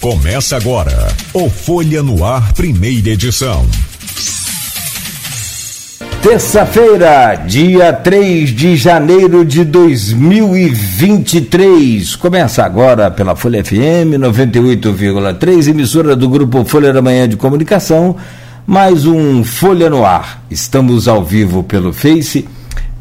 [0.00, 3.66] Começa agora o Folha no Ar, primeira edição.
[6.22, 12.14] Terça-feira, dia 3 de janeiro de 2023.
[12.14, 18.14] Começa agora pela Folha FM 98,3, emissora do grupo Folha da Manhã de Comunicação.
[18.64, 20.44] Mais um Folha no Ar.
[20.48, 22.46] Estamos ao vivo pelo Face,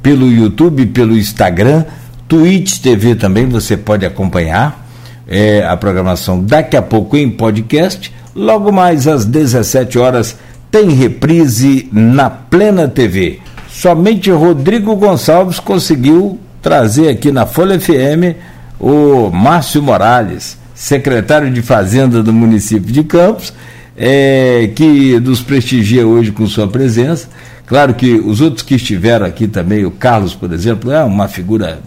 [0.01, 1.85] pelo YouTube, pelo Instagram,
[2.27, 4.86] Twitch TV também você pode acompanhar
[5.27, 8.13] é, a programação daqui a pouco em podcast.
[8.35, 10.37] Logo mais às 17 horas
[10.71, 13.39] tem reprise na Plena TV.
[13.69, 18.35] Somente Rodrigo Gonçalves conseguiu trazer aqui na Folha FM
[18.79, 23.53] o Márcio Morales, secretário de Fazenda do município de Campos,
[23.95, 27.27] é, que nos prestigia hoje com sua presença.
[27.65, 31.79] Claro que os outros que estiveram aqui também, o Carlos, por exemplo, é uma figura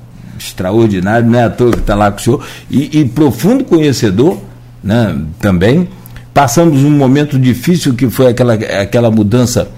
[0.45, 4.39] extraordinário, não é à toa que está lá com o senhor, e, e profundo conhecedor
[4.83, 5.89] né, também.
[6.33, 9.69] Passamos um momento difícil que foi aquela, aquela mudança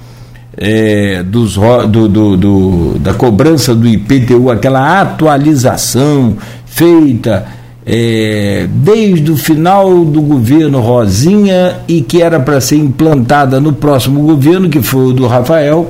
[0.56, 7.46] é, dos, do, do, do, da cobrança do IPTU, aquela atualização feita
[7.84, 14.22] é, desde o final do governo Rosinha e que era para ser implantada no próximo
[14.22, 15.88] governo, que foi o do Rafael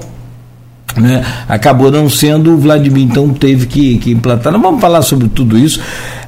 [0.97, 1.25] né?
[1.49, 4.53] Acabou não sendo, o Vladimir então teve que, que implantar.
[4.53, 5.81] Não vamos falar sobre tudo isso.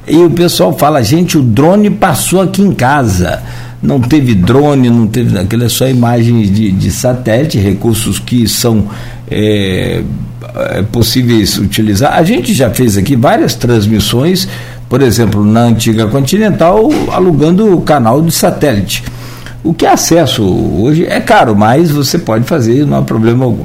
[0.07, 3.41] E o pessoal fala, gente, o drone passou aqui em casa.
[3.81, 5.37] Não teve drone, não teve.
[5.37, 8.87] Aquilo é só imagens de, de satélite, recursos que são
[9.29, 10.01] é,
[10.55, 12.13] é, possíveis utilizar.
[12.13, 14.47] A gente já fez aqui várias transmissões,
[14.89, 19.03] por exemplo, na antiga Continental, alugando o canal de satélite.
[19.65, 20.43] O que é acesso
[20.79, 23.63] hoje é caro, mas você pode fazer, não há problema algum.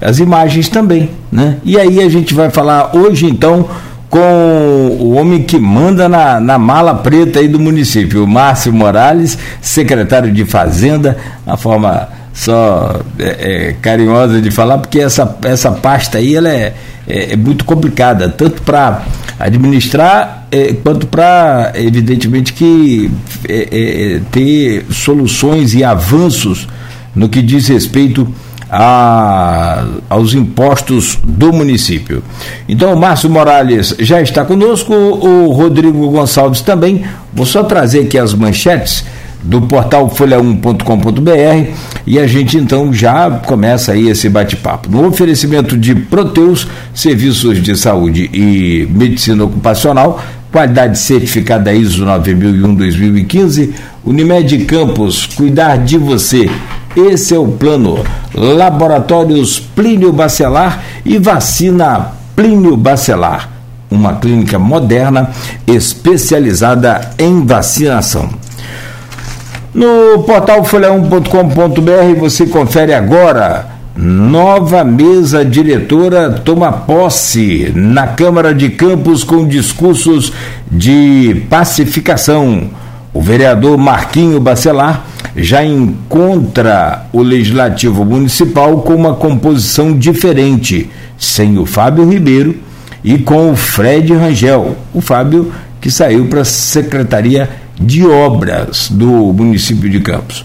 [0.00, 1.58] As imagens também, né?
[1.62, 3.68] E aí a gente vai falar hoje então
[4.08, 9.36] com o homem que manda na, na mala preta aí do município, o Márcio Morales,
[9.60, 16.18] secretário de Fazenda, a forma só é, é, carinhosa de falar, porque essa, essa pasta
[16.18, 16.74] aí ela é,
[17.06, 19.02] é, é muito complicada, tanto para
[19.38, 23.10] administrar é, quanto para, evidentemente, que
[23.48, 26.68] é, ter soluções e avanços
[27.14, 28.32] no que diz respeito
[28.70, 32.22] a, aos impostos do município.
[32.66, 37.04] Então, o Márcio Morales já está conosco, o Rodrigo Gonçalves também.
[37.34, 39.04] Vou só trazer aqui as manchetes
[39.42, 41.72] do portal folha1.com.br
[42.06, 44.90] e a gente então já começa aí esse bate-papo.
[44.90, 53.70] No oferecimento de Proteus, serviços de saúde e medicina ocupacional, qualidade certificada ISO 9001-2015,
[54.04, 56.50] Unimed Campos, cuidar de você.
[56.94, 58.04] Esse é o plano.
[58.34, 63.48] Laboratórios Plínio Bacelar e vacina Plínio Bacelar,
[63.90, 65.30] uma clínica moderna
[65.66, 68.41] especializada em vacinação.
[69.74, 73.68] No portal folha1.com.br você confere agora.
[73.96, 80.30] Nova mesa diretora toma posse na Câmara de Campos com discursos
[80.70, 82.70] de pacificação.
[83.14, 91.64] O vereador Marquinho Bacelar já encontra o Legislativo Municipal com uma composição diferente, sem o
[91.64, 92.56] Fábio Ribeiro
[93.02, 94.76] e com o Fred Rangel.
[94.92, 95.50] O Fábio
[95.80, 97.48] que saiu para a Secretaria
[97.84, 100.44] de Obras do município de Campos.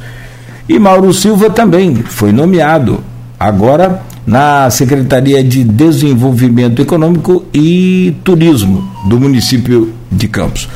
[0.68, 3.02] E Mauro Silva também foi nomeado
[3.40, 10.68] agora na Secretaria de Desenvolvimento Econômico e Turismo do município de Campos.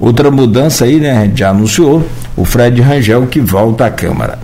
[0.00, 1.30] Outra mudança aí, né?
[1.34, 2.04] Já anunciou
[2.36, 4.38] o Fred Rangel que volta à Câmara.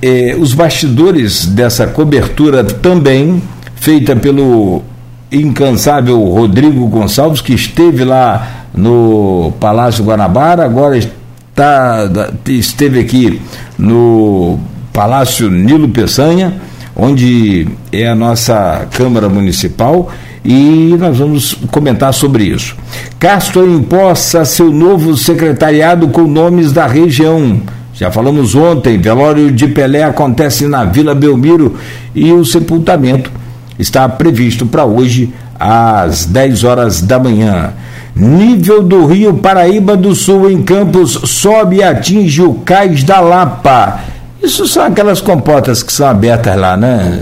[0.00, 3.42] Eh, os bastidores dessa cobertura também
[3.74, 4.82] feita pelo
[5.30, 12.08] incansável Rodrigo Gonçalves, que esteve lá no Palácio Guanabara, agora está,
[12.46, 13.40] esteve aqui
[13.78, 14.58] no
[14.92, 16.54] Palácio Nilo Peçanha,
[16.96, 20.10] onde é a nossa Câmara Municipal,
[20.44, 22.76] e nós vamos comentar sobre isso.
[23.18, 27.60] Castro empossa seu novo secretariado com nomes da região.
[27.92, 31.76] Já falamos ontem, velório de Pelé acontece na Vila Belmiro
[32.14, 33.30] e o sepultamento
[33.78, 37.72] está previsto para hoje às 10 horas da manhã.
[38.14, 44.00] Nível do Rio Paraíba do Sul em Campos sobe e atinge o cais da Lapa.
[44.42, 47.20] Isso são aquelas compotas que são abertas lá, né?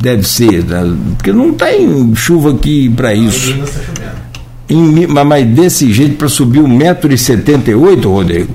[0.00, 0.96] Deve ser, né?
[1.16, 3.54] porque não tem chuva aqui para isso.
[4.68, 8.54] Em, mas desse jeito para subir 1,78m, Rodrigo.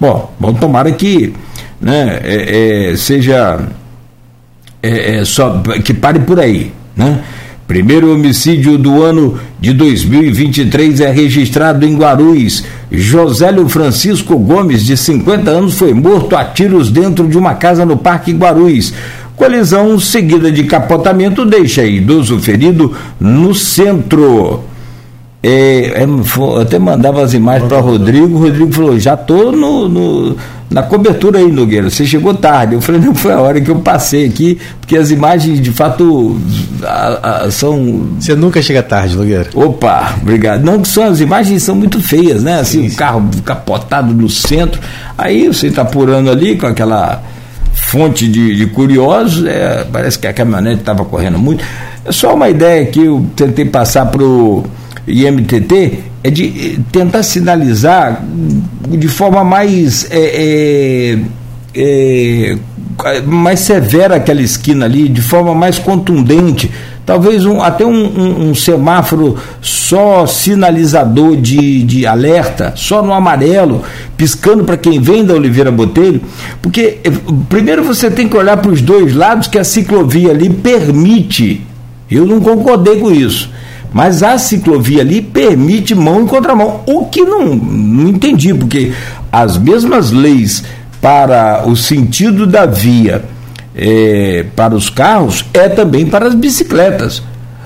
[0.00, 1.32] Bom, bom, tomara que
[1.80, 3.60] né, é, é, seja
[4.82, 7.22] é, é, só que pare por aí, né?
[7.66, 12.64] Primeiro homicídio do ano de 2023 é registrado em Guarulhos.
[12.90, 17.96] Josélio Francisco Gomes, de 50 anos, foi morto a tiros dentro de uma casa no
[17.96, 18.92] Parque Guarulhos.
[19.36, 24.64] Colisão seguida de capotamento deixa idoso ferido no centro.
[25.42, 30.36] É, é, até mandava as imagens para Rodrigo, o Rodrigo falou, já estou no, no,
[30.70, 32.74] na cobertura aí, Nogueira, você chegou tarde.
[32.74, 36.38] Eu falei, não, foi a hora que eu passei aqui, porque as imagens de fato
[36.82, 38.06] a, a, são.
[38.20, 39.48] Você nunca chega tarde, Nogueira.
[39.54, 40.62] Opa, obrigado.
[40.62, 42.60] Não, são, as imagens são muito feias, né?
[42.60, 44.78] Assim, o um carro capotado no centro.
[45.16, 47.22] Aí você está apurando ali com aquela
[47.90, 51.64] fonte de, de curiosos, é, parece que a caminhonete estava correndo muito.
[52.04, 54.64] É só uma ideia que eu tentei passar para o
[55.08, 58.22] IMTT é de eh, tentar sinalizar
[58.88, 61.18] de forma mais é,
[61.74, 62.56] é,
[63.26, 66.70] mais severa aquela esquina ali, de forma mais contundente.
[67.10, 73.82] Talvez um, até um, um, um semáforo só sinalizador de, de alerta, só no amarelo,
[74.16, 76.20] piscando para quem vem da Oliveira Botelho,
[76.62, 77.00] porque
[77.48, 81.66] primeiro você tem que olhar para os dois lados que a ciclovia ali permite.
[82.08, 83.50] Eu não concordei com isso.
[83.92, 88.92] Mas a ciclovia ali permite mão em contramão, o que não, não entendi, porque
[89.32, 90.62] as mesmas leis
[91.02, 93.24] para o sentido da via
[93.74, 97.22] é, para os carros é também para as bicicletas.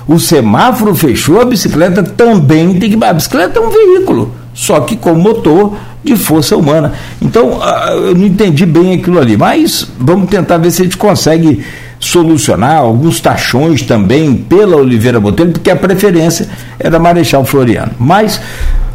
[0.07, 3.05] O semáforo fechou, a bicicleta também tem que.
[3.05, 5.75] A bicicleta é um veículo, só que com motor
[6.05, 6.93] de força humana.
[7.23, 7.59] Então,
[7.91, 11.65] eu não entendi bem aquilo ali, mas vamos tentar ver se a gente consegue
[11.99, 16.47] solucionar alguns taxões também pela Oliveira Botelho, porque a preferência
[16.79, 17.93] é da Marechal Floriano.
[17.99, 18.39] Mas,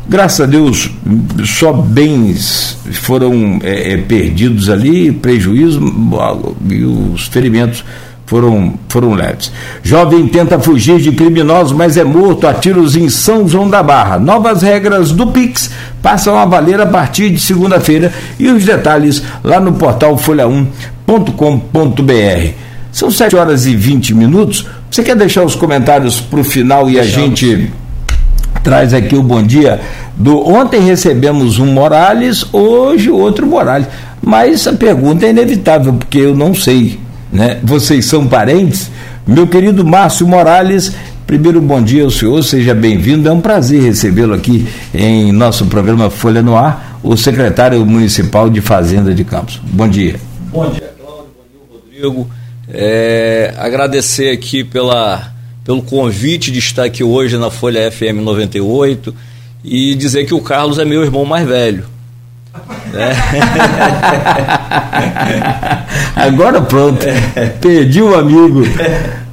[0.10, 0.90] graças a Deus,
[1.46, 5.80] só bens foram é, é, perdidos ali, prejuízo
[6.70, 7.84] e os ferimentos
[8.26, 9.52] foram, foram leves.
[9.82, 14.20] Jovem tenta fugir de criminosos, mas é morto a tiros em São João da Barra.
[14.20, 15.72] Novas regras do Pix
[16.02, 22.54] passam a valer a partir de segunda-feira e os detalhes lá no portal folha1.com.br.
[22.92, 24.66] São 7 horas e 20 minutos.
[24.90, 27.18] Você quer deixar os comentários para o final e Deixamos.
[27.18, 27.72] a gente
[28.64, 29.80] traz aqui o bom dia
[30.16, 30.48] do.
[30.48, 33.88] Ontem recebemos um Morales, hoje outro Morales.
[34.22, 37.00] Mas a pergunta é inevitável, porque eu não sei.
[37.32, 37.60] Né?
[37.64, 38.90] Vocês são parentes?
[39.26, 40.92] Meu querido Márcio Morales,
[41.28, 43.30] primeiro bom dia ao senhor, seja bem-vindo.
[43.30, 48.62] É um prazer recebê-lo aqui em nosso programa Folha no Ar, o secretário municipal de
[48.62, 49.62] Fazenda de Campos.
[49.64, 50.16] Bom dia.
[50.52, 51.26] Bom dia, Cláudio.
[51.38, 52.30] Bom dia, Rodrigo.
[52.72, 55.32] É, agradecer aqui pela,
[55.70, 59.14] pelo convite de estar aqui hoje na Folha FM 98
[59.64, 61.84] e dizer que o Carlos é meu irmão mais velho.
[62.92, 63.14] É.
[66.26, 67.06] Agora pronto,
[67.62, 68.64] perdi o amigo.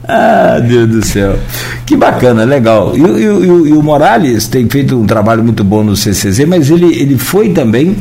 [0.06, 1.38] Ah, Deus do céu.
[1.86, 2.94] Que bacana, legal.
[2.94, 6.70] E, e, e, e, o Morales tem feito um trabalho muito bom no CCZ, mas
[6.70, 7.96] ele, ele foi também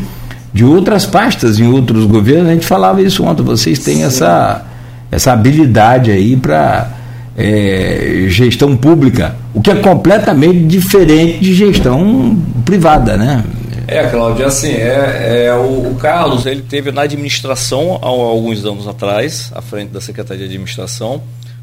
[0.54, 2.50] de outras pastas em outros governos.
[2.50, 3.44] A gente falava isso ontem.
[3.44, 4.04] Vocês têm Sim.
[4.04, 4.66] essa
[5.10, 6.95] essa habilidade aí para
[7.38, 13.44] é, gestão pública, o que é completamente diferente de gestão privada, né?
[13.88, 18.88] É, Cláudio, assim, é, é o, o, Carlos, ele teve na administração há alguns anos
[18.88, 21.22] atrás, à frente da Secretaria de Administração,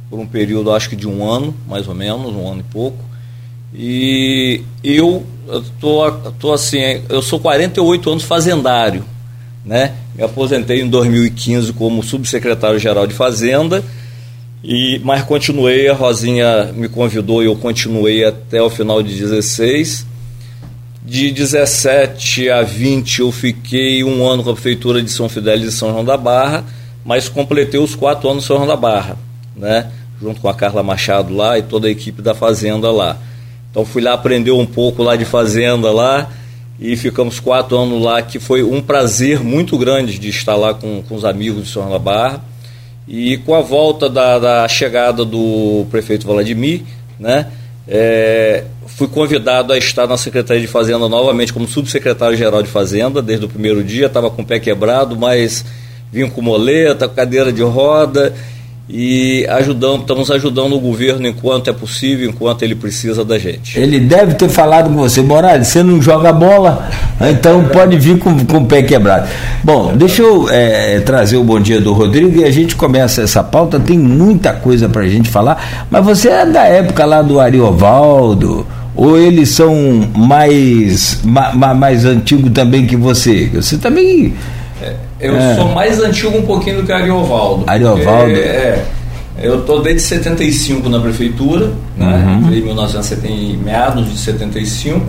[0.09, 2.99] por um período, acho que de um ano, mais ou menos, um ano e pouco.
[3.75, 5.25] E eu
[5.81, 6.79] tô, tô assim,
[7.09, 9.03] eu sou 48 anos fazendário,
[9.65, 9.95] né?
[10.15, 13.83] Me aposentei em 2015 como subsecretário-geral de Fazenda,
[14.63, 20.07] e mas continuei, a Rosinha me convidou e eu continuei até o final de 16.
[21.05, 25.77] De 17 a 20 eu fiquei um ano com a Prefeitura de São Fidélis e
[25.77, 26.65] São João da Barra,
[27.05, 29.17] mas completei os quatro anos em São João da Barra,
[29.57, 29.91] né?
[30.21, 33.19] junto com a Carla Machado lá e toda a equipe da Fazenda lá.
[33.71, 36.31] Então fui lá aprender um pouco lá de Fazenda lá,
[36.79, 41.03] e ficamos quatro anos lá, que foi um prazer muito grande de estar lá com,
[41.09, 42.43] com os amigos de São da Barra.
[43.07, 46.83] E com a volta da, da chegada do prefeito Vladimir,
[47.19, 47.49] né,
[47.87, 53.45] é, fui convidado a estar na Secretaria de Fazenda novamente como subsecretário-geral de Fazenda, desde
[53.47, 55.65] o primeiro dia, estava com o pé quebrado, mas
[56.13, 58.35] vim com moleta, cadeira de roda
[58.89, 63.79] e ajudamos, estamos ajudando o governo enquanto é possível, enquanto ele precisa da gente.
[63.79, 68.45] Ele deve ter falado com você, Morales, você não joga bola, então pode vir com,
[68.45, 69.29] com o pé quebrado.
[69.63, 73.43] Bom, deixa eu é, trazer o bom dia do Rodrigo e a gente começa essa
[73.43, 77.39] pauta, tem muita coisa para a gente falar, mas você é da época lá do
[77.39, 79.75] Ariovaldo, ou eles são
[80.15, 83.49] mais, ma, mais antigos também que você?
[83.55, 84.35] Você também
[84.83, 85.55] é, eu é.
[85.55, 87.65] sou mais antigo um pouquinho do que Ariovaldo.
[87.67, 88.33] Ariovaldo?
[88.33, 88.85] É,
[89.41, 92.25] Eu estou desde 75 na prefeitura, né?
[92.27, 92.41] Uhum.
[92.41, 95.01] Entrei em 1970, meados de 75.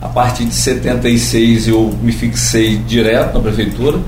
[0.00, 3.98] A partir de 76 eu me fixei direto na prefeitura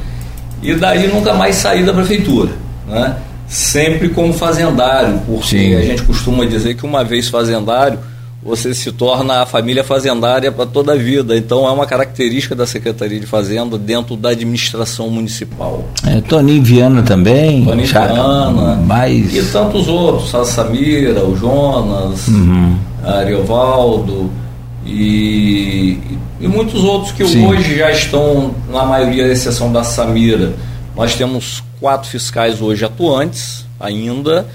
[0.62, 2.50] e daí nunca mais saí da prefeitura,
[2.88, 3.16] né?
[3.47, 5.75] Sempre como fazendário, porque Sim.
[5.75, 7.99] a gente costuma dizer que uma vez fazendário
[8.44, 11.37] você se torna a família fazendária para toda a vida.
[11.37, 15.84] Então é uma característica da Secretaria de Fazenda dentro da administração municipal.
[16.04, 17.64] É, Toninho Viana também.
[17.64, 18.76] Toninho Viana.
[18.84, 19.34] Mais...
[19.34, 22.76] E tantos outros, a Samira, o Jonas, uhum.
[23.04, 24.30] a Ariovaldo
[24.84, 25.99] e,
[26.40, 27.46] e muitos outros que Sim.
[27.46, 30.52] hoje já estão, na maioria, à exceção da Samira.
[30.96, 34.46] Nós temos quatro fiscais hoje atuantes ainda,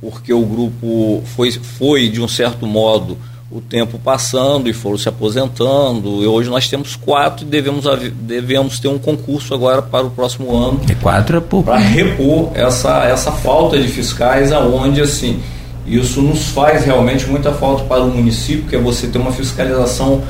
[0.00, 3.16] porque o grupo foi, foi de um certo modo,
[3.50, 6.22] o tempo passando e foram se aposentando.
[6.22, 10.54] E hoje nós temos quatro e devemos, devemos ter um concurso agora para o próximo
[10.56, 10.80] ano.
[10.90, 11.66] E quatro é pouco.
[11.66, 15.40] Para repor essa, essa falta de fiscais, aonde assim,
[15.86, 20.22] isso nos faz realmente muita falta para o município, que é você ter uma fiscalização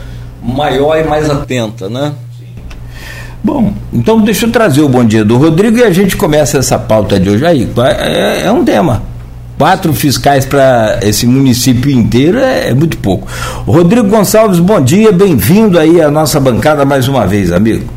[0.43, 2.13] maior e mais atenta, né?
[3.43, 6.79] Bom, então deixa eu trazer o bom dia do Rodrigo e a gente começa essa
[6.79, 7.69] pauta de hoje aí.
[8.01, 9.14] É, é um tema
[9.59, 13.29] quatro fiscais para esse município inteiro é, é, muito pouco.
[13.67, 17.89] Rodrigo Gonçalves, bom dia, bem-vindo aí à nossa bancada mais uma vez, amigo.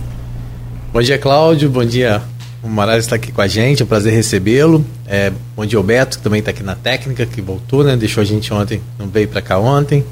[0.94, 2.22] Bom dia, Cláudio, bom dia.
[2.64, 4.84] O Morales está aqui com a gente, é um prazer recebê-lo.
[5.08, 7.96] É, bom dia, o Beto, que também está aqui na técnica, que voltou, né?
[7.96, 10.04] Deixou a gente ontem, não veio para cá ontem.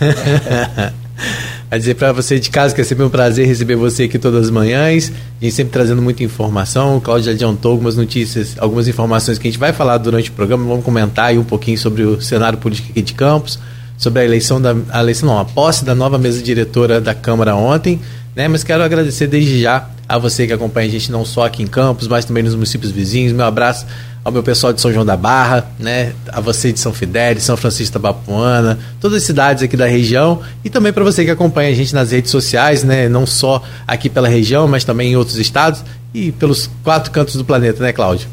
[1.72, 4.42] a dizer para você de casa que é sempre um prazer receber você aqui todas
[4.44, 5.10] as manhãs.
[5.40, 6.98] A gente sempre trazendo muita informação.
[6.98, 10.34] O Cláudio já adiantou algumas notícias, algumas informações que a gente vai falar durante o
[10.34, 10.66] programa.
[10.66, 13.58] Vamos comentar aí um pouquinho sobre o cenário político aqui de Campos,
[13.96, 17.56] sobre a eleição da a eleição não, a posse da nova mesa diretora da Câmara
[17.56, 17.98] ontem,
[18.36, 18.48] né?
[18.48, 21.66] Mas quero agradecer desde já a você que acompanha a gente não só aqui em
[21.66, 23.32] Campos, mas também nos municípios vizinhos.
[23.32, 23.86] Meu abraço
[24.24, 27.56] ao meu pessoal de São João da Barra, né, a você de São Fidélis, São
[27.56, 30.40] Francisco da Bapuana, todas as cidades aqui da região.
[30.64, 34.08] E também para você que acompanha a gente nas redes sociais, né, não só aqui
[34.08, 38.28] pela região, mas também em outros estados e pelos quatro cantos do planeta, né, Cláudio?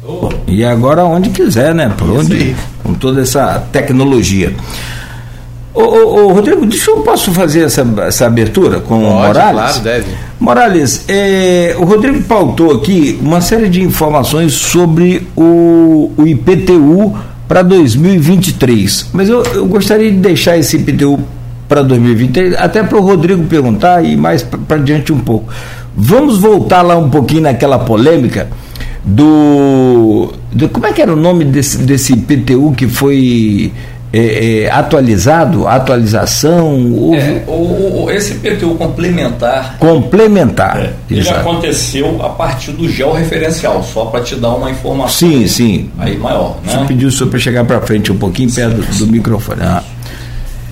[0.46, 4.54] E agora onde quiser, né, por onde, com toda essa tecnologia.
[5.72, 9.60] Ô, ô, ô, Rodrigo, deixa eu posso fazer essa, essa abertura com Pode, o Morales?
[9.60, 10.06] Claro, deve.
[10.38, 17.62] Morales, é, o Rodrigo pautou aqui uma série de informações sobre o, o IPTU para
[17.62, 19.10] 2023.
[19.12, 21.20] Mas eu, eu gostaria de deixar esse IPTU
[21.68, 25.52] para 2023, até para o Rodrigo perguntar e mais para diante um pouco.
[25.96, 28.48] Vamos voltar lá um pouquinho naquela polêmica
[29.04, 30.68] do, do.
[30.68, 33.72] Como é que era o nome desse, desse IPTU que foi
[34.12, 36.92] é, é, atualizado, atualização?
[36.94, 37.16] Houve...
[37.16, 39.76] É, o, o, esse PTU complementar.
[39.78, 40.78] Complementar.
[40.78, 45.28] É, ele aconteceu a partir do georreferencial, só para te dar uma informação.
[45.28, 45.90] Sim, sim.
[45.98, 46.56] Aí maior.
[46.64, 46.72] Né?
[46.72, 49.62] Você pediu só para chegar para frente um pouquinho, perto do, do microfone.
[49.62, 49.82] Ah.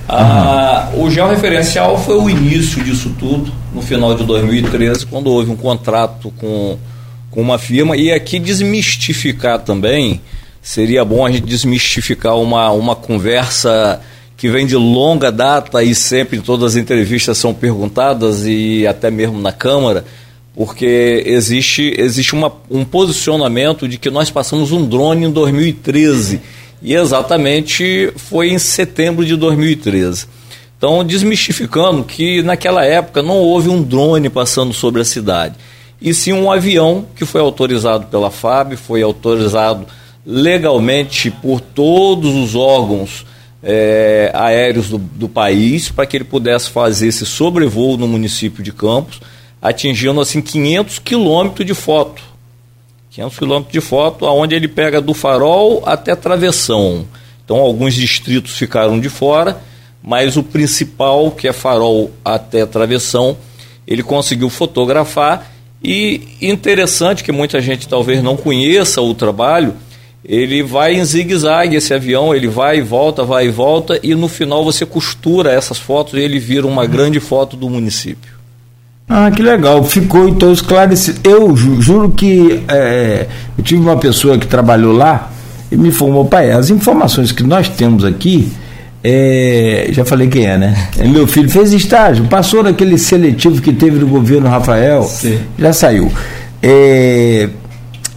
[0.08, 5.56] Ah, o georreferencial foi o início disso tudo, no final de 2013, quando houve um
[5.56, 6.78] contrato com,
[7.30, 7.94] com uma firma.
[7.94, 10.20] E aqui desmistificar também
[10.62, 14.00] seria bom a gente desmistificar uma, uma conversa
[14.36, 19.10] que vem de longa data e sempre em todas as entrevistas são perguntadas e até
[19.10, 20.04] mesmo na Câmara,
[20.54, 26.40] porque existe, existe uma, um posicionamento de que nós passamos um drone em 2013
[26.80, 30.26] e exatamente foi em setembro de 2013.
[30.76, 35.56] Então, desmistificando que naquela época não houve um drone passando sobre a cidade,
[36.00, 39.86] e sim um avião que foi autorizado pela FAB, foi autorizado
[40.30, 43.24] legalmente por todos os órgãos
[43.62, 48.70] é, aéreos do, do país para que ele pudesse fazer esse sobrevoo no município de
[48.70, 49.22] Campos,
[49.62, 52.22] atingindo assim 500 quilômetros de foto.
[53.12, 57.06] 500 quilômetros de foto, aonde ele pega do farol até travessão.
[57.42, 59.58] Então alguns distritos ficaram de fora,
[60.02, 63.34] mas o principal, que é farol até travessão,
[63.86, 65.50] ele conseguiu fotografar
[65.82, 69.74] e interessante que muita gente talvez não conheça o trabalho,
[70.28, 74.28] ele vai em zigue-zague esse avião, ele vai e volta, vai e volta, e no
[74.28, 78.36] final você costura essas fotos e ele vira uma grande foto do município.
[79.08, 79.82] Ah, que legal.
[79.84, 81.18] Ficou então esclarecido.
[81.24, 85.32] Eu ju juro que é, eu tive uma pessoa que trabalhou lá
[85.72, 88.52] e me informou, pai, as informações que nós temos aqui,
[89.02, 90.88] é, já falei quem é, né?
[91.08, 95.38] Meu filho fez estágio, passou naquele seletivo que teve no governo Rafael, Sim.
[95.58, 96.12] já saiu.
[96.62, 97.48] É,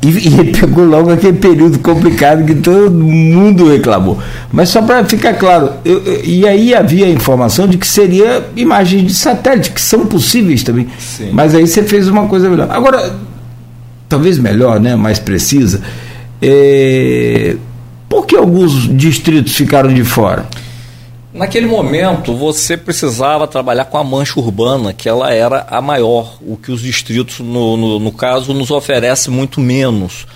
[0.04, 4.18] e, e ele pegou logo aquele período complicado que todo mundo reclamou.
[4.52, 8.44] Mas só para ficar claro, eu, eu, e aí havia a informação de que seria
[8.56, 10.88] imagens de satélite, que são possíveis também.
[10.98, 11.30] Sim.
[11.32, 12.68] Mas aí você fez uma coisa melhor.
[12.72, 13.16] Agora,
[14.10, 15.82] talvez melhor, né, mais precisa.
[16.42, 17.56] É,
[18.10, 20.48] Por que alguns distritos ficaram de fora?
[21.34, 26.58] Naquele momento, você precisava trabalhar com a mancha urbana, que ela era a maior, o
[26.58, 30.28] que os distritos, no, no, no caso, nos oferece muito menos.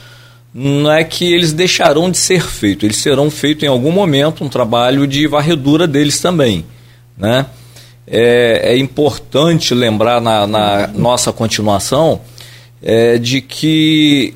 [0.54, 4.48] Não é que eles deixarão de ser feitos, eles serão feitos em algum momento, um
[4.48, 6.66] trabalho de varredura deles também.
[7.18, 7.46] Né?
[8.08, 12.22] É, é importante lembrar na, na nossa continuação
[12.82, 14.34] é, de que,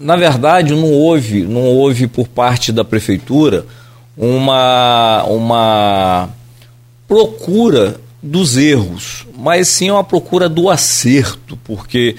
[0.00, 3.64] na verdade, não houve, não houve por parte da prefeitura
[4.16, 6.28] uma, uma
[7.08, 12.14] procura dos erros, mas sim uma procura do acerto, porque,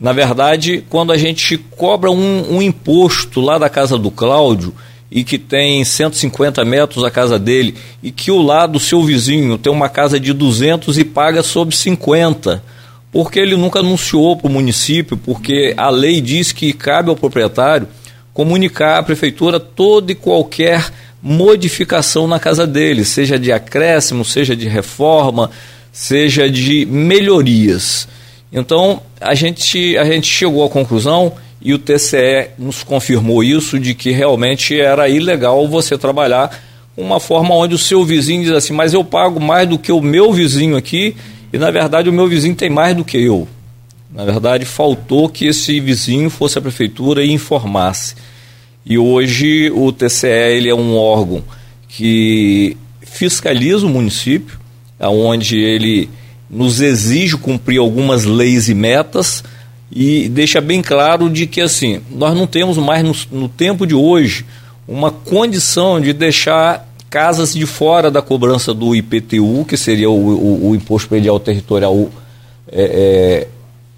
[0.00, 4.74] na verdade, quando a gente cobra um, um imposto lá da casa do Cláudio
[5.10, 9.58] e que tem 150 metros a casa dele e que o lado do seu vizinho
[9.58, 12.64] tem uma casa de 200 e paga sob 50,
[13.12, 17.86] porque ele nunca anunciou para o município, porque a lei diz que cabe ao proprietário
[18.32, 20.90] comunicar à prefeitura toda e qualquer
[21.22, 25.50] modificação na casa dele, seja de acréscimo, seja de reforma,
[25.92, 28.08] seja de melhorias.
[28.52, 33.94] Então, a gente, a gente chegou à conclusão e o TCE nos confirmou isso de
[33.94, 36.50] que realmente era ilegal você trabalhar
[36.96, 40.02] uma forma onde o seu vizinho diz assim, mas eu pago mais do que o
[40.02, 41.16] meu vizinho aqui
[41.52, 43.48] e na verdade o meu vizinho tem mais do que eu.
[44.12, 48.14] Na verdade, faltou que esse vizinho fosse à prefeitura e informasse.
[48.84, 51.42] E hoje o TCE ele é um órgão
[51.88, 54.58] que fiscaliza o município,
[55.00, 56.08] onde ele
[56.48, 59.42] nos exige cumprir algumas leis e metas
[59.90, 63.94] e deixa bem claro de que assim nós não temos mais no, no tempo de
[63.94, 64.44] hoje
[64.86, 70.70] uma condição de deixar casas de fora da cobrança do IPTU, que seria o, o,
[70.70, 72.10] o Imposto Predial Territorial
[72.70, 73.46] é,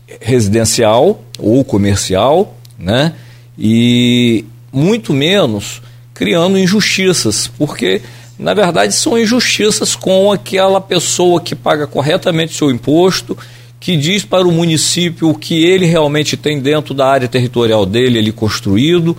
[0.08, 3.12] é, Residencial ou Comercial, né?
[3.56, 5.80] E muito menos
[6.12, 8.02] criando injustiças, porque
[8.38, 13.36] na verdade são injustiças com aquela pessoa que paga corretamente seu imposto,
[13.78, 18.18] que diz para o município o que ele realmente tem dentro da área territorial dele,
[18.18, 19.16] ele construído,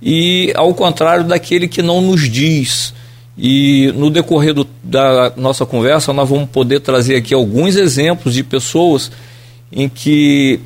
[0.00, 2.94] e ao contrário daquele que não nos diz.
[3.38, 8.42] E no decorrer do, da nossa conversa, nós vamos poder trazer aqui alguns exemplos de
[8.42, 9.10] pessoas
[9.70, 10.60] em que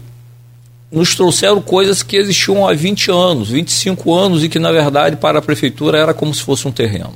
[0.92, 5.38] nos trouxeram coisas que existiam há 20 anos, 25 anos e que, na verdade, para
[5.38, 7.12] a prefeitura era como se fosse um terreno.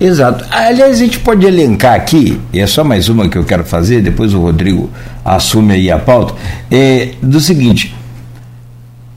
[0.00, 0.44] Exato.
[0.50, 4.02] Aliás, a gente pode elencar aqui, e é só mais uma que eu quero fazer,
[4.02, 4.90] depois o Rodrigo
[5.24, 6.34] assume aí a pauta,
[6.68, 7.94] é, do seguinte: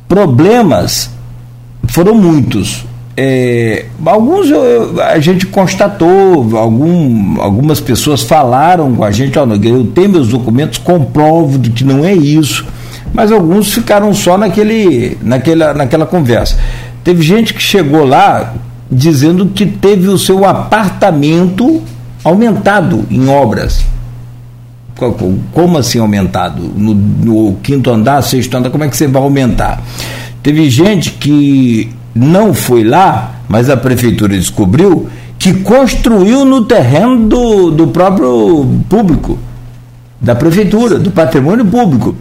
[0.08, 1.10] problemas
[1.88, 2.86] foram muitos.
[3.18, 9.88] É, alguns eu, a gente constatou, algum, algumas pessoas falaram com a gente, oh, eu
[9.88, 12.66] tenho meus documentos, comprovo que não é isso
[13.16, 16.58] mas alguns ficaram só naquele, naquela, naquela conversa.
[17.02, 18.54] Teve gente que chegou lá
[18.92, 21.82] dizendo que teve o seu apartamento
[22.22, 23.86] aumentado em obras.
[25.54, 26.62] Como assim aumentado?
[26.76, 29.82] No, no, quinto andar, sexto andar, como é que você vai aumentar?
[30.44, 35.08] Teve gente que não foi lá, mas a prefeitura descobriu
[35.40, 39.40] que construiu no terreno do, do próprio público,
[40.20, 42.14] da prefeitura, do patrimônio público.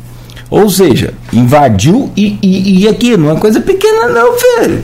[0.51, 4.83] Ou seja, invadiu e, e, e aqui não é coisa pequena não, velho.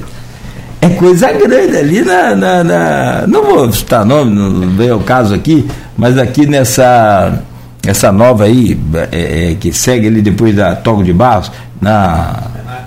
[0.81, 5.35] É coisa grande ali na, na, na não vou citar nome, não veio o caso
[5.35, 7.42] aqui, mas aqui nessa
[7.87, 8.79] essa nova aí,
[9.11, 12.42] é, é, que segue ali depois da Togo de Barros, na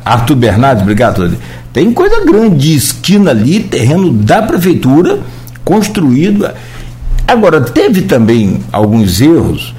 [0.06, 1.36] Arthur Bernardes, obrigado.
[1.72, 5.20] Tem coisa grande de esquina ali, terreno da prefeitura,
[5.66, 6.48] construído.
[7.28, 9.74] Agora, teve também alguns erros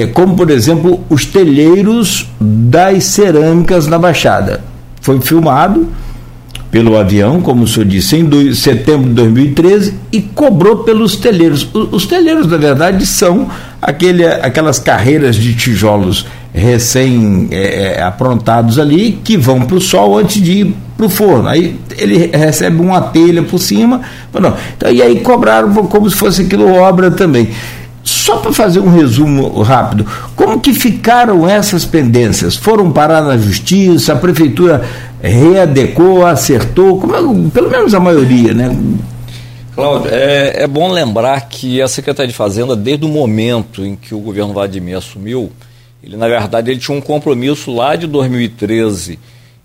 [0.00, 4.62] é, como por exemplo os telheiros das cerâmicas na Baixada.
[5.00, 5.88] Foi filmado
[6.70, 11.68] pelo avião, como o senhor disse, em setembro de 2013 e cobrou pelos telheiros.
[11.74, 13.48] Os, os telheiros, na verdade, são
[13.80, 16.24] aquele, aquelas carreiras de tijolos
[16.54, 21.48] recém é, é ali que vão para o sol antes de ir para o forno.
[21.48, 24.00] Aí ele recebe uma telha por cima.
[24.32, 24.54] Não.
[24.76, 27.50] Então, e aí cobraram como se fosse aquilo obra também.
[28.02, 32.56] Só para fazer um resumo rápido, como que ficaram essas pendências?
[32.56, 34.84] Foram parar na justiça, a prefeitura
[35.20, 38.76] readecou, acertou, como é, pelo menos a maioria, né?
[39.74, 44.14] Cláudio, é, é, bom lembrar que a Secretaria de Fazenda, desde o momento em que
[44.14, 45.50] o governo Vladimir assumiu,
[46.02, 49.18] ele na verdade ele tinha um compromisso lá de 2013,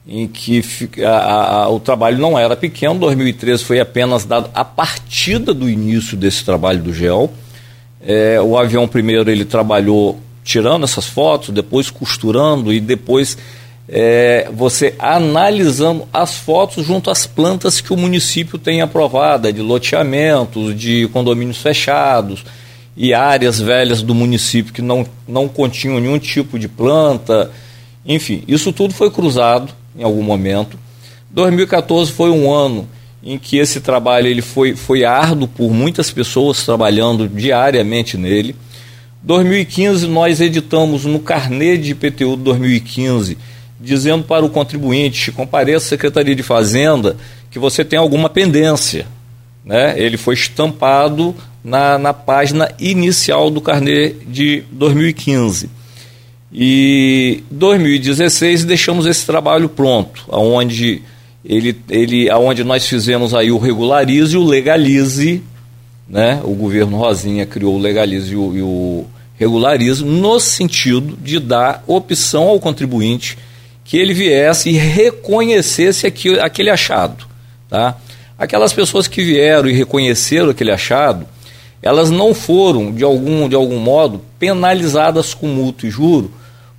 [0.07, 0.63] em que
[1.03, 6.15] a, a, o trabalho não era pequeno, 2013 foi apenas dado a partida do início
[6.15, 7.29] desse trabalho do GEL,
[8.07, 13.37] é, o avião primeiro ele trabalhou tirando essas fotos, depois costurando e depois
[13.89, 20.73] é, você analisando as fotos junto às plantas que o município tem aprovada, de loteamentos,
[20.79, 22.45] de condomínios fechados
[22.95, 27.51] e áreas velhas do município que não, não continham nenhum tipo de planta.
[28.05, 30.79] Enfim, isso tudo foi cruzado em algum momento.
[31.29, 32.87] 2014 foi um ano
[33.23, 38.55] em que esse trabalho ele foi, foi árduo por muitas pessoas trabalhando diariamente nele.
[39.23, 43.37] 2015 nós editamos no carnê de IPTU de 2015
[43.79, 47.15] dizendo para o contribuinte, compareça à Secretaria de Fazenda,
[47.51, 49.05] que você tem alguma pendência.
[49.63, 49.93] Né?
[49.97, 55.69] Ele foi estampado na, na página inicial do carnê de 2015.
[56.51, 61.01] E 2016 deixamos esse trabalho pronto, aonde
[61.47, 65.41] ele, ele, aonde nós fizemos aí o regularize e o legalize,
[66.07, 66.41] né?
[66.43, 69.05] O governo Rosinha criou o legalize e o, e o
[69.39, 73.37] regularize no sentido de dar opção ao contribuinte
[73.85, 77.25] que ele viesse e reconhecesse aquilo, aquele achado.
[77.69, 77.95] Tá?
[78.37, 81.25] Aquelas pessoas que vieram e reconheceram aquele achado,
[81.81, 86.33] elas não foram, de algum, de algum modo, penalizadas com multa e juro,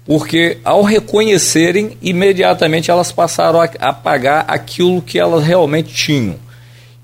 [0.09, 6.37] porque ao reconhecerem, imediatamente elas passaram a, a pagar aquilo que elas realmente tinham.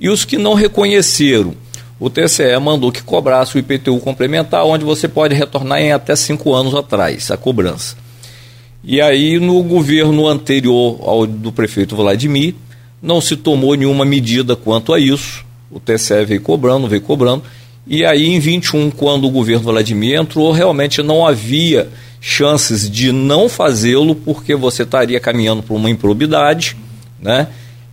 [0.01, 1.55] E os que não reconheceram,
[2.01, 6.55] o TCE mandou que cobrasse o IPTU complementar, onde você pode retornar em até cinco
[6.55, 7.95] anos atrás a cobrança.
[8.83, 12.55] E aí, no governo anterior ao do prefeito Vladimir,
[13.03, 15.45] não se tomou nenhuma medida quanto a isso.
[15.71, 17.43] O TCE veio cobrando, veio cobrando.
[17.87, 21.91] E aí, em 21, quando o governo Vladimir entrou, realmente não havia
[22.27, 26.75] chances de não fazê-lo, porque você estaria caminhando para uma improbidade,
[27.21, 27.49] né?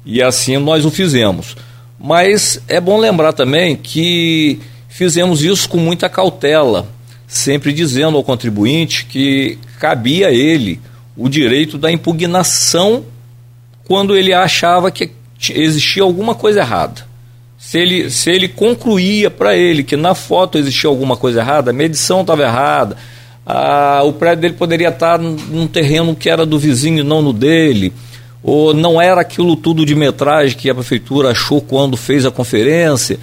[0.06, 1.58] E assim nós o fizemos.
[2.00, 6.88] Mas é bom lembrar também que fizemos isso com muita cautela
[7.28, 10.80] sempre dizendo ao contribuinte que cabia a ele
[11.16, 13.04] o direito da impugnação
[13.84, 15.12] quando ele achava que
[15.50, 17.06] existia alguma coisa errada.
[17.58, 21.74] Se ele, se ele concluía para ele que na foto existia alguma coisa errada, a
[21.74, 22.98] medição estava errada,
[23.46, 27.34] a, o prédio dele poderia estar num terreno que era do vizinho e não no
[27.34, 27.94] dele,
[28.44, 33.20] ou não era aquilo tudo de metragem que a prefeitura achou quando fez a conferência.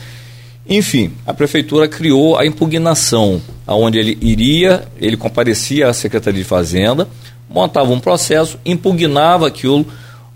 [0.69, 7.09] Enfim, a prefeitura criou a impugnação, aonde ele iria, ele comparecia à Secretaria de Fazenda,
[7.49, 9.87] montava um processo, impugnava aquilo,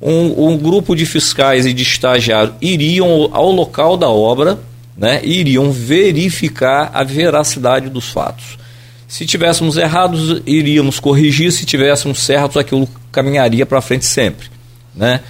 [0.00, 4.58] um, um grupo de fiscais e de estagiários iriam ao local da obra,
[4.96, 8.61] né, iriam verificar a veracidade dos fatos.
[9.12, 14.46] Se tivéssemos errados, iríamos corrigir, se tivéssemos certos, aquilo caminharia para frente sempre,
[14.96, 15.20] né?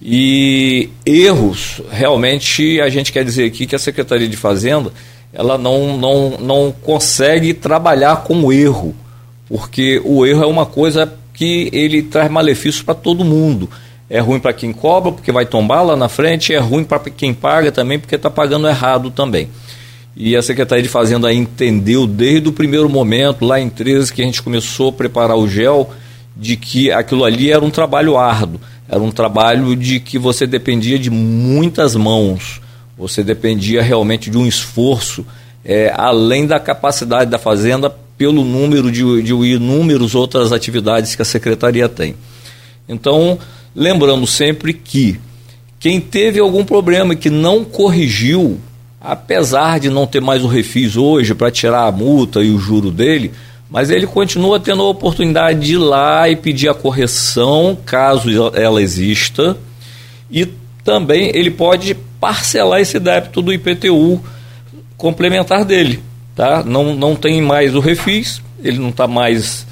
[0.00, 4.90] E erros, realmente, a gente quer dizer aqui que a Secretaria de Fazenda
[5.30, 8.96] ela não, não, não consegue trabalhar com erro,
[9.46, 13.68] porque o erro é uma coisa que ele traz malefícios para todo mundo.
[14.08, 17.34] É ruim para quem cobra, porque vai tombar lá na frente, é ruim para quem
[17.34, 19.50] paga também, porque está pagando errado também.
[20.20, 24.24] E a Secretaria de Fazenda entendeu desde o primeiro momento, lá em 13, que a
[24.24, 25.88] gente começou a preparar o GEL,
[26.36, 30.98] de que aquilo ali era um trabalho árduo era um trabalho de que você dependia
[30.98, 32.60] de muitas mãos,
[32.96, 35.26] você dependia realmente de um esforço,
[35.62, 41.24] é, além da capacidade da fazenda, pelo número de, de inúmeras outras atividades que a
[41.24, 42.16] secretaria tem.
[42.88, 43.38] Então,
[43.76, 45.20] lembrando sempre que
[45.78, 48.58] quem teve algum problema e que não corrigiu,
[49.00, 52.90] apesar de não ter mais o refis hoje para tirar a multa e o juro
[52.90, 53.32] dele,
[53.70, 58.82] mas ele continua tendo a oportunidade de ir lá e pedir a correção, caso ela
[58.82, 59.56] exista,
[60.30, 60.46] e
[60.82, 64.20] também ele pode parcelar esse débito do IPTU
[64.96, 66.02] complementar dele.
[66.34, 66.62] Tá?
[66.64, 69.66] Não, não tem mais o refis, ele não está mais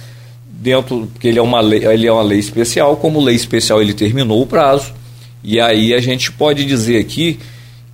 [0.47, 3.95] dentro, porque ele é, uma lei, ele é uma lei especial, como lei especial ele
[3.95, 4.93] terminou o prazo,
[5.43, 7.39] e aí a gente pode dizer aqui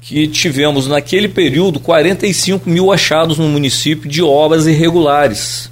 [0.02, 5.70] que tivemos naquele período 45 mil achados no município de obras irregulares.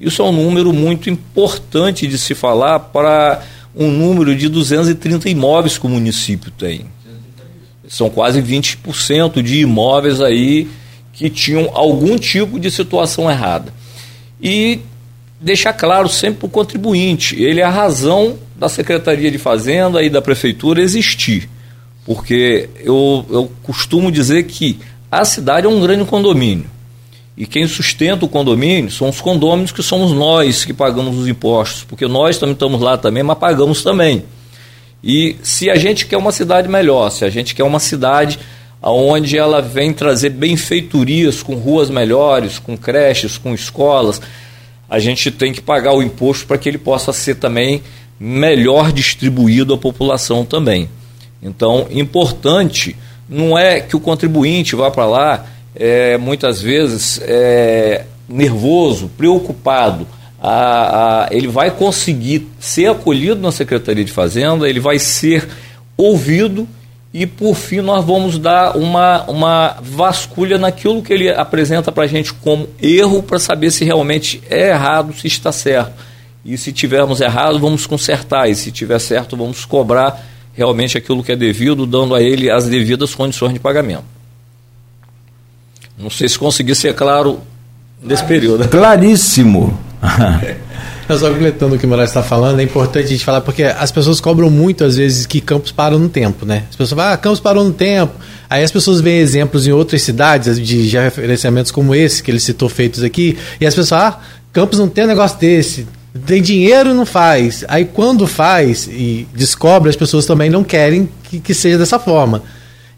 [0.00, 3.42] Isso é um número muito importante de se falar para
[3.74, 6.86] um número de 230 imóveis que o município tem.
[7.86, 10.68] São quase 20% de imóveis aí
[11.12, 13.72] que tinham algum tipo de situação errada.
[14.42, 14.80] E
[15.38, 20.08] deixar claro sempre para o contribuinte, ele é a razão da Secretaria de Fazenda e
[20.08, 21.48] da Prefeitura existir.
[22.06, 24.78] Porque eu, eu costumo dizer que
[25.10, 26.70] a cidade é um grande condomínio.
[27.36, 31.84] E quem sustenta o condomínio são os condôminos que somos nós que pagamos os impostos,
[31.84, 34.24] porque nós também estamos lá também, mas pagamos também.
[35.04, 38.38] E se a gente quer uma cidade melhor, se a gente quer uma cidade
[38.80, 44.20] onde ela vem trazer benfeitorias com ruas melhores, com creches, com escolas,
[44.88, 47.82] a gente tem que pagar o imposto para que ele possa ser também
[48.18, 50.88] melhor distribuído à população também.
[51.42, 52.96] Então, importante
[53.28, 60.06] não é que o contribuinte vá para lá é, muitas vezes é, nervoso, preocupado.
[60.40, 65.48] A, a, ele vai conseguir ser acolhido na Secretaria de Fazenda, ele vai ser
[65.96, 66.68] ouvido
[67.12, 72.06] e, por fim, nós vamos dar uma, uma vasculha naquilo que ele apresenta para a
[72.06, 75.92] gente como erro para saber se realmente é errado, se está certo.
[76.44, 78.50] E se tivermos errado, vamos consertar.
[78.50, 80.22] E se tiver certo, vamos cobrar
[80.56, 84.04] realmente aquilo que é devido, dando a ele as devidas condições de pagamento.
[85.98, 87.40] Não sei se consegui ser claro
[88.02, 88.66] nesse período.
[88.68, 89.78] Claríssimo.
[91.18, 93.92] Só completando o que o Moraes está falando, é importante a gente falar, porque as
[93.92, 96.64] pessoas cobram muito, às vezes, que Campos parou no tempo, né?
[96.68, 98.12] As pessoas falam, ah, Campos parou no tempo.
[98.50, 102.40] Aí as pessoas veem exemplos em outras cidades de já referenciamentos como esse, que ele
[102.40, 104.20] citou feitos aqui, e as pessoas, ah,
[104.52, 105.86] Campos não tem um negócio desse,
[106.24, 107.64] tem dinheiro não faz.
[107.68, 112.42] Aí quando faz e descobre, as pessoas também não querem que, que seja dessa forma.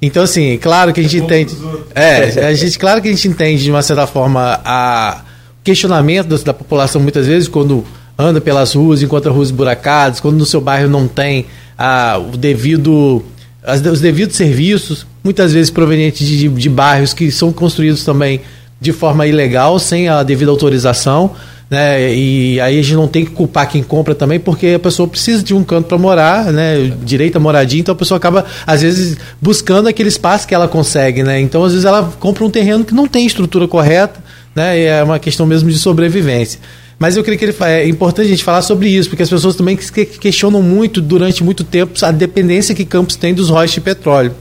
[0.01, 1.57] Então, assim, claro que a gente entende.
[1.95, 5.23] É, a gente, claro que a gente entende, de uma certa forma, a
[5.65, 7.85] questionamento da, da população muitas vezes quando
[8.17, 13.25] anda pelas ruas, encontra ruas buracadas, quando no seu bairro não tem a, o devido,
[13.63, 18.41] as, os devidos serviços, muitas vezes provenientes de, de bairros que são construídos também
[18.81, 21.35] de forma ilegal, sem a devida autorização
[21.71, 22.15] né?
[22.15, 25.43] E aí a gente não tem que culpar quem compra também, porque a pessoa precisa
[25.43, 26.93] de um canto para morar, né?
[27.05, 31.23] Direito à moradia, então a pessoa acaba às vezes buscando aquele espaço que ela consegue,
[31.23, 31.41] né?
[31.41, 34.23] Então às vezes ela compra um terreno que não tem estrutura correta,
[34.55, 34.81] né?
[34.81, 36.59] E é uma questão mesmo de sobrevivência.
[36.99, 39.55] Mas eu creio que ele, é importante a gente falar sobre isso, porque as pessoas
[39.55, 44.35] também questionam muito, durante muito tempo, a dependência que Campos tem dos royalties de petróleo.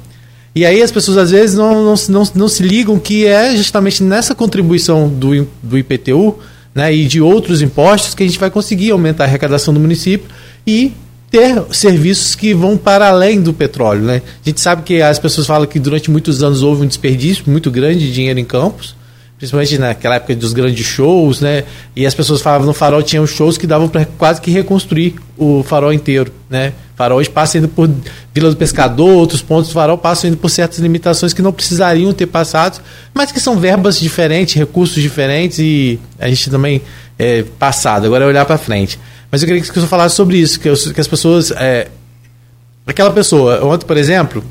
[0.56, 4.02] E aí as pessoas às vezes não, não, não, não se ligam que é justamente
[4.02, 6.40] nessa contribuição do, do IPTU
[6.78, 10.30] né, e de outros impostos que a gente vai conseguir aumentar a arrecadação do município
[10.66, 10.94] e
[11.32, 14.04] ter serviços que vão para além do petróleo.
[14.04, 14.22] Né?
[14.46, 17.72] A gente sabe que as pessoas falam que durante muitos anos houve um desperdício muito
[17.72, 18.96] grande de dinheiro em campos,
[19.40, 21.64] principalmente naquela época dos grandes shows, né?
[21.96, 25.64] E as pessoas falavam no farol tinham shows que davam para quase que reconstruir o
[25.64, 26.74] farol inteiro, né?
[26.98, 27.88] Farol hoje indo por
[28.34, 32.12] Vila do Pescador, outros pontos do farol passam indo por certas limitações que não precisariam
[32.12, 32.82] ter passado,
[33.14, 36.82] mas que são verbas diferentes, recursos diferentes e a gente também
[37.20, 38.08] é, passado.
[38.08, 39.00] Agora é olhar para frente.
[39.32, 41.88] Mas eu queria que você falasse sobre isso, que, eu, que as pessoas é,
[42.88, 44.44] aquela pessoa, ontem, por exemplo,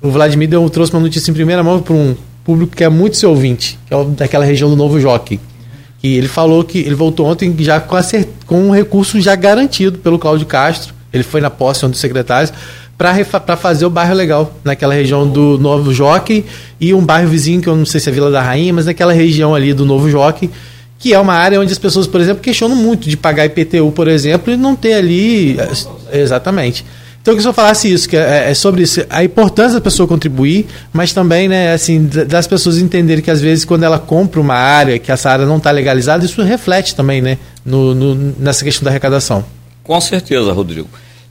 [0.00, 3.16] o Vladimir deu, trouxe uma notícia em primeira mão para um público que é muito
[3.16, 5.40] seu ouvinte, que é daquela região do Novo Jockey.
[6.00, 7.96] E ele falou que ele voltou ontem já com,
[8.46, 10.94] com um recurso já garantido pelo Cláudio Castro.
[11.12, 12.52] Ele foi na posse um dos secretários
[12.98, 16.44] para fazer o bairro legal naquela região do Novo Jockey
[16.80, 19.12] e um bairro vizinho que eu não sei se é Vila da Rainha, mas naquela
[19.12, 20.50] região ali do Novo Jockey,
[20.98, 24.08] que é uma área onde as pessoas, por exemplo, questionam muito de pagar IPTU, por
[24.08, 25.56] exemplo, e não ter ali
[26.12, 26.84] exatamente.
[27.22, 30.08] Então, eu queria só falasse isso, que é, é, sobre isso, a importância da pessoa
[30.08, 34.54] contribuir, mas também, né, assim, das pessoas entenderem que às vezes quando ela compra uma
[34.54, 38.82] área, que essa área não está legalizada, isso reflete também, né, no, no, nessa questão
[38.82, 39.44] da arrecadação.
[39.88, 40.86] Com certeza, Rodrigo.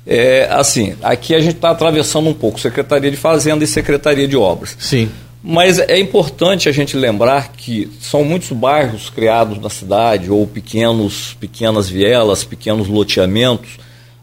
[0.05, 4.35] É, assim, aqui a gente está atravessando um pouco Secretaria de Fazenda e Secretaria de
[4.35, 4.75] Obras.
[4.79, 5.11] Sim.
[5.43, 11.37] Mas é importante a gente lembrar que são muitos bairros criados na cidade, ou pequenos,
[11.39, 13.77] pequenas vielas, pequenos loteamentos,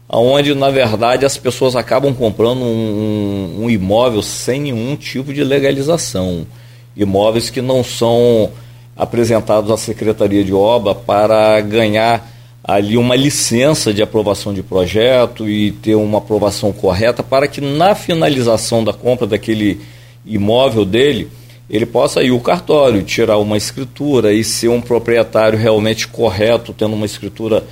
[0.09, 6.45] onde na verdade as pessoas acabam comprando um, um, imóvel sem nenhum tipo de legalização.
[6.93, 8.51] Imóveis que não são
[8.97, 12.34] apresentados à Secretaria de Obra para ganhar
[12.67, 17.93] ali uma licença de aprovação de projeto e ter uma aprovação correta para que na
[17.93, 19.79] finalização da compra daquele
[20.25, 21.29] imóvel dele
[21.69, 26.95] ele possa ir ao cartório, tirar uma escritura e ser um proprietário realmente correto, tendo
[26.95, 27.63] uma escritura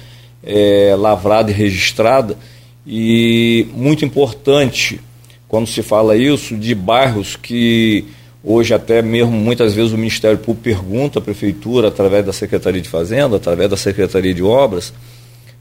[0.44, 2.38] é, lavrada e registrada.
[2.86, 5.00] E muito importante,
[5.48, 8.06] quando se fala isso, de bairros que
[8.44, 12.90] hoje até mesmo muitas vezes o Ministério Público pergunta à Prefeitura, através da Secretaria de
[12.90, 14.94] Fazenda, através da Secretaria de Obras,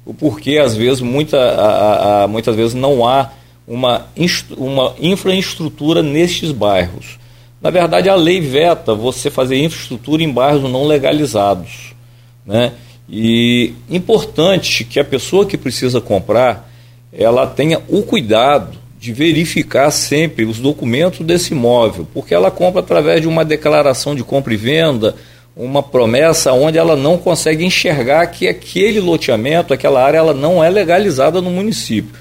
[0.05, 3.31] o porquê às vezes, muita, a, a, muitas vezes não há
[3.67, 4.07] uma,
[4.57, 7.19] uma infraestrutura nestes bairros.
[7.61, 11.95] Na verdade, a lei veta você fazer infraestrutura em bairros não legalizados.
[12.45, 12.73] Né?
[13.09, 16.69] E importante que a pessoa que precisa comprar,
[17.13, 23.21] ela tenha o cuidado de verificar sempre os documentos desse imóvel, porque ela compra através
[23.21, 25.17] de uma declaração de compra e venda,
[25.57, 30.71] uma promessa onde ela não consegue enxergar que aquele loteamento, aquela área, ela não é
[30.71, 32.15] legalizada no município.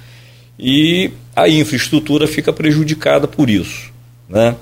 [0.58, 3.92] E a infraestrutura fica prejudicada por isso.
[4.28, 4.56] Né?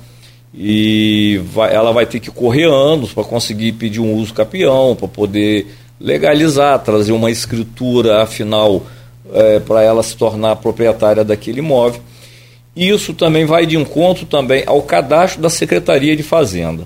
[0.54, 5.08] E vai, ela vai ter que correr anos para conseguir pedir um uso capião, para
[5.08, 8.86] poder legalizar, trazer uma escritura, afinal,
[9.34, 12.02] é, para ela se tornar proprietária daquele imóvel.
[12.80, 16.84] Isso também vai de encontro também ao cadastro da Secretaria de Fazenda.
[16.84, 16.86] A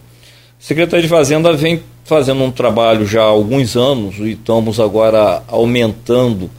[0.58, 6.50] Secretaria de Fazenda vem fazendo um trabalho já há alguns anos e estamos agora aumentando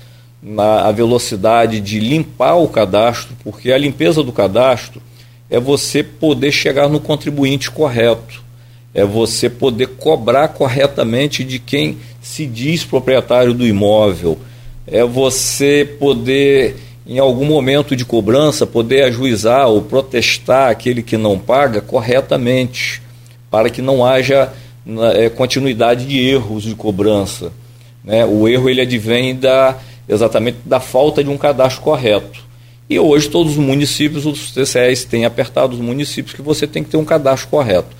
[0.40, 5.03] na, a velocidade de limpar o cadastro, porque a limpeza do cadastro
[5.51, 8.40] é você poder chegar no contribuinte correto,
[8.94, 14.38] é você poder cobrar corretamente de quem se diz proprietário do imóvel,
[14.87, 21.38] é você poder, em algum momento de cobrança, poder ajuizar ou protestar aquele que não
[21.38, 23.03] paga corretamente,
[23.51, 24.53] para que não haja
[25.14, 27.53] é, continuidade de erros de cobrança.
[28.03, 28.25] Né?
[28.25, 32.43] O erro ele advém da, exatamente da falta de um cadastro correto.
[32.88, 36.90] E hoje todos os municípios, os TCEs têm apertado os municípios que você tem que
[36.90, 37.97] ter um cadastro correto.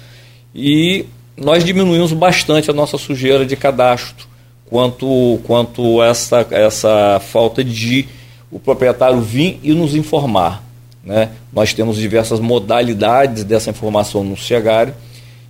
[0.55, 4.27] E nós diminuímos bastante a nossa sujeira de cadastro
[4.67, 8.07] quanto, quanto essa, essa falta de
[8.55, 10.63] o proprietário vir e nos informar.
[11.05, 11.31] Né?
[11.53, 14.93] Nós temos diversas modalidades dessa informação no CIAGARE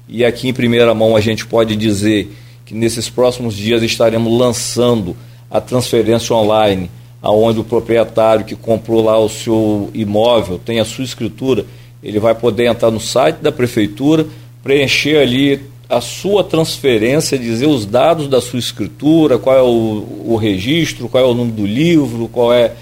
[0.08, 5.14] e aqui em primeira mão a gente pode dizer que nesses próximos dias estaremos lançando
[5.50, 6.90] a transferência online
[7.20, 11.66] aonde o proprietário que comprou lá o seu imóvel tem a sua escritura,
[12.02, 14.26] ele vai poder entrar no site da prefeitura,
[14.62, 20.36] preencher ali a sua transferência, dizer os dados da sua escritura, qual é o, o
[20.36, 22.72] registro, qual é o nome do livro, qual é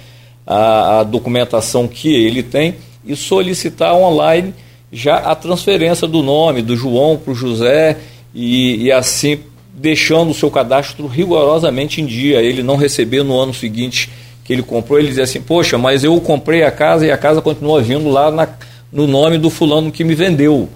[0.46, 4.54] a, a documentação que ele tem e solicitar online
[4.92, 7.96] já a transferência do nome do João para o José
[8.34, 9.40] e, e assim
[9.74, 14.10] deixando o seu cadastro rigorosamente em dia, ele não receber no ano seguinte
[14.44, 17.40] que ele comprou, ele dizia assim, poxa, mas eu comprei a casa e a casa
[17.40, 18.48] continua vindo lá na,
[18.92, 20.68] no nome do fulano que me vendeu.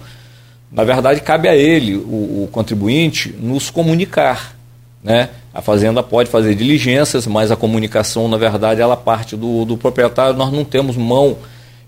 [0.71, 4.55] Na verdade, cabe a ele, o, o contribuinte, nos comunicar.
[5.03, 5.29] Né?
[5.57, 10.37] A fazenda pode fazer diligências, mas a comunicação, na verdade, ela parte do, do proprietário.
[10.37, 11.35] Nós não temos mão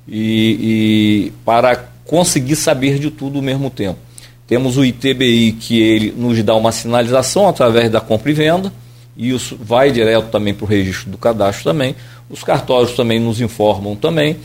[0.08, 4.00] e, e para conseguir saber de tudo ao mesmo tempo.
[4.48, 8.74] Temos o ITBI que ele nos dá uma sinalização através da compra e venda
[9.16, 11.96] e isso vai direto também para o registro do cadastro também.
[12.28, 14.38] Os cartórios também nos informam também.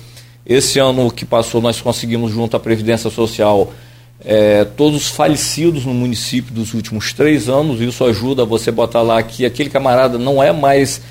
[0.44, 3.72] Esse ano que passou, nós conseguimos, junto à Previdência Social,
[4.24, 7.80] é, todos os falecidos no município dos últimos três anos.
[7.80, 11.02] Isso ajuda você botar lá que aquele camarada não é mais,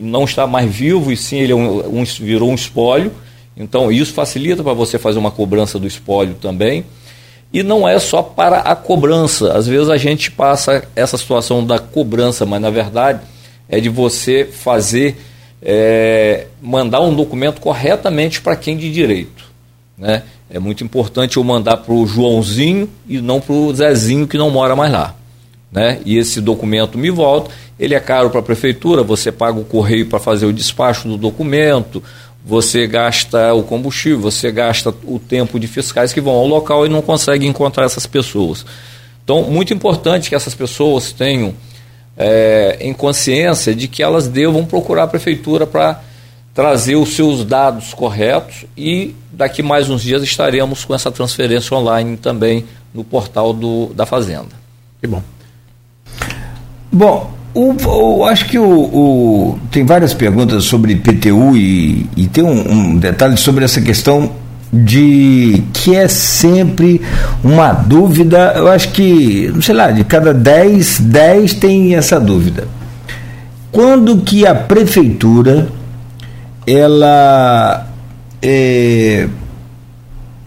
[0.00, 3.12] não está mais vivo, e sim ele é um, um, virou um espólio.
[3.56, 6.84] Então, isso facilita para você fazer uma cobrança do espólio também.
[7.52, 9.52] E não é só para a cobrança.
[9.52, 13.20] Às vezes a gente passa essa situação da cobrança, mas na verdade
[13.68, 15.16] é de você fazer,
[15.60, 19.44] é, mandar um documento corretamente para quem de direito.
[19.98, 20.22] Né?
[20.52, 24.50] É muito importante eu mandar para o Joãozinho e não para o Zezinho que não
[24.50, 25.14] mora mais lá.
[25.70, 26.00] Né?
[26.04, 30.06] E esse documento me volta, ele é caro para a prefeitura, você paga o correio
[30.06, 32.02] para fazer o despacho do documento,
[32.44, 36.88] você gasta o combustível, você gasta o tempo de fiscais que vão ao local e
[36.88, 38.66] não conseguem encontrar essas pessoas.
[39.22, 41.54] Então, muito importante que essas pessoas tenham
[42.16, 46.02] é, em consciência de que elas devam procurar a prefeitura para
[46.54, 52.16] trazer os seus dados corretos e daqui mais uns dias estaremos com essa transferência online
[52.16, 54.48] também no portal do, da Fazenda.
[55.00, 55.22] Que bom.
[56.92, 62.44] Bom, o, o, acho que o, o, tem várias perguntas sobre IPTU e, e tem
[62.44, 64.30] um, um, detalhe sobre essa questão
[64.72, 67.00] de que é sempre
[67.42, 72.68] uma dúvida, eu acho que, não sei lá, de cada 10, 10 tem essa dúvida.
[73.72, 75.68] Quando que a prefeitura
[76.72, 77.88] ela
[78.40, 79.26] é,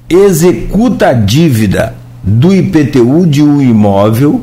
[0.09, 4.41] executa a dívida do IPTU de um imóvel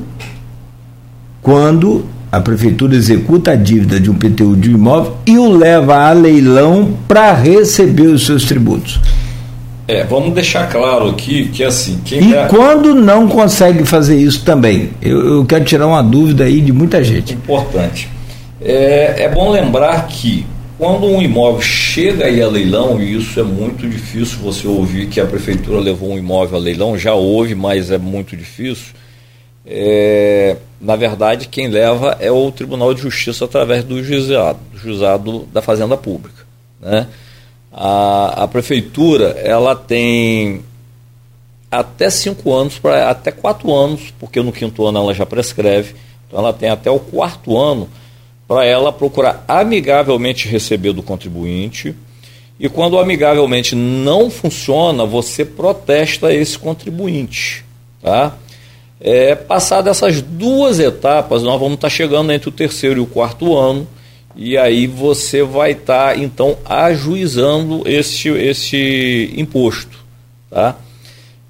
[1.40, 6.08] quando a prefeitura executa a dívida de um PTU de um imóvel e o leva
[6.08, 9.00] a leilão para receber os seus tributos.
[9.88, 11.98] É, vamos deixar claro aqui que assim.
[12.12, 12.46] e é...
[12.46, 14.90] quando não consegue fazer isso também?
[15.02, 17.32] Eu, eu, quero tirar uma dúvida aí de muita gente.
[17.34, 18.08] Importante.
[18.62, 20.46] É, é bom lembrar que
[20.80, 25.20] quando um imóvel chega aí a leilão, e isso é muito difícil você ouvir que
[25.20, 28.94] a prefeitura levou um imóvel a leilão, já houve, mas é muito difícil
[29.72, 35.48] é, na verdade, quem leva é o Tribunal de Justiça através do juizado, do juizado
[35.52, 36.44] da Fazenda Pública.
[36.80, 37.06] Né?
[37.72, 40.64] A, a prefeitura ela tem
[41.70, 45.94] até cinco anos, para até quatro anos, porque no quinto ano ela já prescreve,
[46.26, 47.88] então ela tem até o quarto ano
[48.50, 51.94] para ela procurar amigavelmente receber do contribuinte.
[52.58, 57.64] E quando amigavelmente não funciona, você protesta esse contribuinte.
[58.02, 58.34] Tá?
[59.00, 59.38] É,
[59.88, 63.86] essas duas etapas, nós vamos estar chegando entre o terceiro e o quarto ano,
[64.34, 69.96] e aí você vai estar, tá, então, ajuizando este, este imposto.
[70.50, 70.74] Tá?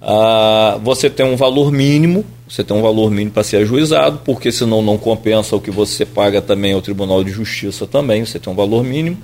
[0.03, 4.51] Ah, você tem um valor mínimo, você tem um valor mínimo para ser ajuizado, porque
[4.51, 8.53] senão não compensa o que você paga também ao Tribunal de Justiça também, você tem
[8.53, 9.19] um valor mínimo.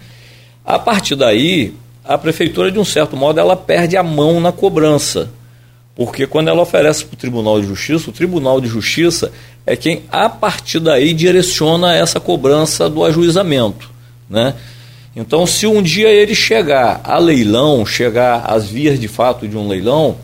[0.65, 1.75] A partir daí,
[2.05, 5.29] a prefeitura, de um certo modo, ela perde a mão na cobrança.
[5.97, 9.33] Porque quando ela oferece para o Tribunal de Justiça, o Tribunal de Justiça
[9.67, 13.91] é quem, a partir daí, direciona essa cobrança do ajuizamento.
[14.31, 14.55] Né?
[15.17, 19.67] Então, se um dia ele chegar a leilão, chegar às vias de fato de um
[19.67, 20.17] leilão,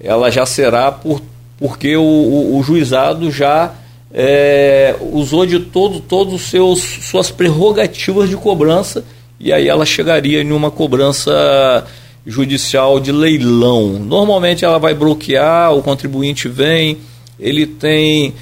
[0.00, 1.22] ela já será por,
[1.60, 3.74] porque o, o, o juizado já
[4.12, 9.04] é, usou de todo, todos os seus suas prerrogativas de cobrança
[9.38, 11.86] e aí ela chegaria em uma cobrança
[12.26, 13.98] judicial de leilão.
[13.98, 16.98] Normalmente ela vai bloquear, o contribuinte vem,
[17.38, 18.34] ele tem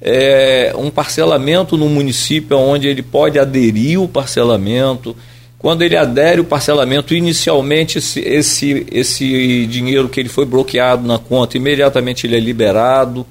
[0.00, 5.16] é, um parcelamento no município onde ele pode aderir o parcelamento.
[5.64, 11.18] Quando ele adere o parcelamento, inicialmente esse, esse, esse dinheiro que ele foi bloqueado na
[11.18, 13.24] conta, imediatamente ele é liberado.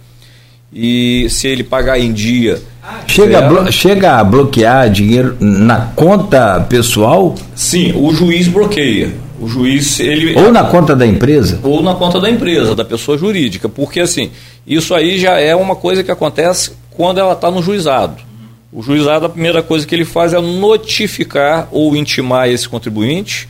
[0.73, 2.59] E se ele pagar em dia.
[3.05, 7.35] Chega, a chega a bloquear dinheiro na conta pessoal?
[7.53, 9.13] Sim, o juiz bloqueia.
[9.39, 10.35] O juiz, ele.
[10.35, 11.59] Ou na conta da empresa?
[11.61, 13.69] Ou na conta da empresa, da pessoa jurídica.
[13.69, 14.31] Porque, assim,
[14.65, 18.32] isso aí já é uma coisa que acontece quando ela está no juizado.
[18.73, 23.47] O juizado, a primeira coisa que ele faz é notificar ou intimar esse contribuinte.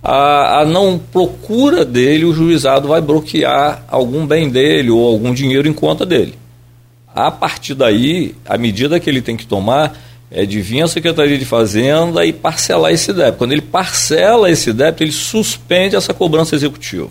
[0.00, 5.68] A, a não procura dele, o juizado vai bloquear algum bem dele ou algum dinheiro
[5.68, 6.34] em conta dele.
[7.12, 9.98] A partir daí, a medida que ele tem que tomar
[10.30, 13.38] é de vir à Secretaria de Fazenda e parcelar esse débito.
[13.38, 17.10] Quando ele parcela esse débito, ele suspende essa cobrança executiva.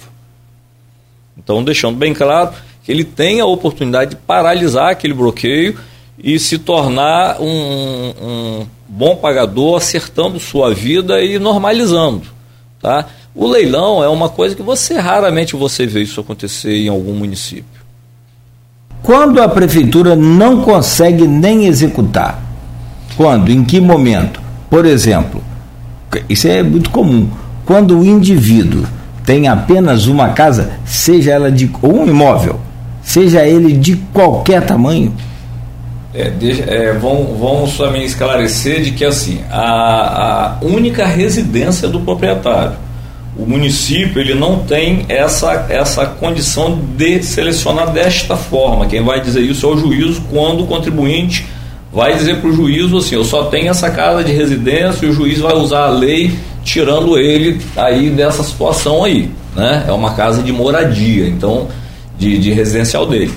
[1.37, 2.53] Então, deixando bem claro
[2.85, 5.77] que ele tem a oportunidade de paralisar aquele bloqueio
[6.21, 12.23] e se tornar um, um bom pagador, acertando sua vida e normalizando.
[12.81, 13.05] Tá?
[13.33, 17.79] O leilão é uma coisa que você raramente você vê isso acontecer em algum município.
[19.01, 22.43] Quando a prefeitura não consegue nem executar?
[23.15, 23.51] Quando?
[23.51, 24.41] Em que momento?
[24.69, 25.41] Por exemplo,
[26.27, 27.29] isso é muito comum.
[27.65, 28.85] Quando o indivíduo
[29.25, 32.59] tem apenas uma casa, seja ela de ou um imóvel,
[33.01, 35.13] seja ele de qualquer tamanho.
[36.19, 42.01] É, deixa, é, vão, vão somente esclarecer de que assim a, a única residência do
[42.01, 42.73] proprietário
[43.39, 48.85] o município ele não tem essa, essa condição de selecionar desta forma.
[48.85, 51.45] Quem vai dizer isso é o juízo quando o contribuinte
[51.91, 55.13] vai dizer para o juízo assim, eu só tenho essa casa de residência e o
[55.13, 59.85] juiz vai usar a lei tirando ele aí dessa situação aí, né?
[59.87, 61.69] É uma casa de moradia, então
[62.17, 63.33] de, de residencial dele.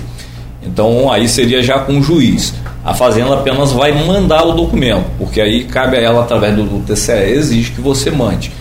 [0.61, 2.53] Então aí seria já com o juiz.
[2.83, 6.79] A fazenda apenas vai mandar o documento, porque aí cabe a ela através do, do
[6.85, 8.51] TCE exige que você mande.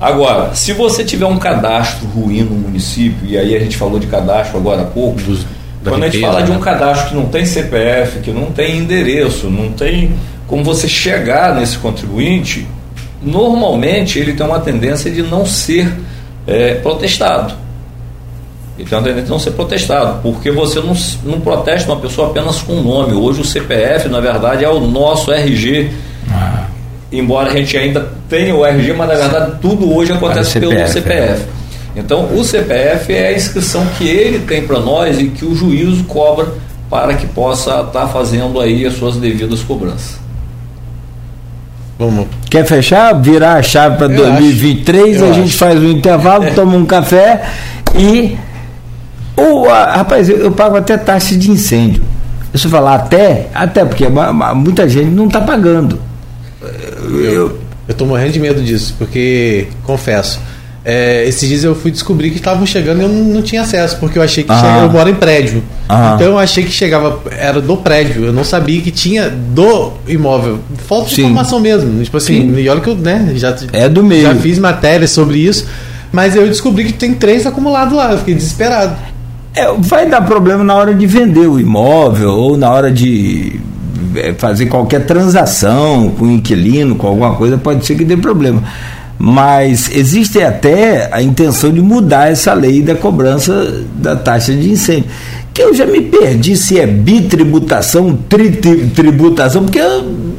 [0.00, 4.06] Agora, se você tiver um cadastro ruim no município, e aí a gente falou de
[4.06, 5.44] cadastro agora há pouco, Dos,
[5.84, 6.60] quando a gente fala de um né?
[6.60, 10.12] cadastro que não tem CPF, que não tem endereço, não tem
[10.46, 12.66] como você chegar nesse contribuinte,
[13.22, 15.92] normalmente ele tem uma tendência de não ser
[16.46, 17.54] é, protestado.
[18.78, 22.28] Ele tem uma tendência de não ser protestado, porque você não, não protesta uma pessoa
[22.28, 23.14] apenas com o nome.
[23.14, 25.90] Hoje o CPF, na verdade, é o nosso RG.
[26.30, 26.68] Ah
[27.12, 30.88] embora a gente ainda tenha o RG, mas na verdade tudo hoje acontece CPF, pelo
[30.88, 31.42] CPF.
[31.42, 32.00] É.
[32.00, 36.04] Então o CPF é a inscrição que ele tem para nós e que o juízo
[36.04, 36.48] cobra
[36.90, 40.18] para que possa estar tá fazendo aí as suas devidas cobranças.
[41.98, 42.28] Vamos.
[42.48, 43.12] Quer fechar?
[43.20, 46.50] Virar a chave para 2023, a gente faz um intervalo, é.
[46.54, 47.42] toma um café
[47.96, 48.36] e.
[49.38, 52.02] O, a, rapaz, eu, eu, pago até taxa de incêndio.
[52.52, 54.04] Eu falar até, até porque
[54.56, 56.00] muita gente não está pagando.
[57.12, 57.58] Eu
[57.88, 60.40] estou morrendo de medo disso, porque, confesso,
[60.84, 63.98] é, esses dias eu fui descobrir que estavam chegando e eu não, não, tinha acesso,
[63.98, 65.62] porque eu achei que chegava, eu moro em prédio.
[65.84, 70.60] Então eu achei que chegava, era do prédio, eu não sabia que tinha do imóvel.
[70.86, 71.22] Falta de Sim.
[71.22, 72.02] informação mesmo.
[72.02, 72.58] Tipo assim, Sim.
[72.58, 74.22] e olha que eu né, já, é do meio.
[74.22, 75.66] já fiz matéria sobre isso,
[76.10, 78.96] mas eu descobri que tem três acumulados lá, eu fiquei desesperado.
[79.58, 83.60] É, vai dar problema na hora de vender o imóvel ou na hora de
[84.14, 88.62] é, fazer qualquer transação com o inquilino, com alguma coisa, pode ser que dê problema.
[89.18, 95.10] Mas existe até a intenção de mudar essa lei da cobrança da taxa de incêndio.
[95.52, 99.80] Que eu já me perdi se é bitributação, tritributação, porque,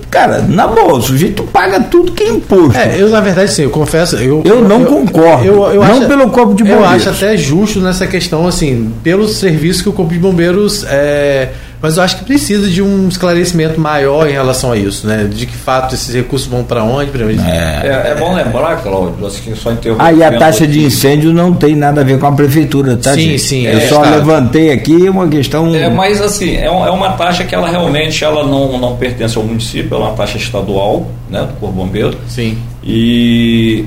[0.10, 2.80] cara, na boa, o sujeito paga tudo que é imposto.
[2.80, 4.16] É, eu, na verdade, sim, eu confesso.
[4.16, 5.46] Eu, eu não eu, concordo.
[5.46, 6.86] Eu, eu não acho, pelo Corpo de Bombeiros.
[6.86, 10.86] Eu acho até justo nessa questão, assim, pelo serviço que o Corpo de Bombeiros.
[10.88, 11.50] É,
[11.82, 15.24] Mas eu acho que precisa de um esclarecimento maior em relação a isso, né?
[15.24, 17.10] De que fato esses recursos vão para onde?
[17.10, 17.88] É.
[17.88, 18.12] é.
[18.12, 20.10] É, bom lembrar, Cláudio, assim, só interrompendo.
[20.10, 23.14] Aí a taxa de incêndio não tem nada a ver com a prefeitura, tá?
[23.14, 23.40] Sim, gente?
[23.40, 23.66] sim.
[23.66, 24.10] Eu é, só tá.
[24.10, 25.74] levantei aqui uma questão.
[25.74, 29.44] É, mas assim, é, é uma taxa que ela realmente ela não, não pertence ao
[29.44, 32.18] município, é uma taxa estadual, né, do Corpo Bombeiro.
[32.28, 32.58] Sim.
[32.84, 33.86] E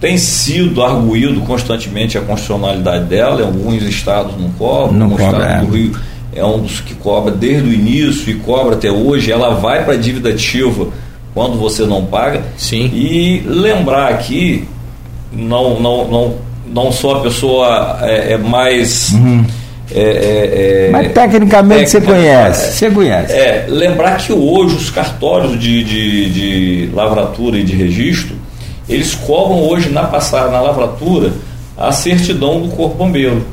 [0.00, 5.42] tem sido arguído constantemente a constitucionalidade dela, em alguns estados não cobram, não cobra, estado
[5.42, 5.58] é.
[5.60, 9.54] do Rio é um dos que cobra desde o início e cobra até hoje, ela
[9.54, 10.88] vai para a dívida ativa
[11.32, 12.42] quando você não paga.
[12.56, 12.90] Sim.
[12.94, 14.66] E lembrar aqui,
[15.32, 16.34] não, não, não,
[16.66, 19.12] não só a pessoa é, é mais.
[19.12, 19.44] Uhum.
[19.92, 22.72] É, é, é Mas tecnicamente você conhece.
[22.72, 23.32] Você conhece.
[23.32, 28.34] É, lembrar que hoje os cartórios de, de, de lavratura e de registro
[28.88, 31.32] eles cobram hoje na passada, na lavratura,
[31.76, 33.44] a certidão do Corpo Bombeiro.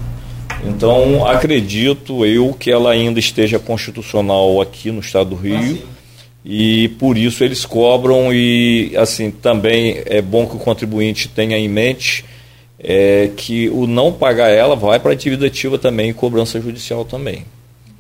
[0.66, 5.82] Então, acredito eu que ela ainda esteja constitucional aqui no estado do Rio.
[5.84, 6.02] Ah,
[6.44, 11.70] e por isso eles cobram e assim também é bom que o contribuinte tenha em
[11.70, 12.26] mente
[12.80, 17.06] é, que o não pagar ela vai para a dívida ativa também e cobrança judicial
[17.06, 17.46] também.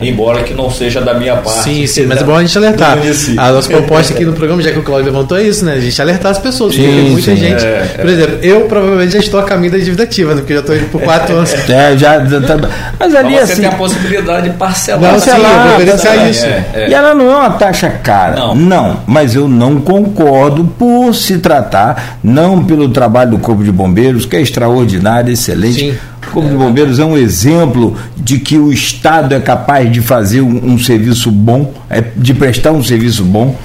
[0.02, 1.64] Embora que não seja da minha parte.
[1.64, 2.97] Sim, sim, mas é bom a gente alertar.
[3.38, 5.74] A nossa proposta aqui no programa, já que o Cláudio levantou, é isso, né?
[5.74, 6.74] A gente alertar as pessoas.
[6.76, 7.66] Sim, porque muita sim, gente.
[7.66, 10.41] É, por exemplo, eu provavelmente já estou a caminho da dívida ativa, né?
[10.41, 11.52] Porque já estou indo por quatro anos.
[11.72, 12.20] É, já.
[12.20, 12.58] Tá,
[12.99, 13.62] mas ali mas você assim.
[13.62, 15.12] tem a possibilidade de parcelar.
[15.12, 16.45] Parcelar, sim, parcelar isso.
[16.45, 16.89] É, é.
[16.89, 18.36] E ela não é uma taxa cara.
[18.36, 18.56] Não.
[18.56, 18.99] não.
[19.08, 24.36] Mas eu não concordo por se tratar, não pelo trabalho do Corpo de Bombeiros, que
[24.36, 25.91] é extraordinário, excelente.
[25.91, 30.42] Sim Corpo de Bombeiros é um exemplo de que o Estado é capaz de fazer
[30.42, 33.56] um, um serviço bom, é, de prestar um serviço bom,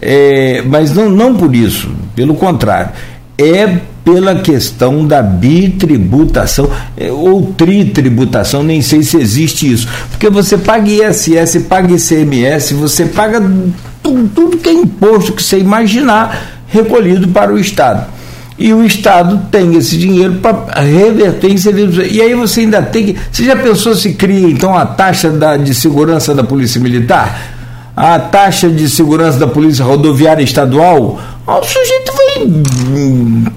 [0.00, 2.90] é, mas não, não por isso, pelo contrário,
[3.36, 10.58] é pela questão da bitributação é, ou tritributação, nem sei se existe isso, porque você
[10.58, 13.40] paga ISS, paga ICMS, você paga
[14.02, 18.17] tudo, tudo que é imposto que você imaginar recolhido para o Estado
[18.58, 22.10] e o Estado tem esse dinheiro para reverter em serviços.
[22.10, 23.16] E aí você ainda tem que.
[23.30, 27.54] Você já pensou se cria então a taxa da, de segurança da Polícia Militar?
[27.96, 31.20] A taxa de segurança da Polícia Rodoviária Estadual?
[31.46, 33.52] O sujeito vai.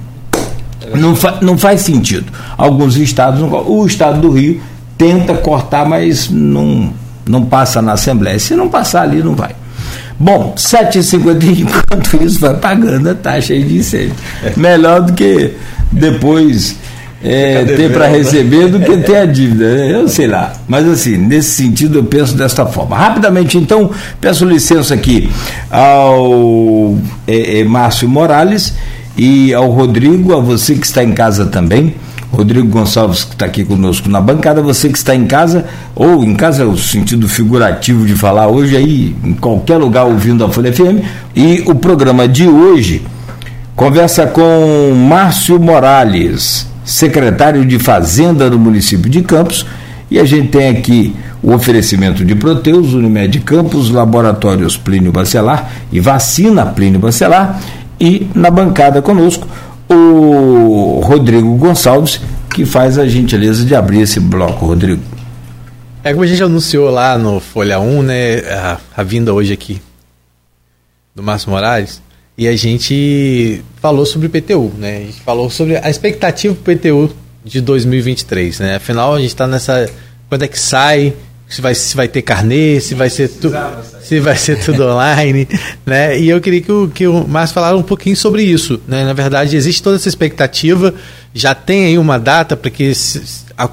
[1.00, 2.32] Não, fa, não faz sentido.
[2.56, 4.62] Alguns estados, o estado do Rio
[4.98, 6.94] tenta cortar, mas não,
[7.28, 8.38] não passa na Assembleia.
[8.38, 9.56] Se não passar ali, não vai.
[10.22, 14.14] Bom, 7,50 enquanto isso vai pagando a taxa de incêndio.
[14.56, 15.56] Melhor do que
[15.92, 16.76] depois
[17.24, 19.74] é, ter para receber do que ter a dívida.
[19.74, 19.96] Né?
[19.96, 20.54] Eu sei lá.
[20.68, 22.96] Mas assim, nesse sentido eu penso desta forma.
[22.96, 25.28] Rapidamente, então, peço licença aqui
[25.72, 26.96] ao
[27.28, 28.76] é, é, Márcio Morales
[29.18, 31.96] e ao Rodrigo, a você que está em casa também.
[32.32, 36.34] Rodrigo Gonçalves, que está aqui conosco na bancada, você que está em casa, ou em
[36.34, 40.72] casa é o sentido figurativo de falar hoje, aí em qualquer lugar ouvindo a Folha
[40.72, 41.04] FM.
[41.36, 43.02] E o programa de hoje
[43.76, 49.66] conversa com Márcio Morales, secretário de Fazenda do município de Campos,
[50.10, 56.00] e a gente tem aqui o oferecimento de Proteus, Unimed Campos, Laboratórios Plínio Bacelar e
[56.00, 57.60] Vacina Plínio Bacelar,
[58.00, 59.48] e na bancada conosco
[59.94, 62.20] o Rodrigo Gonçalves,
[62.54, 65.02] que faz a gentileza de abrir esse bloco, Rodrigo.
[66.04, 69.82] É como a gente anunciou lá no Folha 1, né, a, a vinda hoje aqui
[71.14, 72.02] do Márcio Moraes,
[72.38, 74.98] e a gente falou sobre o PTU, né?
[74.98, 77.14] A gente falou sobre a expectativa para o PTU
[77.44, 78.76] de 2023, né?
[78.76, 79.88] Afinal, a gente está nessa
[80.30, 81.14] quando é que sai,
[81.52, 83.58] se vai, se vai ter carnê, se vai ser tudo
[84.02, 85.48] se vai ser tudo online,
[85.86, 86.20] né?
[86.20, 89.06] E eu queria que o, que o Márcio falasse um pouquinho sobre isso, né?
[89.06, 90.94] Na verdade, existe toda essa expectativa,
[91.34, 92.92] já tem aí uma data para que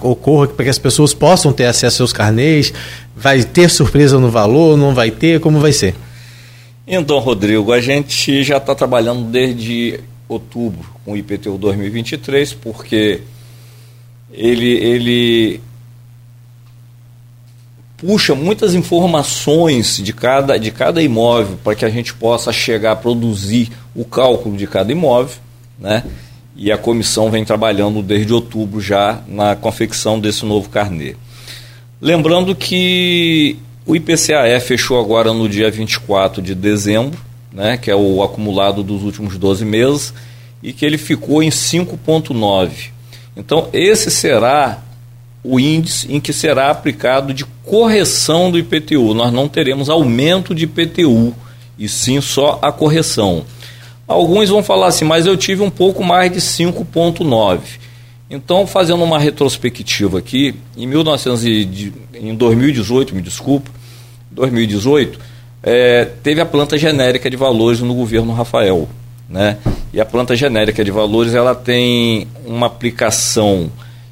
[0.02, 2.72] ocorra, para que as pessoas possam ter acesso aos seus carnês,
[3.16, 5.94] vai ter surpresa no valor, não vai ter, como vai ser?
[6.86, 9.98] Então, Rodrigo, a gente já está trabalhando desde
[10.28, 13.20] outubro com o IPTU 2023, porque
[14.32, 15.60] ele, ele
[17.98, 22.96] puxa muitas informações de cada, de cada imóvel para que a gente possa chegar a
[22.96, 25.36] produzir o cálculo de cada imóvel,
[25.78, 26.04] né?
[26.56, 31.14] E a comissão vem trabalhando desde outubro já na confecção desse novo carnê.
[32.00, 37.18] Lembrando que o IPCAE fechou agora no dia 24 de dezembro,
[37.52, 40.14] né, que é o acumulado dos últimos 12 meses,
[40.62, 42.90] e que ele ficou em 5,9.
[43.36, 44.82] Então, esse será
[45.42, 49.14] o índice em que será aplicado de correção do IPTU.
[49.14, 51.34] Nós não teremos aumento de IPTU,
[51.78, 53.44] e sim só a correção.
[54.06, 57.60] Alguns vão falar assim, mas eu tive um pouco mais de 5,9.
[58.30, 61.44] Então, fazendo uma retrospectiva aqui, em, 1900
[62.14, 63.70] em 2018, me desculpa,
[64.30, 65.18] 2018,
[65.62, 68.88] é, teve a planta genérica de valores no governo Rafael.
[69.28, 69.58] Né?
[69.92, 73.70] E a planta genérica de valores ela tem uma aplicação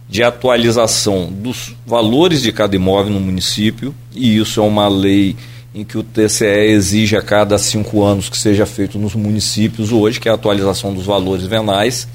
[0.08, 5.36] de atualização dos valores de cada imóvel no município, e isso é uma lei
[5.74, 10.18] em que o TCE exige a cada cinco anos que seja feito nos municípios hoje,
[10.18, 12.08] que é a atualização dos valores venais.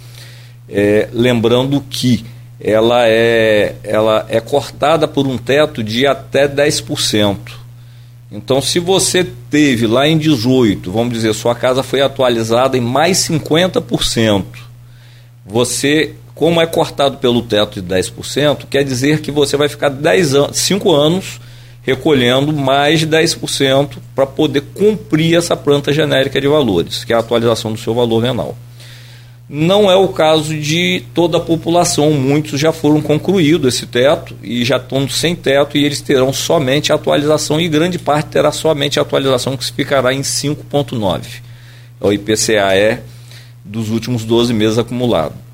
[0.68, 2.26] É, lembrando que
[2.60, 7.38] ela é, ela é cortada por um teto de até 10%.
[8.32, 13.18] Então, se você teve lá em 18, vamos dizer, sua casa foi atualizada em mais
[13.18, 14.46] 50%,
[15.46, 20.34] você, como é cortado pelo teto de 10%, quer dizer que você vai ficar 10
[20.34, 21.40] an 5 anos
[21.84, 27.20] recolhendo mais de 10% para poder cumprir essa planta genérica de valores, que é a
[27.20, 28.58] atualização do seu valor venal.
[29.48, 34.66] Não é o caso de toda a população, muitos já foram concluídos esse teto e
[34.66, 38.98] já estão sem teto e eles terão somente a atualização e grande parte terá somente
[38.98, 41.22] a atualização que ficará em 5,9.
[42.02, 42.98] É o IPCAE
[43.64, 45.51] dos últimos 12 meses acumulado.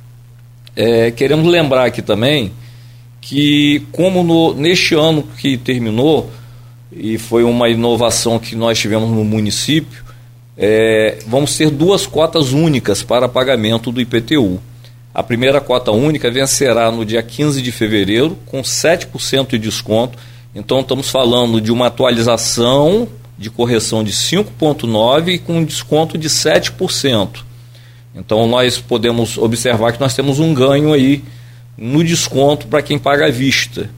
[0.80, 2.51] É, queremos lembrar aqui também
[3.19, 6.30] que, como no, neste ano que terminou,
[6.95, 10.03] e foi uma inovação que nós tivemos no município,
[10.55, 14.61] é, vamos ter duas cotas únicas para pagamento do IPTU.
[15.15, 20.15] A primeira cota única vencerá no dia 15 de fevereiro, com 7% de desconto.
[20.53, 27.46] Então, estamos falando de uma atualização de correção de 5,9% e com desconto de 7%.
[28.18, 31.24] Então, nós podemos observar que nós temos um ganho aí
[31.78, 33.89] no desconto para quem paga à vista.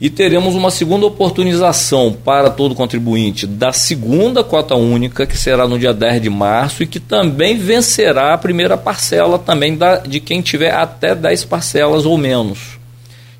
[0.00, 5.78] E teremos uma segunda oportunização para todo contribuinte da segunda cota única, que será no
[5.78, 10.40] dia 10 de março, e que também vencerá a primeira parcela também da, de quem
[10.40, 12.80] tiver até 10 parcelas ou menos.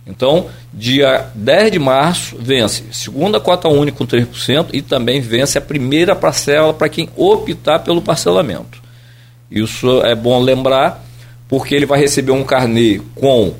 [0.06, 5.62] Então, dia 10 de março, vence segunda cota única com 3% e também vence a
[5.62, 8.89] primeira parcela para quem optar pelo parcelamento.
[9.50, 11.04] Isso é bom lembrar,
[11.48, 13.54] porque ele vai receber um carnê com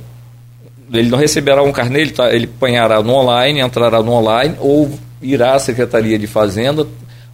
[0.99, 4.91] ele não receberá um carnê, ele, tá, ele apanhará no online, entrará no online ou
[5.23, 6.87] irá à Secretaria de Fazenda.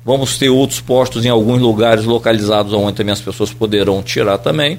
[0.04, 4.78] Vamos ter outros postos em alguns lugares localizados onde também as pessoas poderão tirar também.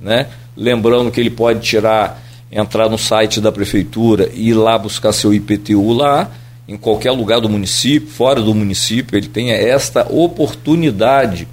[0.00, 0.28] Né?
[0.56, 5.34] Lembrando que ele pode tirar, entrar no site da prefeitura e ir lá buscar seu
[5.34, 6.30] IPTU lá,
[6.68, 11.46] em qualquer lugar do município, fora do município, ele tem esta oportunidade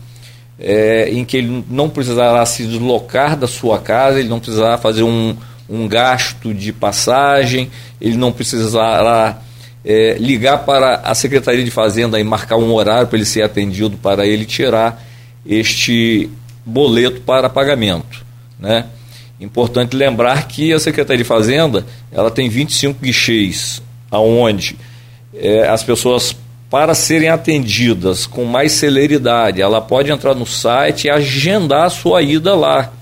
[0.61, 5.01] é, em que ele não precisará se deslocar da sua casa, ele não precisará fazer
[5.01, 5.35] um,
[5.67, 9.41] um gasto de passagem, ele não precisará
[9.83, 13.97] é, ligar para a Secretaria de Fazenda e marcar um horário para ele ser atendido,
[13.97, 15.03] para ele tirar
[15.43, 16.29] este
[16.63, 18.23] boleto para pagamento.
[18.59, 18.85] Né?
[19.39, 23.81] Importante lembrar que a Secretaria de Fazenda ela tem 25 guichês,
[24.11, 24.77] aonde
[25.33, 26.35] é, as pessoas
[26.71, 32.21] para serem atendidas com mais celeridade, ela pode entrar no site e agendar a sua
[32.21, 32.93] ida lá,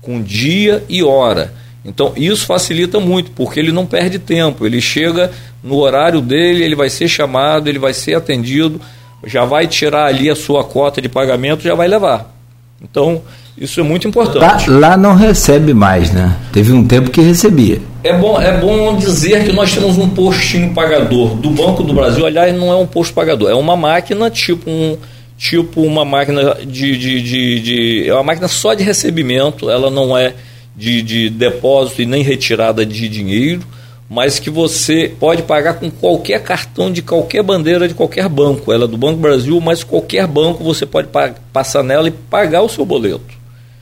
[0.00, 1.52] com dia e hora.
[1.84, 5.30] Então isso facilita muito, porque ele não perde tempo, ele chega
[5.62, 8.80] no horário dele, ele vai ser chamado, ele vai ser atendido,
[9.26, 12.34] já vai tirar ali a sua cota de pagamento, já vai levar.
[12.80, 13.20] Então,
[13.60, 14.70] isso é muito importante.
[14.70, 16.34] Lá, lá, não recebe mais, né?
[16.50, 17.78] Teve um tempo que recebia.
[18.02, 22.24] É bom, é bom dizer que nós temos um postinho pagador do Banco do Brasil.
[22.24, 24.96] Aliás, não é um posto pagador, é uma máquina tipo um
[25.36, 29.68] tipo uma máquina de, de, de, de é uma máquina só de recebimento.
[29.68, 30.32] Ela não é
[30.74, 33.60] de, de depósito e nem retirada de dinheiro,
[34.08, 38.72] mas que você pode pagar com qualquer cartão de qualquer bandeira de qualquer banco.
[38.72, 41.08] Ela é do Banco Brasil, mas qualquer banco você pode
[41.52, 43.39] passar nela e pagar o seu boleto.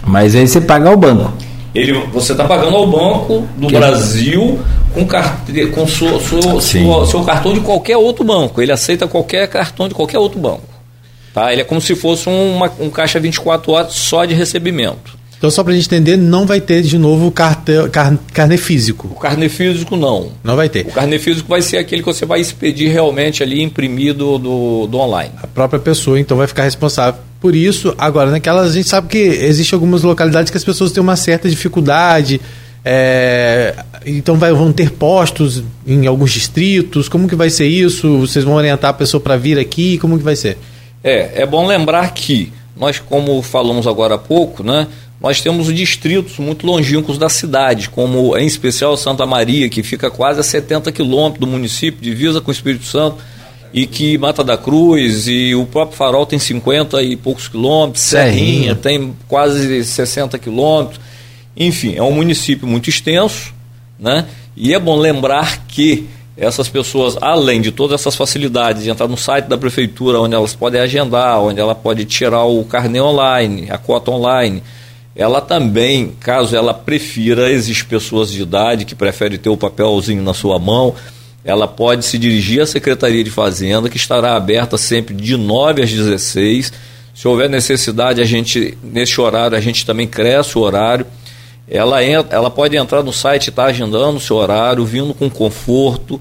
[0.09, 1.33] Mas aí você paga ao banco.
[1.75, 3.77] Ele, você está pagando ao Banco do que?
[3.77, 4.59] Brasil
[4.95, 8.61] com, carte, com sua, sua, sua, seu cartão de qualquer outro banco.
[8.61, 10.63] Ele aceita qualquer cartão de qualquer outro banco.
[11.33, 11.53] Tá?
[11.53, 15.19] Ele é como se fosse uma, um caixa 24 horas só de recebimento.
[15.37, 19.09] Então, só para a gente entender, não vai ter de novo carte, car, carne físico.
[19.15, 20.33] O carne físico não.
[20.43, 20.87] Não vai ter.
[20.87, 24.99] O carne físico vai ser aquele que você vai expedir realmente ali imprimido do, do
[24.99, 25.31] online.
[25.41, 27.95] A própria pessoa, então, vai ficar responsável por isso.
[27.99, 31.49] Agora, naquelas, a gente sabe que existe algumas localidades que as pessoas têm uma certa
[31.49, 32.41] dificuldade.
[32.84, 33.74] É,
[34.07, 37.09] então vai, vão ter postos em alguns distritos.
[37.09, 38.18] Como que vai ser isso?
[38.18, 39.99] Vocês vão orientar a pessoa para vir aqui?
[39.99, 40.59] Como que vai ser?
[41.03, 44.86] É, é bom lembrar que nós, como falamos agora há pouco, né?
[45.20, 50.41] nós temos distritos muito longínquos da cidade, como em especial Santa Maria, que fica quase
[50.41, 53.16] a 70 quilômetros do município, divisa com o Espírito Santo,
[53.73, 58.35] e que Mata da Cruz e o próprio Farol tem 50 e poucos quilômetros, Serrinha,
[58.35, 61.01] Serrinha tem quase 60 quilômetros.
[61.57, 63.53] Enfim, é um município muito extenso,
[63.99, 64.27] né?
[64.57, 69.16] E é bom lembrar que essas pessoas, além de todas essas facilidades, de entrar no
[69.16, 73.77] site da prefeitura, onde elas podem agendar, onde ela pode tirar o carnê online, a
[73.77, 74.62] cota online,
[75.16, 80.33] ela também, caso ela prefira, existe pessoas de idade que preferem ter o papelzinho na
[80.33, 80.95] sua mão,
[81.45, 85.91] ela pode se dirigir à Secretaria de Fazenda, que estará aberta sempre de 9 às
[85.91, 86.72] 16.
[87.14, 91.07] Se houver necessidade, a gente, nesse horário, a gente também cresce o horário.
[91.68, 95.28] Ela, entra, ela pode entrar no site estar tá agendando o seu horário, vindo com
[95.28, 96.20] conforto,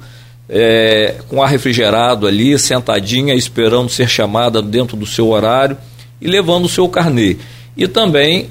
[0.50, 5.78] é, com ar refrigerado ali, sentadinha, esperando ser chamada dentro do seu horário
[6.22, 7.38] e levando o seu carnê.
[7.76, 8.50] E também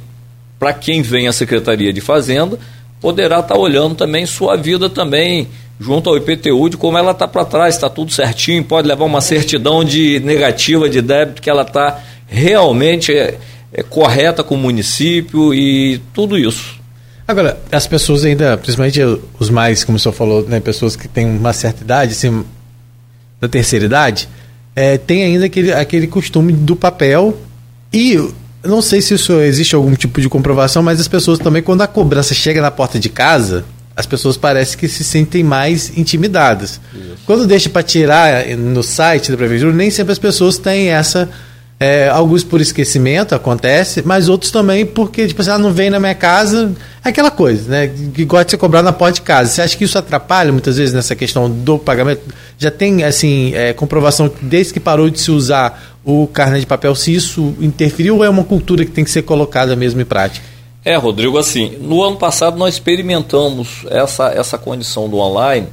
[0.58, 2.58] para quem vem à Secretaria de Fazenda,
[3.00, 5.48] poderá estar tá olhando também sua vida também
[5.78, 9.20] junto ao IPTU de como ela está para trás, está tudo certinho, pode levar uma
[9.20, 13.38] certidão de negativa de débito que ela está realmente é,
[13.72, 16.76] é, correta com o município e tudo isso.
[17.28, 19.00] Agora, as pessoas ainda, principalmente
[19.38, 22.44] os mais, como o senhor falou, né, pessoas que têm uma certa idade, assim,
[23.40, 24.28] da terceira idade,
[24.74, 27.36] é, tem ainda aquele, aquele costume do papel
[27.92, 28.16] e
[28.64, 31.86] não sei se isso existe algum tipo de comprovação, mas as pessoas também, quando a
[31.86, 33.64] cobrança chega na porta de casa,
[33.97, 36.78] as pessoas parecem que se sentem mais intimidadas.
[36.94, 37.16] Isso.
[37.24, 41.28] Quando deixa para tirar no site da prefeitura, nem sempre as pessoas têm essa.
[41.78, 45.90] É, alguns por esquecimento acontece, mas outros também porque tipo, assim, ela ah, não vem
[45.90, 46.72] na minha casa,
[47.05, 47.90] é aquela coisa, né?
[48.14, 49.51] Que gosta de ser cobrado na porta de casa.
[49.51, 52.22] Você acha que isso atrapalha muitas vezes nessa questão do pagamento?
[52.59, 56.66] Já tem assim é, comprovação que desde que parou de se usar o carne de
[56.66, 60.07] papel, se isso interferiu ou é uma cultura que tem que ser colocada mesmo em
[60.07, 60.55] prática?
[60.87, 65.66] É, Rodrigo, assim, no ano passado nós experimentamos essa, essa condição do online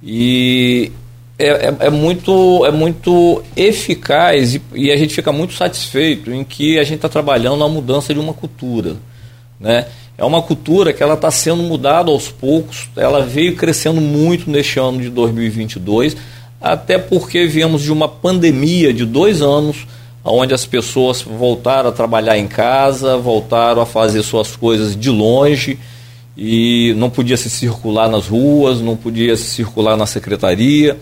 [0.00, 0.92] e
[1.36, 6.44] é, é, é muito, é muito eficaz e, e, a gente fica muito satisfeito em
[6.44, 8.94] que a gente está trabalhando na mudança de uma cultura,
[9.58, 9.86] né?
[10.16, 14.78] É uma cultura que ela está sendo mudada aos poucos, ela veio crescendo muito neste
[14.78, 16.16] ano de 2022,
[16.60, 19.84] até porque viemos de uma pandemia de dois anos,
[20.24, 25.78] onde as pessoas voltaram a trabalhar em casa, voltaram a fazer suas coisas de longe
[26.36, 30.98] e não podia se circular nas ruas, não podia se circular na secretaria.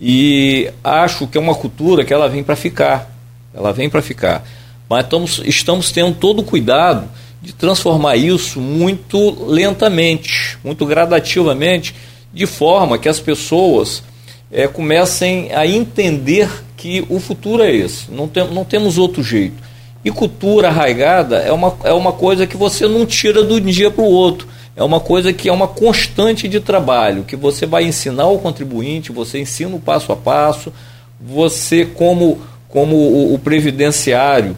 [0.00, 3.14] E acho que é uma cultura que ela vem para ficar.
[3.52, 4.44] Ela vem para ficar.
[4.88, 7.08] Mas estamos, estamos tendo todo o cuidado
[7.42, 11.94] de transformar isso muito lentamente, muito gradativamente,
[12.32, 14.02] de forma que as pessoas
[14.50, 16.48] é, comecem a entender
[16.78, 19.56] que o futuro é esse, não, tem, não temos outro jeito.
[20.04, 24.04] E cultura arraigada é uma, é uma coisa que você não tira do dia para
[24.04, 24.46] o outro.
[24.76, 29.10] É uma coisa que é uma constante de trabalho, que você vai ensinar ao contribuinte,
[29.10, 30.72] você ensina o passo a passo,
[31.20, 34.56] você como, como o, o previdenciário,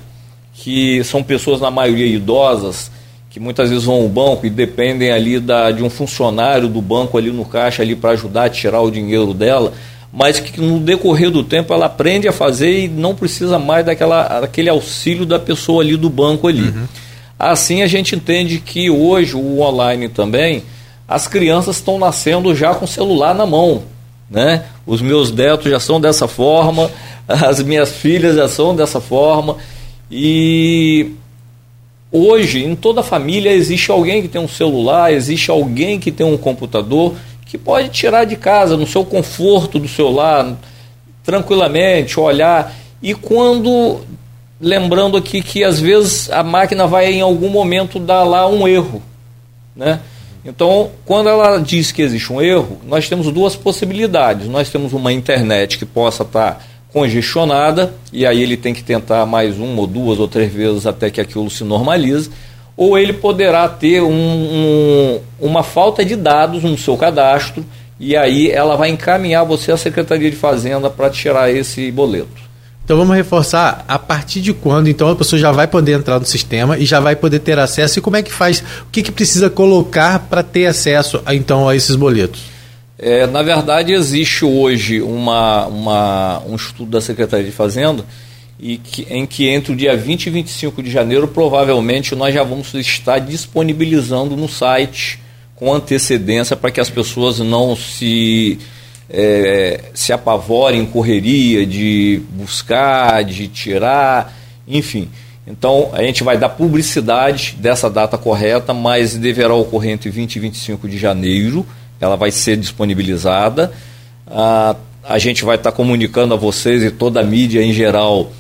[0.52, 2.90] que são pessoas na maioria idosas,
[3.30, 7.16] que muitas vezes vão ao banco e dependem ali da, de um funcionário do banco
[7.16, 9.72] ali no caixa ali para ajudar a tirar o dinheiro dela,
[10.12, 14.40] mas que no decorrer do tempo ela aprende a fazer e não precisa mais daquela,
[14.40, 16.62] daquele auxílio da pessoa ali do banco ali.
[16.62, 16.86] Uhum.
[17.38, 20.64] Assim a gente entende que hoje o online também,
[21.06, 23.82] as crianças estão nascendo já com o celular na mão.
[24.28, 24.64] Né?
[24.86, 26.90] Os meus netos já são dessa forma,
[27.26, 29.56] as minhas filhas já são dessa forma.
[30.10, 31.12] E
[32.10, 36.36] hoje, em toda família, existe alguém que tem um celular, existe alguém que tem um
[36.36, 37.14] computador
[37.50, 40.56] que pode tirar de casa, no seu conforto do seu lar,
[41.24, 42.72] tranquilamente, olhar.
[43.02, 44.02] E quando,
[44.60, 49.02] lembrando aqui que às vezes a máquina vai em algum momento dar lá um erro,
[49.74, 49.98] né?
[50.44, 54.46] Então, quando ela diz que existe um erro, nós temos duas possibilidades.
[54.46, 59.58] Nós temos uma internet que possa estar congestionada, e aí ele tem que tentar mais
[59.58, 62.30] uma ou duas ou três vezes até que aquilo se normalize
[62.80, 67.62] ou ele poderá ter um, um, uma falta de dados no seu cadastro
[68.00, 72.40] e aí ela vai encaminhar você à Secretaria de Fazenda para tirar esse boleto.
[72.82, 76.24] Então vamos reforçar a partir de quando então a pessoa já vai poder entrar no
[76.24, 79.12] sistema e já vai poder ter acesso e como é que faz, o que, que
[79.12, 82.40] precisa colocar para ter acesso a, então a esses boletos?
[82.98, 88.06] É, na verdade existe hoje uma, uma, um estudo da Secretaria de Fazenda
[88.62, 92.42] e que, em que entre o dia 20 e 25 de janeiro provavelmente nós já
[92.42, 95.18] vamos estar disponibilizando no site
[95.54, 98.58] com antecedência para que as pessoas não se
[99.08, 104.36] é, se apavorem em correria de buscar, de tirar,
[104.68, 105.08] enfim.
[105.46, 110.40] Então a gente vai dar publicidade dessa data correta, mas deverá ocorrer entre 20 e
[110.40, 111.66] 25 de janeiro.
[112.00, 113.72] Ela vai ser disponibilizada.
[114.26, 118.30] Ah, a gente vai estar comunicando a vocês e toda a mídia em geral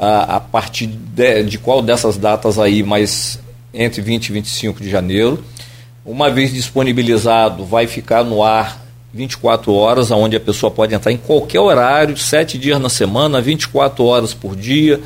[0.00, 3.38] a, a partir de, de qual dessas datas aí, mas
[3.72, 5.44] entre 20 e 25 de janeiro.
[6.06, 8.82] Uma vez disponibilizado, vai ficar no ar
[9.12, 14.02] 24 horas, onde a pessoa pode entrar em qualquer horário, sete dias na semana, 24
[14.02, 14.98] horas por dia.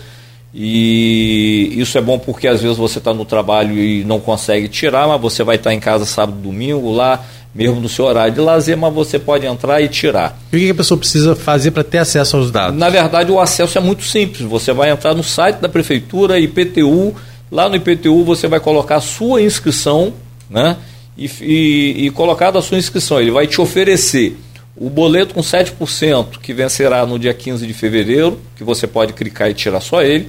[0.54, 5.08] E isso é bom porque às vezes você está no trabalho e não consegue tirar,
[5.08, 7.24] mas você vai estar em casa sábado, domingo, lá,
[7.54, 10.38] mesmo no seu horário de lazer, mas você pode entrar e tirar.
[10.52, 12.78] E o que a pessoa precisa fazer para ter acesso aos dados?
[12.78, 14.42] Na verdade, o acesso é muito simples.
[14.48, 17.14] Você vai entrar no site da prefeitura, IPTU,
[17.50, 20.12] lá no IPTU você vai colocar a sua inscrição,
[20.50, 20.76] né?
[21.16, 24.36] E, e, e colocar da sua inscrição, ele vai te oferecer
[24.76, 29.48] o boleto com 7%, que vencerá no dia 15 de fevereiro, que você pode clicar
[29.48, 30.28] e tirar só ele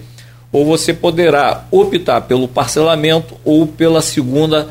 [0.55, 4.69] ou você poderá optar pelo parcelamento ou pela segunda,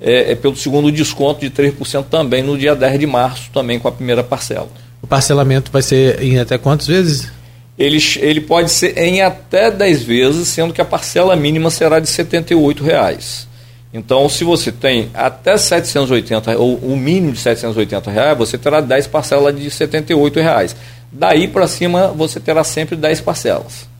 [0.00, 3.88] é, é pelo segundo desconto de 3% também no dia 10 de março, também com
[3.88, 4.68] a primeira parcela.
[5.02, 7.30] O parcelamento vai ser em até quantas vezes?
[7.78, 12.08] Ele, ele pode ser em até 10 vezes, sendo que a parcela mínima será de
[12.08, 13.46] R$ 78,00.
[13.92, 19.06] Então, se você tem até 780, ou o mínimo de 780 reais, você terá 10
[19.06, 20.74] parcelas de 78 reais.
[21.12, 23.93] Daí para cima, você terá sempre 10 parcelas.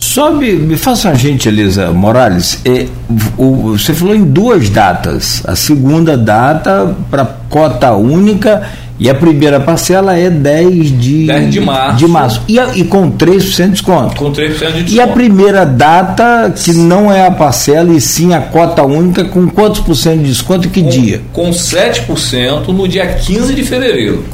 [0.00, 2.60] Sobe, me faça uma gentileza, Morales.
[2.64, 2.86] É,
[3.36, 5.42] o, você falou em duas datas.
[5.44, 8.62] A segunda data para cota única
[9.00, 11.96] e a primeira parcela é 10 de, 10 de março.
[11.96, 12.42] De março.
[12.48, 14.16] E, e com 3% de desconto.
[14.16, 14.92] Com 3% de desconto.
[14.92, 19.48] E a primeira data, que não é a parcela e sim a cota única, com
[19.48, 21.20] quantos por cento de desconto e que com, dia?
[21.32, 24.24] Com 7% no dia 15 de fevereiro.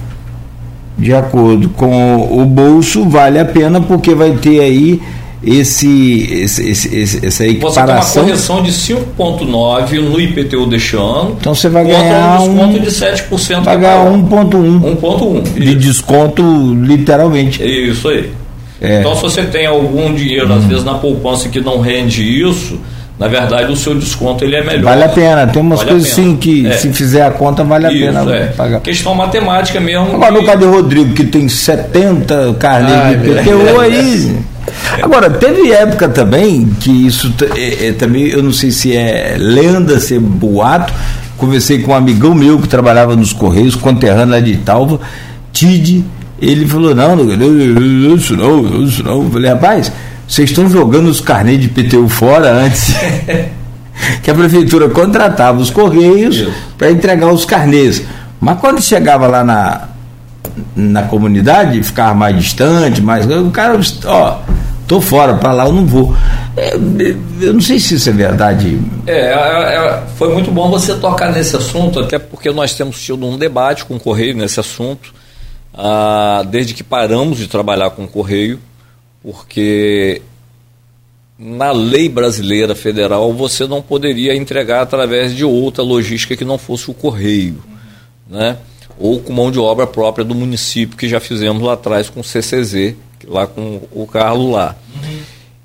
[0.97, 5.01] De acordo com o bolso, vale a pena porque vai ter aí
[5.47, 8.03] esse, esse, esse, essa equiparação.
[8.03, 11.37] Você tem uma correção de 5,9 no IPTU deste ano.
[11.41, 13.63] Então você vai ganhar um desconto de 7%.
[13.63, 15.01] Vai ganhar 1,1.
[15.01, 15.55] 1,1.
[15.55, 16.43] De desconto,
[16.75, 17.63] literalmente.
[17.63, 18.31] Isso aí.
[18.81, 19.01] É.
[19.01, 20.57] Então, se você tem algum dinheiro, hum.
[20.57, 22.79] às vezes na poupança, que não rende isso,
[23.19, 24.85] na verdade o seu desconto ele é melhor.
[24.85, 26.73] Vale a pena, tem umas vale coisas sim que é.
[26.73, 28.47] se fizer a conta vale a Isso, pena é.
[28.47, 28.81] pagar.
[28.81, 30.17] Questão matemática mesmo.
[30.17, 30.41] Agora que...
[30.41, 34.37] no caso do Rodrigo, que tem 70 carneiros de PTU aí.
[35.03, 40.01] Agora, teve época também que isso é, é, também, eu não sei se é lenda,
[40.01, 40.93] se é boato.
[41.37, 45.01] Conversei com um amigão meu que trabalhava nos Correios, conterrâneo lá de Italva,
[45.53, 46.05] Tide.
[46.41, 49.23] Ele falou: Não, não, isso não, isso não.
[49.23, 49.93] Eu falei: Rapaz,
[50.27, 52.95] vocês estão jogando os carnês de PTU fora antes.
[54.23, 58.03] que a prefeitura contratava os Correios para entregar os carnês.
[58.41, 59.89] Mas quando chegava lá na,
[60.75, 63.27] na comunidade, ficava mais distante, mais.
[63.27, 64.39] O cara, ó,
[64.87, 66.15] tô fora, para lá eu não vou.
[66.57, 66.75] É,
[67.41, 68.79] eu não sei se isso é verdade.
[69.07, 73.25] É, é, é, foi muito bom você tocar nesse assunto, até porque nós temos tido
[73.25, 75.15] um debate com o Correio nesse assunto,
[75.75, 78.61] ah, desde que paramos de trabalhar com o Correio,
[79.23, 80.23] porque
[81.39, 86.91] na lei brasileira federal você não poderia entregar através de outra logística que não fosse
[86.91, 87.63] o Correio,
[88.29, 88.59] né?
[88.99, 92.25] ou com mão de obra própria do município, que já fizemos lá atrás com o
[92.25, 92.95] CCZ,
[93.27, 94.77] lá com o Carlos lá.
[94.95, 95.19] Uhum.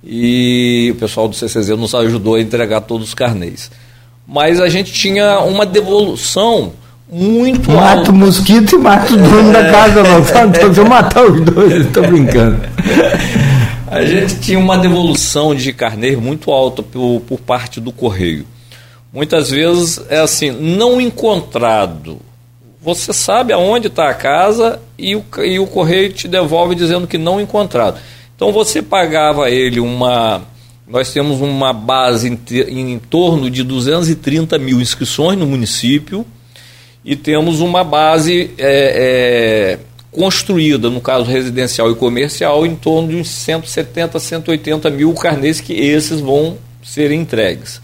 [0.03, 3.69] E o pessoal do CCZ nos ajudou a entregar todos os carnês.
[4.27, 6.73] Mas a gente tinha uma devolução
[7.11, 9.53] muito Mato o mosquito e mato o dono é...
[9.53, 10.19] da casa, não.
[10.49, 12.61] Então, se eu matar os dois, estou brincando.
[13.87, 18.45] A gente tinha uma devolução de carneiro muito alta por, por parte do correio.
[19.11, 22.19] Muitas vezes é assim, não encontrado
[22.81, 27.17] você sabe aonde está a casa e o, e o correio te devolve dizendo que
[27.17, 27.99] não encontrado.
[28.35, 30.41] Então você pagava ele uma.
[30.87, 32.39] Nós temos uma base em,
[32.93, 36.25] em torno de 230 mil inscrições no município
[37.03, 39.79] e temos uma base é, é,
[40.11, 45.73] construída, no caso residencial e comercial, em torno de uns 170, 180 mil carnês que
[45.73, 47.81] esses vão ser entregues.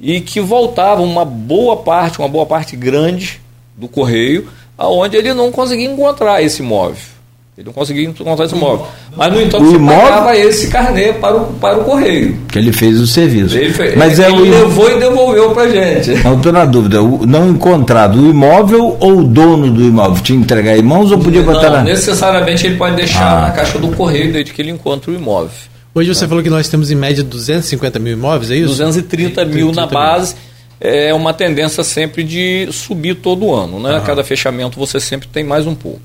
[0.00, 3.40] E que voltavam uma boa parte, uma boa parte grande
[3.76, 7.15] do correio, aonde ele não conseguia encontrar esse imóvel.
[7.56, 8.86] Ele não conseguia encontrar esse imóvel.
[9.16, 10.02] Mas, no entanto, o você imóvel...
[10.02, 12.38] pagava esse carnê para o, para o correio.
[12.48, 13.56] Que ele fez o serviço.
[13.56, 14.50] Ele, fez, Mas ele, é ele o...
[14.50, 16.22] levou e devolveu para a gente.
[16.22, 17.02] Não estou na dúvida.
[17.02, 20.22] O, não encontrado o imóvel ou o dono do imóvel?
[20.22, 21.84] Tinha que entregar em mãos ou podia botar não, na...
[21.84, 23.40] necessariamente ele pode deixar ah.
[23.48, 25.50] na caixa do correio desde que ele encontre o imóvel.
[25.94, 28.68] Hoje você falou que nós temos em média 250 mil imóveis, é isso?
[28.68, 30.34] 230 mil na base.
[30.34, 30.46] Mil
[30.78, 33.80] é uma tendência sempre de subir todo ano.
[33.80, 33.96] Né?
[33.96, 36.02] A cada fechamento você sempre tem mais um pouco.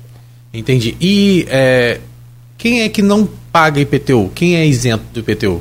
[0.52, 0.96] Entendi.
[1.00, 2.00] E é,
[2.58, 4.30] quem é que não paga IPTU?
[4.34, 5.60] Quem é isento do IPTU?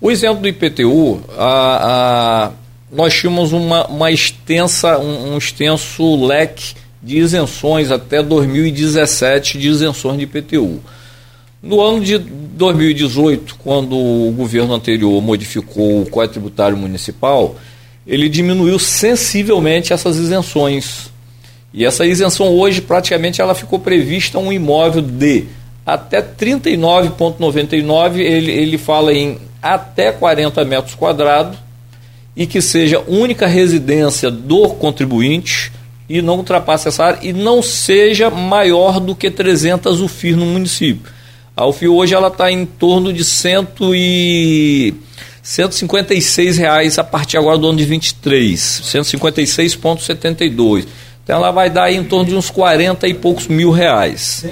[0.00, 2.52] O isento do IPTU, a, a,
[2.90, 10.18] nós tínhamos uma, uma extensa, um, um extenso leque de isenções até 2017 de isenções
[10.18, 10.80] de IPTU.
[11.62, 17.54] No ano de 2018, quando o governo anterior modificou o Código Tributário Municipal,
[18.04, 21.11] ele diminuiu sensivelmente essas isenções.
[21.72, 25.46] E essa isenção hoje, praticamente, ela ficou prevista um imóvel de
[25.84, 31.58] até 39,99, ele, ele fala em até 40 metros quadrados,
[32.36, 35.70] e que seja única residência do contribuinte
[36.08, 41.12] e não ultrapasse essa área e não seja maior do que 300 UFIR no município.
[41.54, 44.94] A UFIR hoje ela está em torno de cento e
[45.42, 50.86] 156 reais a partir agora do ano de 23, 156,72.
[51.24, 54.44] Então ela vai dar em torno de uns 40 e poucos mil reais.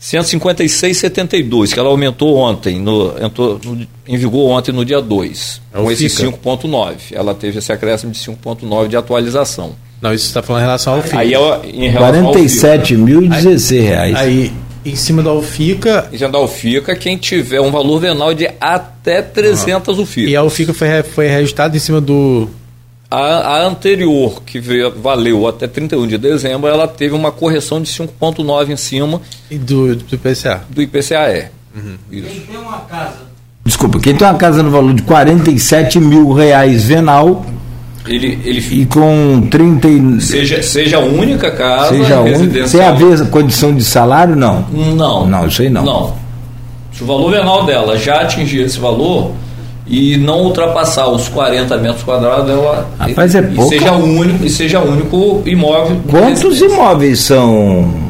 [0.00, 5.78] 156,72, que ela aumentou ontem, no, entrou no, em vigor ontem no dia 2, é
[5.78, 6.94] com esse 5,9.
[7.12, 9.74] Ela teve esse acréscimo de 5,9 de atualização.
[10.00, 11.18] Não, isso está falando em relação ao FICA.
[11.18, 14.14] Aí, em relação 47.016 reais.
[14.14, 14.52] Aí,
[14.84, 16.08] em cima da UFICA.
[16.12, 20.02] Em cima da UFICA, quem tiver um valor venal de até 300 ah.
[20.02, 20.30] UFICA.
[20.30, 22.48] E a UFICA foi, foi registrada em cima do.
[23.10, 27.88] A, a, anterior, que veio, valeu até 31 de dezembro, ela teve uma correção de
[27.88, 29.20] 5,9 em cima.
[29.50, 30.64] E do, do IPCA?
[30.68, 31.96] Do IPCA, Uhum.
[32.10, 33.18] Quem tem uma casa.
[33.62, 37.44] Desculpa, quem tem uma casa no valor de 47 mil reais venal
[38.08, 40.20] ele, ele e com 30 e...
[40.20, 45.26] seja seja a única casa seja única tem a ver condição de salário não não
[45.26, 46.14] não isso aí não não
[46.92, 49.32] se o valor venal dela já atingir esse valor
[49.88, 53.68] e não ultrapassar os 40 metros quadrados ela Rapaz, é pouco.
[53.68, 58.06] seja único e seja único imóvel quantos imóveis são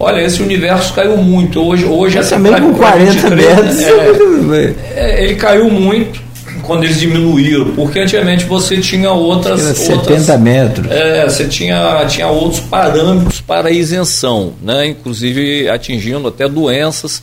[0.00, 1.60] Olha, esse universo caiu muito.
[1.60, 3.82] Hoje, hoje essa também com 40 metros.
[3.82, 6.20] É, é, ele caiu muito
[6.62, 9.60] quando eles diminuíram, porque antigamente você tinha outras.
[9.60, 10.90] Tinha 70 outras, metros.
[10.90, 14.86] É, você tinha, tinha outros parâmetros para isenção, né?
[14.86, 17.22] inclusive atingindo até doenças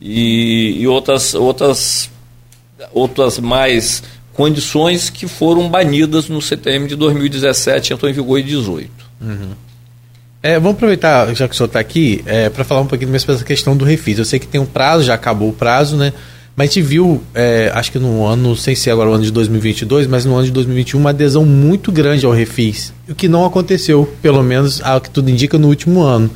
[0.00, 2.10] e, e outras, outras,
[2.92, 4.02] outras mais
[4.32, 8.90] condições que foram banidas no CTM de 2017 entrou em vigor em 2018.
[9.20, 9.50] Uhum.
[10.42, 13.22] É, vamos aproveitar, já que o senhor está aqui, é, para falar um pouquinho mais
[13.22, 14.18] sobre essa questão do refis.
[14.18, 16.12] Eu sei que tem um prazo, já acabou o prazo, né?
[16.54, 19.24] Mas gente viu, é, acho que no ano, não sei se é agora o ano
[19.24, 22.94] de 2022, mas no ano de 2021, uma adesão muito grande ao refis.
[23.06, 26.30] O que não aconteceu, pelo menos ao que tudo indica, no último ano.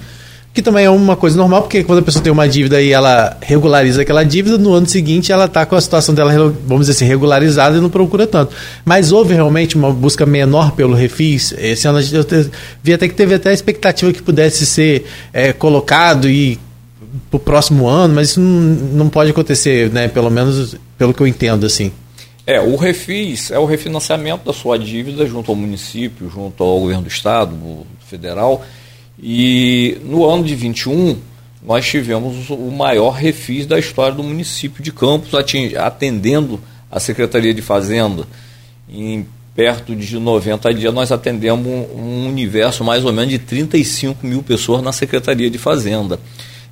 [0.52, 3.36] Que também é uma coisa normal, porque quando a pessoa tem uma dívida e ela
[3.40, 6.32] regulariza aquela dívida, no ano seguinte ela está com a situação dela,
[6.66, 8.52] vamos dizer assim, regularizada e não procura tanto.
[8.84, 11.54] Mas houve realmente uma busca menor pelo refis.
[11.56, 12.50] Esse ano eu
[12.82, 16.58] vi até que teve até a expectativa que pudesse ser é, colocado e
[17.30, 20.08] para o próximo ano, mas isso não, não pode acontecer, né?
[20.08, 21.92] Pelo menos pelo que eu entendo, assim.
[22.46, 27.02] É, o refis é o refinanciamento da sua dívida junto ao município, junto ao governo
[27.02, 27.56] do estado,
[28.08, 28.64] federal.
[29.22, 31.16] E no ano de 21,
[31.62, 35.32] nós tivemos o maior refis da história do município de Campos,
[35.76, 36.60] atendendo
[36.90, 38.26] a Secretaria de Fazenda.
[38.88, 44.42] Em perto de 90 dias, nós atendemos um universo mais ou menos de 35 mil
[44.42, 46.18] pessoas na Secretaria de Fazenda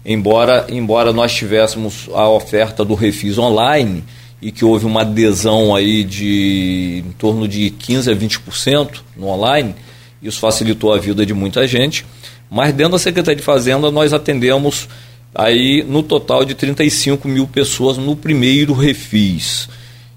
[0.04, 4.02] embora, embora nós tivéssemos a oferta do Refis online
[4.40, 9.74] e que houve uma adesão aí de em torno de 15 a 20% no online,
[10.22, 12.06] isso facilitou a vida de muita gente,
[12.50, 14.88] mas dentro da Secretaria de Fazenda nós atendemos
[15.34, 19.68] aí no total de 35 mil pessoas no primeiro Refis.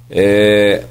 [0.09, 0.84] É,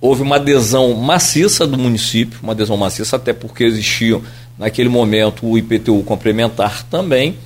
[0.00, 4.20] houve uma adesão maciça do município, uma adesão maciça até porque existia
[4.58, 7.36] naquele momento o IPTU complementar também,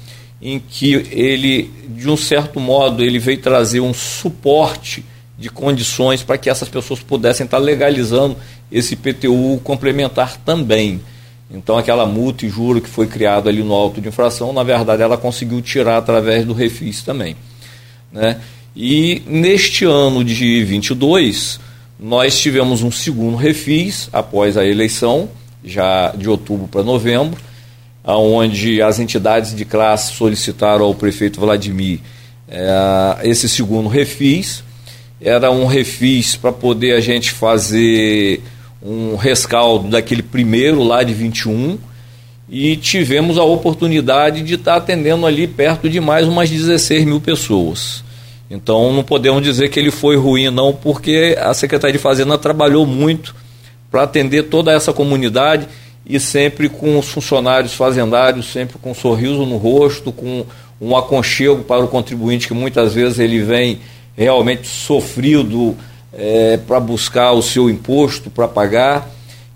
[0.40, 5.04] em que ele, de um certo modo, ele veio trazer um suporte
[5.38, 8.36] de condições para que essas pessoas pudessem estar legalizando
[8.70, 11.00] esse PTU complementar também.
[11.52, 15.02] Então, aquela multa e juro que foi criado ali no auto de infração, na verdade,
[15.02, 17.36] ela conseguiu tirar através do refis também.
[18.10, 18.40] Né?
[18.74, 21.60] E neste ano de 22,
[22.00, 25.28] nós tivemos um segundo refis após a eleição,
[25.62, 27.38] já de outubro para novembro,
[28.04, 32.00] onde as entidades de classe solicitaram ao prefeito Vladimir
[32.48, 34.64] é, esse segundo refis.
[35.20, 38.42] Era um refis para poder a gente fazer
[38.84, 41.78] um rescaldo daquele primeiro lá de 21
[42.48, 48.04] e tivemos a oportunidade de estar atendendo ali perto de mais umas 16 mil pessoas.
[48.50, 52.84] Então não podemos dizer que ele foi ruim, não, porque a Secretaria de Fazenda trabalhou
[52.84, 53.34] muito
[53.90, 55.66] para atender toda essa comunidade
[56.04, 60.44] e sempre com os funcionários fazendários, sempre com um sorriso no rosto, com
[60.80, 63.80] um aconchego para o contribuinte que muitas vezes ele vem
[64.16, 65.76] realmente sofrido
[66.12, 69.08] é, para buscar o seu imposto para pagar,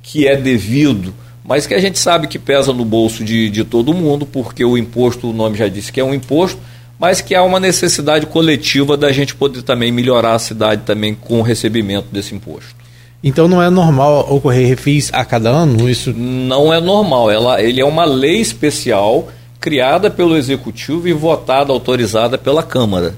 [0.02, 3.94] que é devido, mas que a gente sabe que pesa no bolso de, de todo
[3.94, 6.58] mundo, porque o imposto, o nome já disse que é um imposto,
[6.98, 11.40] mas que há uma necessidade coletiva da gente poder também melhorar a cidade também com
[11.40, 12.74] o recebimento desse imposto.
[13.22, 15.88] Então não é normal ocorrer refis a cada ano?
[15.88, 17.30] Isso não é normal.
[17.30, 19.28] Ela, ele é uma lei especial
[19.60, 23.14] criada pelo executivo e votada, autorizada pela Câmara.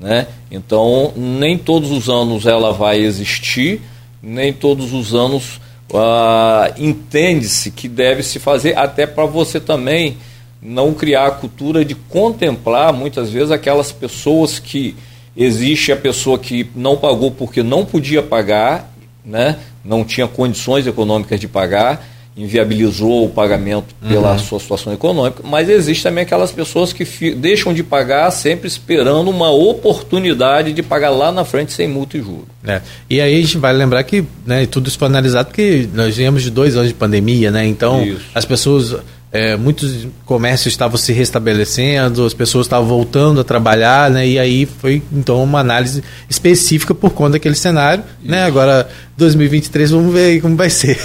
[0.00, 0.26] Né?
[0.50, 3.82] Então, nem todos os anos ela vai existir,
[4.22, 5.60] nem todos os anos
[5.92, 10.16] uh, entende-se que deve se fazer, até para você também
[10.62, 14.96] não criar a cultura de contemplar muitas vezes aquelas pessoas que
[15.36, 18.92] existe a pessoa que não pagou porque não podia pagar,
[19.24, 19.58] né?
[19.84, 22.06] não tinha condições econômicas de pagar
[22.40, 24.38] inviabilizou o pagamento pela uhum.
[24.38, 29.50] sua situação econômica, mas existe também aquelas pessoas que deixam de pagar sempre esperando uma
[29.50, 32.46] oportunidade de pagar lá na frente sem multa e juros.
[32.66, 32.80] É.
[33.08, 36.42] E aí a gente vai lembrar que né, tudo isso foi analisado porque nós viemos
[36.42, 37.66] de dois anos de pandemia, né?
[37.66, 38.24] Então isso.
[38.34, 38.96] as pessoas
[39.32, 44.26] é, muitos comércios estavam se restabelecendo, as pessoas estavam voltando a trabalhar, né?
[44.26, 48.14] E aí foi então uma análise específica por conta daquele cenário, né?
[48.22, 48.30] Isso.
[48.30, 48.44] né?
[48.44, 50.98] Agora 2023 vamos ver aí como vai ser.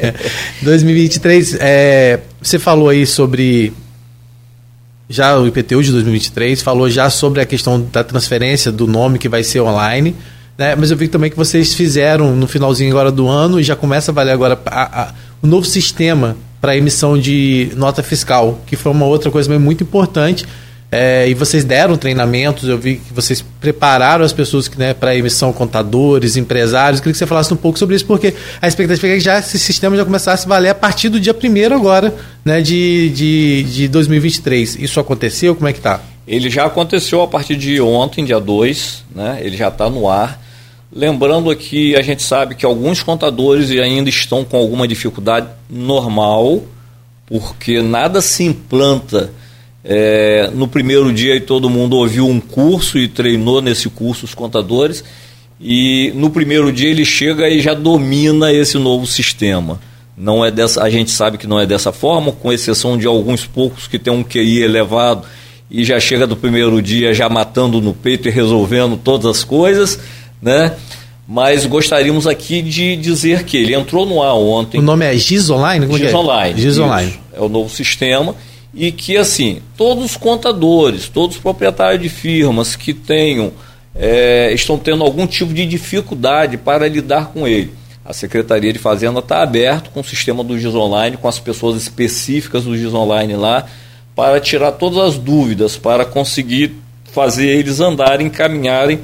[0.62, 3.74] 2023, é, você falou aí sobre
[5.08, 9.28] já o IPTU de 2023, falou já sobre a questão da transferência do nome que
[9.28, 10.16] vai ser online.
[10.56, 10.74] Né?
[10.74, 14.10] Mas eu vi também que vocês fizeram no finalzinho agora do ano e já começa
[14.10, 18.92] a valer agora a, a, o novo sistema para emissão de nota fiscal, que foi
[18.92, 20.46] uma outra coisa muito importante.
[20.90, 25.52] É, e vocês deram treinamentos, eu vi que vocês prepararam as pessoas né, para emissão,
[25.52, 27.00] contadores, empresários.
[27.00, 28.32] Queria que você falasse um pouco sobre isso, porque
[28.62, 31.34] a expectativa é que já esse sistema já começasse a valer a partir do dia
[31.34, 34.76] 1 agora, né, de, de, de 2023.
[34.76, 35.56] Isso aconteceu?
[35.56, 36.00] Como é que está?
[36.26, 40.45] Ele já aconteceu a partir de ontem, dia 2, né, ele já está no ar.
[40.92, 46.62] Lembrando aqui, a gente sabe que alguns contadores ainda estão com alguma dificuldade normal,
[47.26, 49.32] porque nada se implanta
[49.84, 54.34] é, no primeiro dia e todo mundo ouviu um curso e treinou nesse curso os
[54.34, 55.02] contadores,
[55.60, 59.80] e no primeiro dia ele chega e já domina esse novo sistema.
[60.16, 63.44] Não é dessa, a gente sabe que não é dessa forma, com exceção de alguns
[63.44, 65.26] poucos que têm um QI elevado
[65.70, 69.98] e já chega do primeiro dia já matando no peito e resolvendo todas as coisas
[70.40, 70.72] né?
[71.28, 74.78] Mas gostaríamos aqui de dizer que ele entrou no ar ontem.
[74.78, 75.86] O nome é GIS Online?
[75.86, 76.16] Como GIS é?
[76.16, 76.60] Online.
[76.60, 77.20] GIS Online.
[77.34, 78.34] É o novo sistema.
[78.72, 83.52] E que, assim, todos os contadores, todos os proprietários de firmas que tenham,
[83.94, 87.72] é, estão tendo algum tipo de dificuldade para lidar com ele.
[88.04, 91.82] A Secretaria de Fazenda está aberto com o sistema do GIS Online, com as pessoas
[91.82, 93.66] específicas do GIS Online lá,
[94.14, 96.72] para tirar todas as dúvidas, para conseguir
[97.12, 99.00] fazer eles andarem, caminharem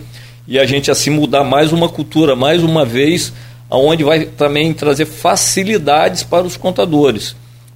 [0.46, 3.32] e a gente assim mudar mais uma cultura, mais uma vez,
[3.70, 7.34] aonde vai também trazer facilidades para os contadores,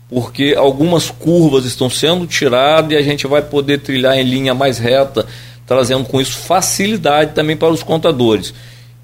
[0.08, 4.78] porque algumas curvas estão sendo tiradas e a gente vai poder trilhar em linha mais
[4.78, 5.26] reta,
[5.66, 8.52] trazendo com isso facilidade também para os contadores.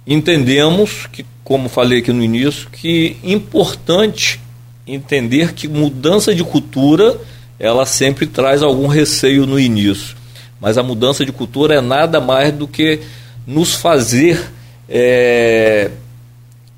[0.07, 4.41] Entendemos que, como falei aqui no início, que é importante
[4.87, 7.17] entender que mudança de cultura
[7.59, 10.17] ela sempre traz algum receio no início,
[10.61, 13.01] mas a mudança de cultura é nada mais do que
[13.47, 14.41] nos fazer
[14.89, 15.91] é,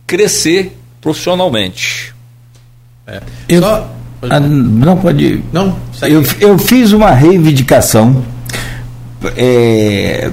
[0.06, 2.14] crescer profissionalmente.
[3.06, 3.20] É.
[3.48, 3.90] Eu, Só,
[4.22, 5.42] ah, não pode.
[5.52, 5.76] Não.
[6.02, 8.24] Eu, eu fiz uma reivindicação
[9.36, 10.30] é,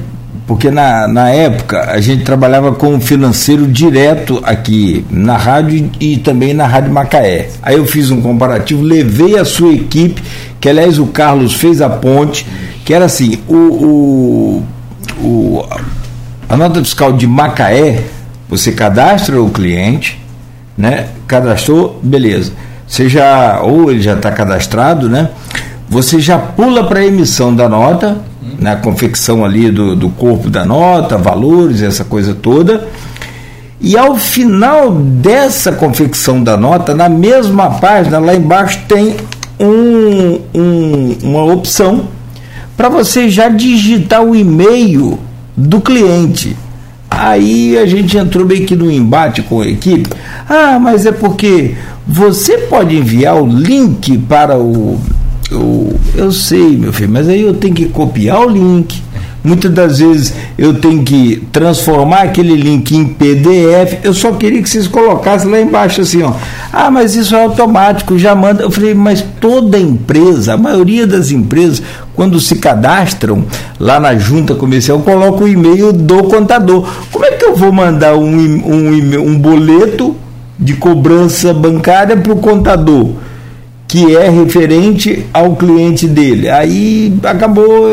[0.47, 6.17] porque na, na época a gente trabalhava com o financeiro direto aqui na rádio e
[6.17, 7.49] também na Rádio Macaé.
[7.61, 10.21] Aí eu fiz um comparativo, levei a sua equipe,
[10.59, 12.45] que aliás o Carlos fez a ponte,
[12.83, 14.63] que era assim, o, o,
[15.23, 15.65] o
[16.51, 18.03] a nota fiscal de Macaé,
[18.49, 20.21] você cadastra o cliente,
[20.77, 21.07] né?
[21.25, 22.51] Cadastrou, beleza.
[22.85, 25.29] Você já, ou ele já está cadastrado, né?
[25.87, 28.17] Você já pula para a emissão da nota,
[28.59, 28.81] na né?
[28.83, 32.85] confecção ali do, do corpo da nota, valores, essa coisa toda.
[33.79, 39.15] E ao final dessa confecção da nota, na mesma página, lá embaixo tem
[39.57, 42.09] um, um, uma opção
[42.75, 45.17] para você já digitar o e-mail
[45.55, 46.55] do cliente.
[47.09, 50.09] Aí a gente entrou meio que no embate com a equipe.
[50.47, 51.75] Ah, mas é porque
[52.07, 54.99] você pode enviar o link para o,
[55.51, 55.99] o.
[56.15, 59.01] Eu sei, meu filho, mas aí eu tenho que copiar o link
[59.43, 63.97] Muitas das vezes eu tenho que transformar aquele link em PDF.
[64.03, 66.33] Eu só queria que vocês colocassem lá embaixo assim, ó.
[66.71, 68.61] Ah, mas isso é automático, já manda.
[68.61, 71.81] Eu falei, mas toda empresa, a maioria das empresas,
[72.13, 73.43] quando se cadastram
[73.79, 76.87] lá na junta comercial, coloca o e-mail do contador.
[77.11, 80.15] Como é que eu vou mandar um, um, um boleto
[80.59, 83.09] de cobrança bancária para o contador?
[83.91, 86.47] Que é referente ao cliente dele.
[86.47, 87.89] Aí acabou,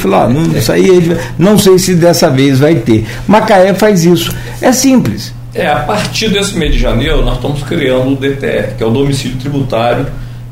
[0.00, 3.06] falou, não, isso aí, não sei se dessa vez vai ter.
[3.28, 4.34] Macaé faz isso.
[4.62, 5.34] É simples.
[5.54, 8.90] É, a partir desse mês de janeiro, nós estamos criando o DTR, que é o
[8.90, 10.06] domicílio tributário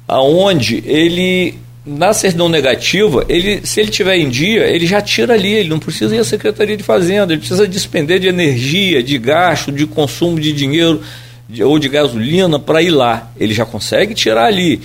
[0.08, 5.52] aonde ele na certidão negativa, ele, se ele tiver em dia, ele já tira ali,
[5.52, 9.72] ele não precisa ir à Secretaria de Fazenda, ele precisa despender de energia, de gasto,
[9.72, 11.02] de consumo de dinheiro
[11.50, 13.32] de, ou de gasolina para ir lá.
[13.40, 14.80] Ele já consegue tirar ali.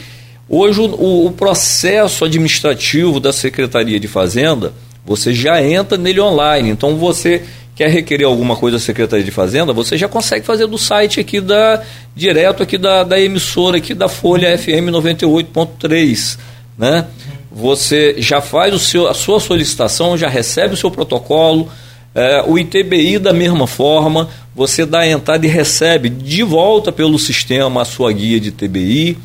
[0.49, 4.73] Hoje, o, o, processo administrativo da Secretaria de Fazenda,
[5.05, 6.71] você já entra nele online.
[6.71, 7.43] Então, você
[7.77, 11.41] quer requerer alguma coisa da Secretaria de Fazenda, você já consegue fazer do site aqui
[11.41, 11.83] da
[12.15, 16.39] direto aqui da, da emissora aqui da Folha FM 98.3
[16.77, 17.07] né?
[17.51, 21.71] Você já faz o seu, a sua solicitação, já recebe o seu protocolo,
[22.15, 27.19] é, o ITBI da mesma forma, você dá a entrada e recebe de volta pelo
[27.19, 29.17] sistema a sua guia de TBI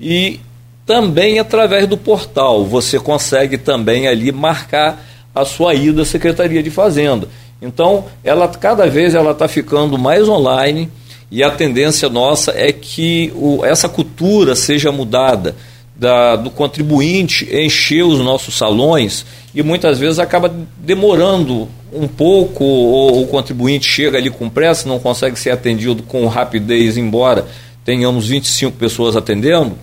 [0.00, 0.40] e
[0.84, 5.04] também através do portal você consegue também ali marcar
[5.34, 7.28] a sua ida à Secretaria de Fazenda.
[7.62, 10.90] Então, ela cada vez ela está ficando mais online
[11.30, 15.54] e a tendência nossa é que o, essa cultura seja mudada
[15.94, 19.24] da, do contribuinte encher os nossos salões
[19.54, 24.98] e muitas vezes acaba demorando um pouco, ou o contribuinte chega ali com pressa, não
[24.98, 27.46] consegue ser atendido com rapidez, embora
[27.84, 29.76] tenhamos 25 pessoas atendendo.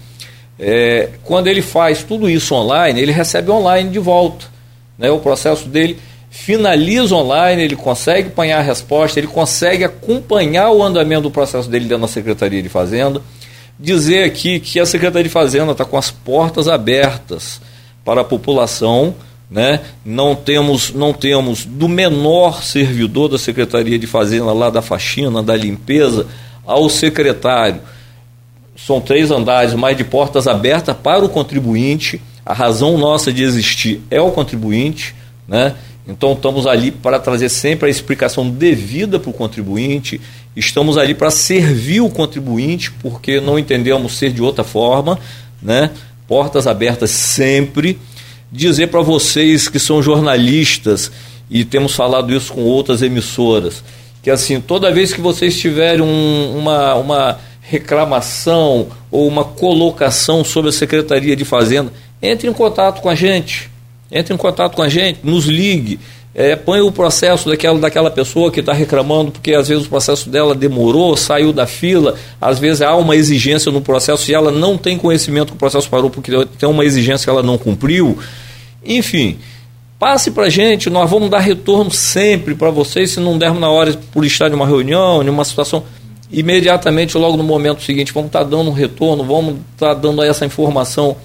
[0.60, 4.47] É, quando ele faz tudo isso online, ele recebe online de volta.
[4.97, 5.10] Né?
[5.10, 5.97] O processo dele
[6.30, 11.85] finaliza online, ele consegue apanhar a resposta, ele consegue acompanhar o andamento do processo dele
[11.85, 13.22] dentro da Secretaria de Fazenda
[13.80, 17.61] dizer aqui que a Secretaria de Fazenda está com as portas abertas
[18.03, 19.15] para a população.
[19.49, 19.80] Né?
[20.06, 25.56] Não temos não temos do menor servidor da Secretaria de Fazenda lá da faxina, da
[25.56, 26.27] limpeza,
[26.65, 27.81] ao secretário.
[28.76, 32.22] São três andares, mais de portas abertas para o contribuinte.
[32.45, 35.15] A razão nossa de existir é o contribuinte,
[35.47, 35.76] né?
[36.10, 40.19] Então estamos ali para trazer sempre a explicação devida para o contribuinte,
[40.56, 45.19] estamos ali para servir o contribuinte, porque não entendemos ser de outra forma,
[45.61, 45.91] né?
[46.27, 47.99] Portas abertas sempre.
[48.52, 51.11] Dizer para vocês que são jornalistas
[51.52, 53.84] e temos falado isso com outras emissoras,
[54.23, 60.69] que assim, toda vez que vocês tiverem um, uma, uma reclamação ou uma colocação sobre
[60.69, 63.69] a Secretaria de Fazenda, entre em contato com a gente
[64.11, 65.99] entre em contato com a gente, nos ligue,
[66.34, 70.30] é, põe o processo daquela, daquela pessoa que está reclamando, porque às vezes o processo
[70.30, 74.77] dela demorou, saiu da fila, às vezes há uma exigência no processo e ela não
[74.77, 78.18] tem conhecimento que o processo parou porque tem uma exigência que ela não cumpriu.
[78.86, 79.38] Enfim,
[79.98, 83.69] passe para a gente, nós vamos dar retorno sempre para vocês, se não dermos na
[83.69, 85.84] hora por estar em uma reunião, em uma situação,
[86.31, 90.22] imediatamente, logo no momento seguinte, vamos estar tá dando um retorno, vamos estar tá dando
[90.22, 91.18] essa informação,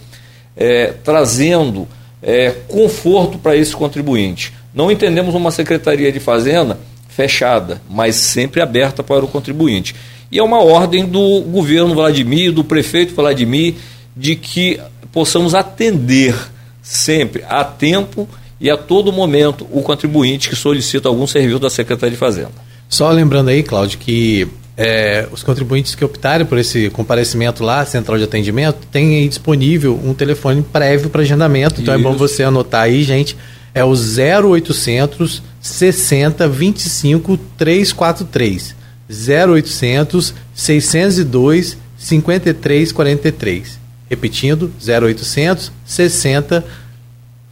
[0.57, 1.87] é, trazendo
[2.25, 4.53] é, conforto para esse contribuinte.
[4.75, 6.79] Não entendemos uma Secretaria de Fazenda
[7.09, 9.95] fechada, mas sempre aberta para o contribuinte.
[10.33, 13.75] E é uma ordem do governo Vladimir, do prefeito Vladimir,
[14.17, 14.81] de que
[15.13, 16.35] possamos atender
[16.83, 18.29] sempre a tempo
[18.61, 22.53] e a todo momento o contribuinte que solicita algum serviço da Secretaria de Fazenda.
[22.89, 28.19] Só lembrando aí, Cláudio, que é, os contribuintes que optarem por esse comparecimento lá, central
[28.19, 31.81] de atendimento, tem aí disponível um telefone prévio para agendamento.
[31.81, 32.07] Então Isso.
[32.07, 33.37] é bom você anotar aí, gente.
[33.73, 38.75] É o 0800 60 25 343.
[39.09, 43.79] 0800 602 53 43.
[44.09, 46.84] Repetindo, 0800 60 25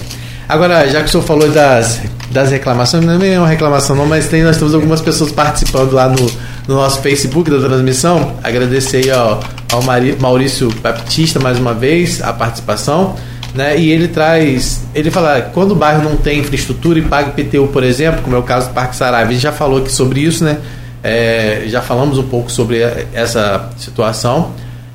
[0.48, 2.00] Agora, já que o senhor falou das,
[2.30, 6.06] das reclamações, não é uma reclamação não, mas tem, nós temos algumas pessoas participando lá
[6.08, 6.30] no,
[6.68, 8.34] no nosso Facebook da transmissão.
[8.42, 9.40] Agradecer ao,
[9.72, 9.82] ao
[10.20, 13.16] Maurício Baptista mais uma vez a participação.
[13.54, 13.78] Né?
[13.78, 17.84] E ele traz, ele fala, quando o bairro não tem infraestrutura e paga IPTU, por
[17.84, 20.58] exemplo, como é o caso do Parque Saraiva, gente já falou aqui sobre isso, né?
[21.04, 22.80] É, já falamos um pouco sobre
[23.12, 24.52] essa situação.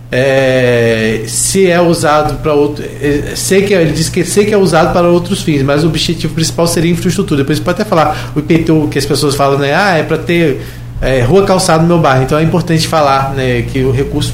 [0.09, 4.57] É, se é usado para outro, é, sei que ele diz que sei que é
[4.57, 7.41] usado para outros fins, mas o objetivo principal seria infraestrutura.
[7.41, 9.75] Depois pode até falar o IPTU que as pessoas falam, né?
[9.75, 10.61] Ah, é para ter
[11.01, 12.23] é, rua calçada no meu bairro.
[12.23, 14.33] Então é importante falar, né, que o recurso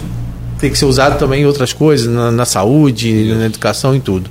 [0.60, 4.30] tem que ser usado também em outras coisas, na, na saúde, na educação e tudo.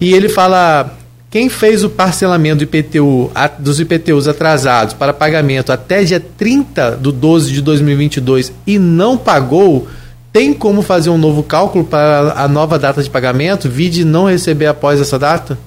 [0.00, 0.98] E ele fala:
[1.30, 7.10] quem fez o parcelamento do IPTU, dos IPTUs atrasados para pagamento até dia 30 de
[7.10, 9.88] 12 de 2022 e não pagou,
[10.32, 14.66] tem como fazer um novo cálculo para a nova data de pagamento, vide não receber
[14.66, 15.58] após essa data?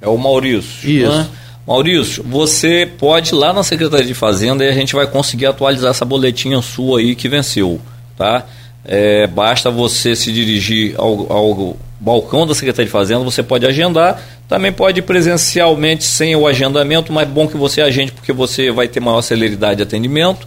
[0.00, 0.88] É o Maurício.
[0.88, 1.10] Isso.
[1.10, 1.28] Né?
[1.66, 5.90] Maurício, você pode ir lá na Secretaria de Fazenda e a gente vai conseguir atualizar
[5.90, 7.80] essa boletinha sua aí que venceu,
[8.16, 8.44] tá?
[8.84, 14.22] É, basta você se dirigir ao, ao, balcão da Secretaria de Fazenda, você pode agendar,
[14.48, 19.00] também pode presencialmente sem o agendamento, mas bom que você agende porque você vai ter
[19.00, 20.46] maior celeridade de atendimento,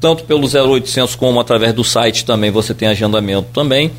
[0.00, 3.92] tanto pelo 0800 como através do site também você tem agendamento também.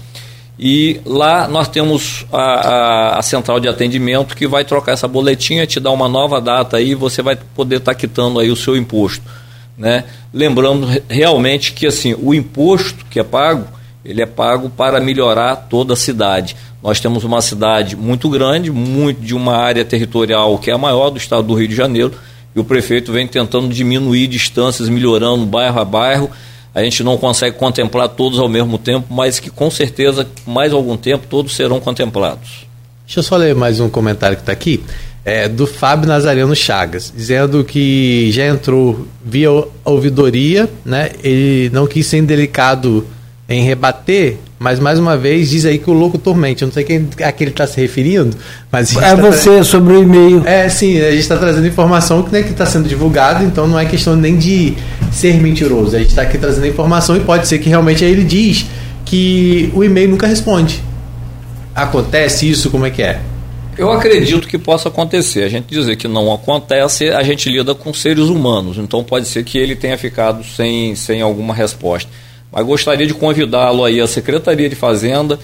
[0.60, 5.66] E lá nós temos a, a, a, central de atendimento que vai trocar essa boletinha,
[5.66, 8.76] te dar uma nova data aí, você vai poder estar tá quitando aí o seu
[8.76, 9.24] imposto.
[9.82, 10.04] Né?
[10.32, 13.66] Lembrando realmente que assim, o imposto que é pago,
[14.06, 16.56] ele é pago para melhorar toda a cidade.
[16.84, 21.10] Nós temos uma cidade muito grande, muito de uma área territorial que é a maior
[21.10, 22.14] do estado do Rio de Janeiro,
[22.56, 26.30] e o prefeito vem tentando diminuir distâncias, melhorando bairro a bairro.
[26.76, 30.96] A gente não consegue contemplar todos ao mesmo tempo, mas que com certeza, mais algum
[30.96, 32.68] tempo, todos serão contemplados.
[33.08, 34.84] Deixa eu só ler mais um comentário que está aqui
[35.24, 39.50] é, do Fábio Nazareno Chagas, dizendo que já entrou via
[39.86, 41.12] ouvidoria, né?
[41.24, 43.06] Ele não quis ser delicado
[43.48, 46.62] em rebater, mas mais uma vez diz aí que o louco tormente.
[46.64, 48.36] Eu não sei quem, a que ele está se referindo,
[48.72, 49.64] mas é tá você tra...
[49.64, 50.44] sobre o e-mail.
[50.46, 53.86] É, sim, a gente está trazendo informação que né, está sendo divulgado, então não é
[53.86, 54.76] questão nem de
[55.12, 55.96] ser mentiroso.
[55.96, 58.66] A gente está aqui trazendo informação e pode ser que realmente aí ele diz
[59.06, 60.82] que o e-mail nunca responde.
[61.76, 62.70] Acontece isso?
[62.70, 63.20] Como é que é?
[63.78, 65.44] Eu acredito que possa acontecer.
[65.44, 68.78] A gente dizer que não acontece, a gente lida com seres humanos.
[68.78, 72.10] Então pode ser que ele tenha ficado sem, sem alguma resposta.
[72.52, 75.40] Mas gostaria de convidá-lo aí à Secretaria de Fazenda.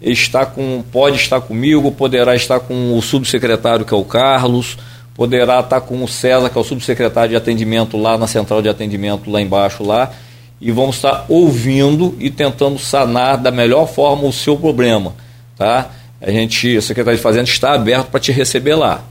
[0.00, 4.78] Está com, pode estar comigo, poderá estar com o subsecretário que é o Carlos,
[5.14, 8.68] poderá estar com o César, que é o subsecretário de atendimento lá na central de
[8.68, 10.12] atendimento lá embaixo lá,
[10.60, 15.14] e vamos estar ouvindo e tentando sanar da melhor forma o seu problema,
[15.56, 15.90] tá?
[16.20, 19.04] A gente, a Secretaria de Fazenda está aberto para te receber lá.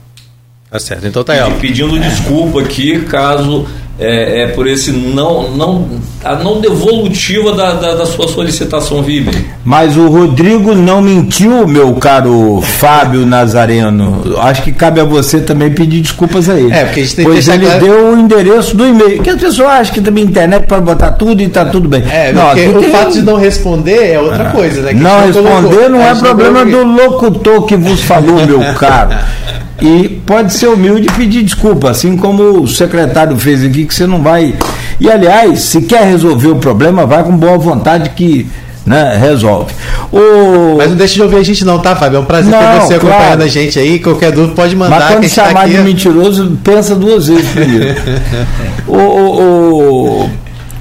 [0.70, 1.40] Tá certo, então tá aí.
[1.40, 1.50] Ó.
[1.58, 3.66] Pedindo desculpa aqui, caso
[3.98, 5.88] é, é, por esse não, não,
[6.22, 9.30] a não devolutiva da, da, da sua solicitação, Vibe.
[9.64, 14.36] Mas o Rodrigo não mentiu, meu caro Fábio Nazareno.
[14.38, 16.72] Acho que cabe a você também pedir desculpas a ele.
[16.72, 17.84] É, porque a gente tem pois ele claro...
[17.84, 19.20] deu o endereço do e-mail.
[19.20, 22.04] Que as pessoas acham que também internet para botar tudo e está tudo bem.
[22.08, 22.90] É, não, porque o tem...
[22.90, 24.94] fato de não responder é outra ah, coisa, né?
[24.94, 25.88] Que não responder colocou.
[25.90, 29.10] não é problema do locutor que vos falou, meu caro.
[29.80, 34.06] E pode ser humilde e pedir desculpa, assim como o secretário fez aqui, que você
[34.06, 34.54] não vai.
[35.00, 38.48] E aliás, se quer resolver o problema, vai com boa vontade que
[38.88, 39.72] né, resolve.
[40.10, 40.78] O...
[40.78, 42.16] Mas não deixe de ouvir a gente não, tá, Fábio?
[42.16, 43.14] É um prazer não, ter você claro.
[43.14, 43.98] acompanhando a gente aí.
[44.00, 44.98] Qualquer dúvida pode mandar.
[44.98, 47.94] Mas quando tá chamar tá de mentiroso, pensa duas vezes primeiro.
[48.88, 50.30] o, o, o,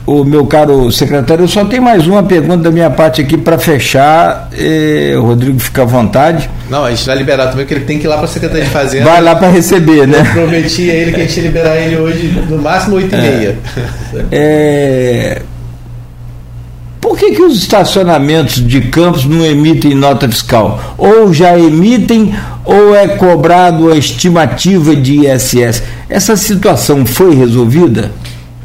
[0.08, 3.60] o meu caro secretário, eu só tenho mais uma pergunta da minha parte aqui para
[3.60, 4.50] fechar.
[4.58, 6.50] Eh, o Rodrigo fica à vontade.
[6.70, 8.64] Não, a gente vai liberar também, porque ele tem que ir lá para a Secretaria
[8.64, 9.04] de Fazenda.
[9.04, 10.20] Vai lá para receber, né?
[10.20, 13.18] Eu prometi a ele que a gente ia liberar ele hoje, no máximo 8 e
[13.18, 13.58] meia.
[14.32, 15.42] É...
[17.02, 20.96] Por que, que os estacionamentos de campos não emitem nota fiscal?
[20.98, 25.84] Ou já emitem, ou é cobrado a estimativa de ISS?
[26.10, 28.12] Essa situação foi resolvida?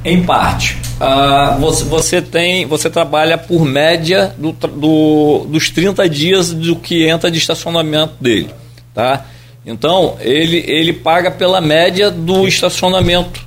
[0.04, 0.76] Em parte.
[1.00, 7.06] Uh, você, você, tem, você trabalha por média do, do, dos 30 dias do que
[7.06, 8.50] entra de estacionamento dele.
[8.94, 9.26] Tá?
[9.64, 13.40] Então, ele, ele paga pela média do estacionamento.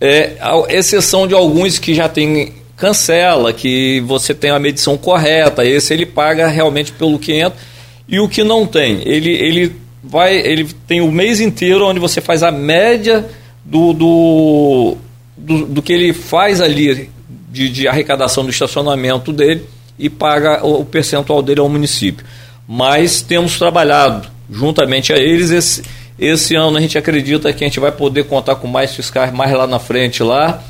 [0.00, 5.64] É, a exceção de alguns que já tem cancela, que você tem a medição correta,
[5.64, 7.58] esse ele paga realmente pelo que entra.
[8.08, 12.20] E o que não tem, ele, ele vai, ele tem o mês inteiro onde você
[12.20, 13.24] faz a média
[13.64, 14.96] do, do
[15.40, 17.10] do, do que ele faz ali
[17.48, 19.64] de, de, arrecadação do estacionamento dele
[19.98, 22.24] e paga o, o percentual dele ao município.
[22.68, 25.50] Mas temos trabalhado juntamente a eles.
[25.50, 25.82] Esse,
[26.18, 29.52] esse ano a gente acredita que a gente vai poder contar com mais fiscais mais
[29.52, 30.62] lá na frente lá.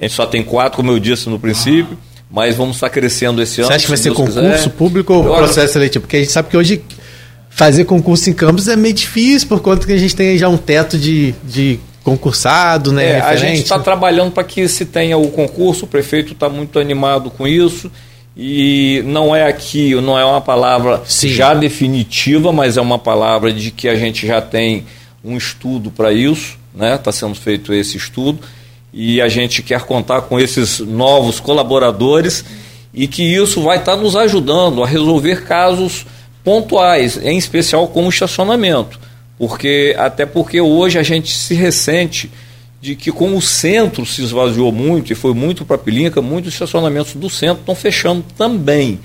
[0.00, 1.96] A gente só tem quatro, como eu disse no princípio,
[2.30, 3.68] mas vamos estar crescendo esse ano.
[3.68, 4.68] Você acha que vai ser Deus concurso quiser.
[4.70, 6.02] público ou eu processo seletivo?
[6.02, 6.82] Porque a gente sabe que hoje
[7.48, 10.56] fazer concurso em campos é meio difícil, por conta que a gente tem já um
[10.56, 13.12] teto de, de concursado, né?
[13.12, 16.78] É, a gente está trabalhando para que se tenha o concurso, o prefeito está muito
[16.78, 17.90] animado com isso.
[18.36, 21.28] E não é aqui, não é uma palavra Sim.
[21.28, 24.84] já definitiva, mas é uma palavra de que a gente já tem
[25.24, 26.96] um estudo para isso, né?
[26.96, 28.40] Está sendo feito esse estudo
[28.92, 32.44] e a gente quer contar com esses novos colaboradores
[32.92, 36.04] e que isso vai estar tá nos ajudando a resolver casos
[36.42, 38.98] pontuais, em especial como estacionamento.
[39.38, 42.30] Porque, até porque hoje a gente se ressente
[42.80, 47.14] de que como o centro se esvaziou muito e foi muito para Pilinca, muitos estacionamentos
[47.14, 49.00] do centro estão fechando também.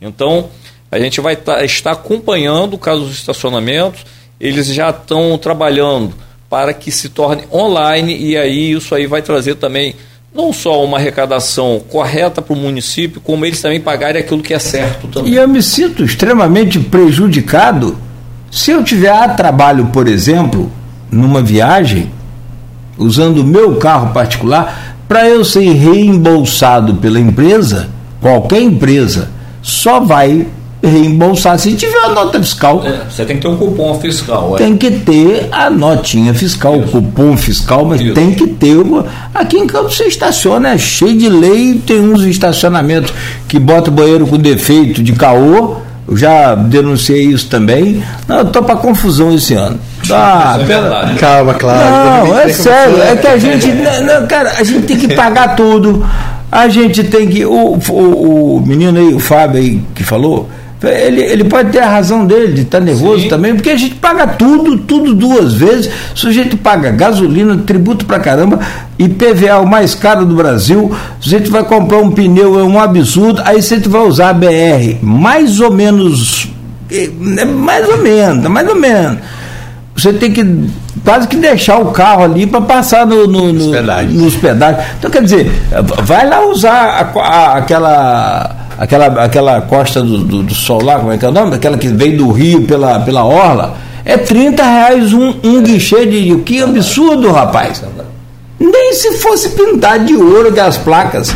[0.00, 0.48] Então,
[0.90, 4.04] a gente vai tá, estar acompanhando o caso dos estacionamentos,
[4.40, 6.14] eles já estão trabalhando
[6.48, 9.94] para que se torne online e aí isso aí vai trazer também
[10.34, 14.58] não só uma arrecadação correta para o município, como eles também pagarem aquilo que é
[14.58, 15.32] certo também.
[15.32, 17.98] E eu me sinto extremamente prejudicado
[18.50, 20.70] se eu tiver a trabalho, por exemplo,
[21.10, 22.10] numa viagem,
[22.96, 27.88] usando o meu carro particular, para eu ser reembolsado pela empresa,
[28.20, 29.30] qualquer empresa,
[29.62, 30.46] só vai
[30.82, 32.82] reembolsar se tiver a nota fiscal.
[32.84, 34.54] É, você tem que ter um cupom fiscal.
[34.54, 34.58] É.
[34.58, 36.84] Tem que ter a notinha fiscal, Isso.
[36.84, 38.14] o cupom fiscal, mas Isso.
[38.14, 39.06] tem que ter uma.
[39.34, 43.12] Aqui em Campos você estaciona, é cheio de lei, tem uns estacionamentos
[43.48, 48.02] que bota banheiro com defeito de caô eu já denunciei isso também.
[48.26, 49.78] Não, eu tô para confusão esse ano.
[50.10, 51.14] Ah, pela...
[51.16, 52.28] Calma, claro.
[52.28, 53.02] Não, é sério.
[53.02, 53.66] É que a gente.
[53.68, 56.06] Não, cara, a gente tem que pagar tudo.
[56.50, 57.44] A gente tem que.
[57.44, 60.48] O, o, o menino aí, o Fábio aí que falou,
[60.82, 63.28] ele, ele pode ter a razão dele de estar tá nervoso Sim.
[63.28, 65.90] também, porque a gente paga tudo, tudo duas vezes.
[66.14, 68.60] O sujeito paga gasolina, tributo pra caramba,
[68.96, 70.92] IPVA o mais caro do Brasil.
[71.20, 73.42] O sujeito vai comprar um pneu, é um absurdo.
[73.44, 76.48] Aí você vai usar a BR, mais ou menos.
[76.90, 77.08] É,
[77.44, 79.18] mais ou menos, mais ou menos.
[79.96, 80.70] Você tem que
[81.04, 83.72] quase que deixar o carro ali para passar no, no, no,
[84.12, 84.84] nos pedágios.
[84.96, 85.50] Então, quer dizer,
[86.04, 91.12] vai lá usar a, a, aquela aquela, aquela costa do, do, do, sol lá, como
[91.12, 91.56] é que é o nome?
[91.56, 93.76] Aquela que vem do Rio pela, pela Orla.
[94.04, 96.36] É 30 reais um, um guichê de.
[96.38, 97.82] Que absurdo, rapaz!
[98.58, 101.34] Nem se fosse pintar de ouro aquelas placas.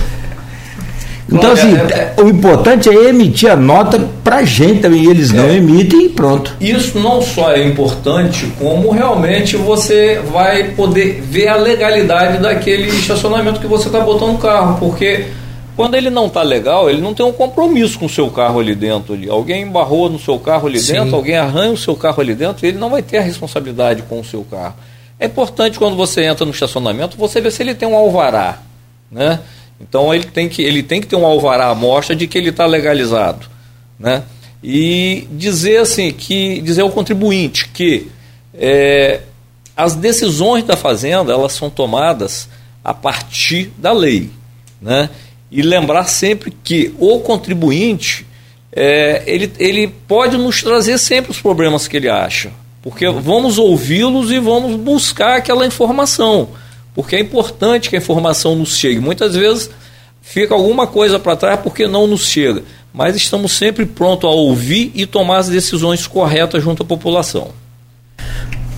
[1.31, 5.05] Então, assim, é, é, o importante é emitir a nota para gente também.
[5.07, 6.55] Eles não é, emitem e pronto.
[6.61, 13.61] Isso não só é importante, como realmente você vai poder ver a legalidade daquele estacionamento
[13.61, 14.77] que você está botando o carro.
[14.79, 15.27] Porque
[15.77, 18.75] quando ele não está legal, ele não tem um compromisso com o seu carro ali
[18.75, 19.15] dentro.
[19.15, 19.29] Ali.
[19.29, 20.95] Alguém embarrou no seu carro ali Sim.
[20.95, 24.21] dentro, alguém arranha o seu carro ali dentro, ele não vai ter a responsabilidade com
[24.21, 24.75] o seu carro.
[25.19, 28.61] É importante quando você entra no estacionamento, você ver se ele tem um alvará.
[29.11, 29.41] Né?
[29.81, 32.51] Então ele tem que, ele tem que ter um alvará à mostra de que ele
[32.51, 33.47] está legalizado.
[33.99, 34.23] Né?
[34.63, 38.09] E dizer assim, que dizer ao contribuinte que
[38.55, 39.21] é,
[39.77, 42.49] as decisões da fazenda elas são tomadas
[42.85, 44.29] a partir da lei.
[44.81, 45.09] Né?
[45.53, 48.27] E lembrar sempre que o contribuinte
[48.75, 52.51] é, ele, ele pode nos trazer sempre os problemas que ele acha.
[52.81, 56.49] Porque vamos ouvi-los e vamos buscar aquela informação.
[56.95, 58.99] Porque é importante que a informação nos chegue.
[58.99, 59.71] Muitas vezes
[60.23, 62.63] fica alguma coisa para trás porque não nos chega.
[62.93, 67.51] Mas estamos sempre prontos a ouvir e tomar as decisões corretas junto à população.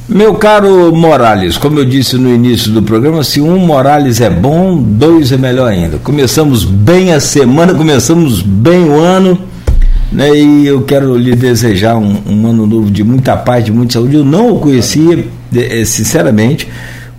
[0.06, 4.76] Meu caro Morales, como eu disse no início do programa, se um Morales é bom,
[4.76, 5.97] dois é melhor ainda.
[5.97, 9.39] Começamos bem a semana, começamos bem o ano,
[10.12, 10.28] né?
[10.36, 14.16] E eu quero lhe desejar um, um ano novo de muita paz, de muita saúde.
[14.16, 15.24] Eu não o conhecia,
[15.56, 16.68] eh, sinceramente.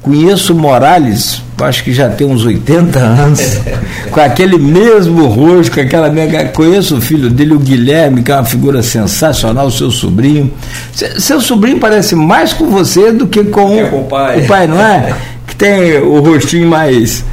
[0.06, 3.42] Conheço Morales, acho que já tem uns 80 anos,
[4.12, 6.46] com aquele mesmo rosto, com aquela mega.
[6.50, 10.54] Conheço o filho dele, o Guilherme, que é uma figura sensacional, seu sobrinho.
[10.94, 14.42] Seu sobrinho parece mais com você do que com, é com o, pai.
[14.42, 15.16] o pai, não é?
[15.48, 17.24] Que tem o rostinho mais.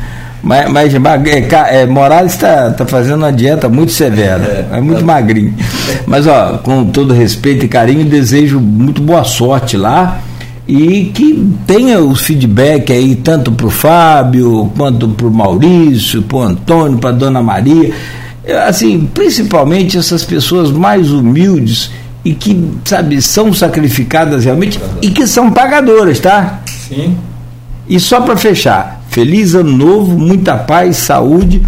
[0.42, 5.04] Mas, mas é, é, Morales está tá fazendo uma dieta muito severa, é, é muito
[5.04, 5.54] magrinho.
[6.06, 10.22] Mas, ó, com todo respeito e carinho, desejo muito boa sorte lá
[10.66, 16.36] e que tenha os feedback aí tanto para o Fábio quanto para o Maurício, para
[16.36, 17.92] o Antônio, para a Dona Maria,
[18.66, 21.90] assim, principalmente essas pessoas mais humildes
[22.24, 26.60] e que, sabe, são sacrificadas realmente e que são pagadoras, tá?
[26.66, 27.16] Sim.
[27.88, 31.60] E só para fechar, feliz ano novo, muita paz, saúde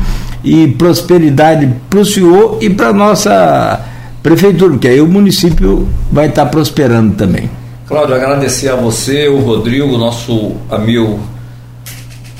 [0.44, 3.80] e prosperidade para o senhor e para nossa
[4.22, 7.50] prefeitura, porque aí o município vai estar tá prosperando também.
[7.86, 11.20] Cláudio, agradecer a você, o Rodrigo, nosso amigo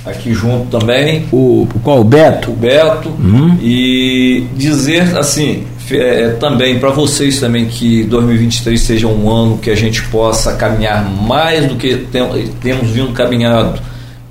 [0.04, 1.26] aqui junto também.
[1.30, 2.00] O, qual?
[2.00, 2.50] O Beto?
[2.50, 3.10] O Beto.
[3.10, 3.58] Uhum.
[3.60, 9.74] E dizer assim, é, também para vocês também que 2023 seja um ano que a
[9.74, 12.22] gente possa caminhar mais do que tem,
[12.62, 13.78] temos vindo caminhado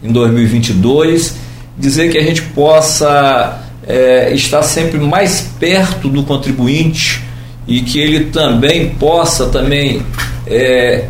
[0.04, 1.36] em 2022.
[1.78, 7.22] Dizer que a gente possa é, estar sempre mais perto do contribuinte
[7.68, 10.02] e que ele também possa também
[10.48, 11.06] é,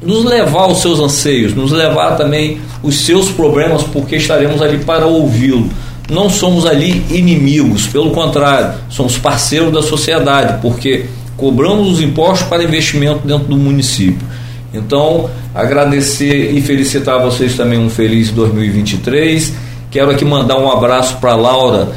[0.00, 5.06] nos levar aos seus anseios, nos levar também os seus problemas, porque estaremos ali para
[5.06, 5.68] ouvi-lo.
[6.10, 12.62] Não somos ali inimigos, pelo contrário, somos parceiros da sociedade, porque cobramos os impostos para
[12.62, 14.26] investimento dentro do município.
[14.74, 19.52] Então, agradecer e felicitar vocês também um feliz 2023.
[19.90, 21.92] Quero aqui mandar um abraço para Laura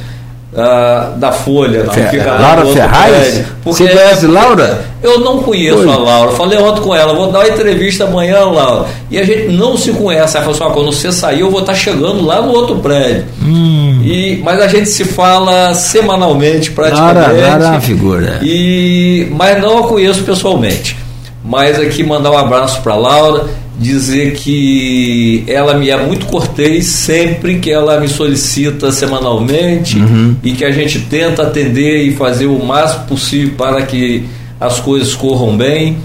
[0.56, 1.86] uh, da Folha.
[1.92, 3.44] Fer, Laura Ferraz?
[3.64, 4.86] Você conhece Laura?
[5.04, 5.90] Eu não conheço Oi.
[5.90, 6.32] a Laura.
[6.32, 8.88] Falei ontem com ela, vou dar uma entrevista amanhã, Laura.
[9.12, 10.38] E a gente não se conhece.
[10.38, 13.26] Ela falou assim: quando você sair, eu vou estar chegando lá no outro prédio.
[13.44, 14.02] Hum.
[14.04, 17.16] E, mas a gente se fala semanalmente, praticamente.
[17.16, 18.40] Laura, Laura é figura.
[18.42, 20.98] E, mas não a conheço pessoalmente.
[21.44, 23.46] Mas aqui mandar um abraço para Laura
[23.78, 30.36] dizer que ela me é muito cortês sempre que ela me solicita semanalmente uhum.
[30.44, 34.26] e que a gente tenta atender e fazer o máximo possível para que
[34.60, 35.98] as coisas corram bem.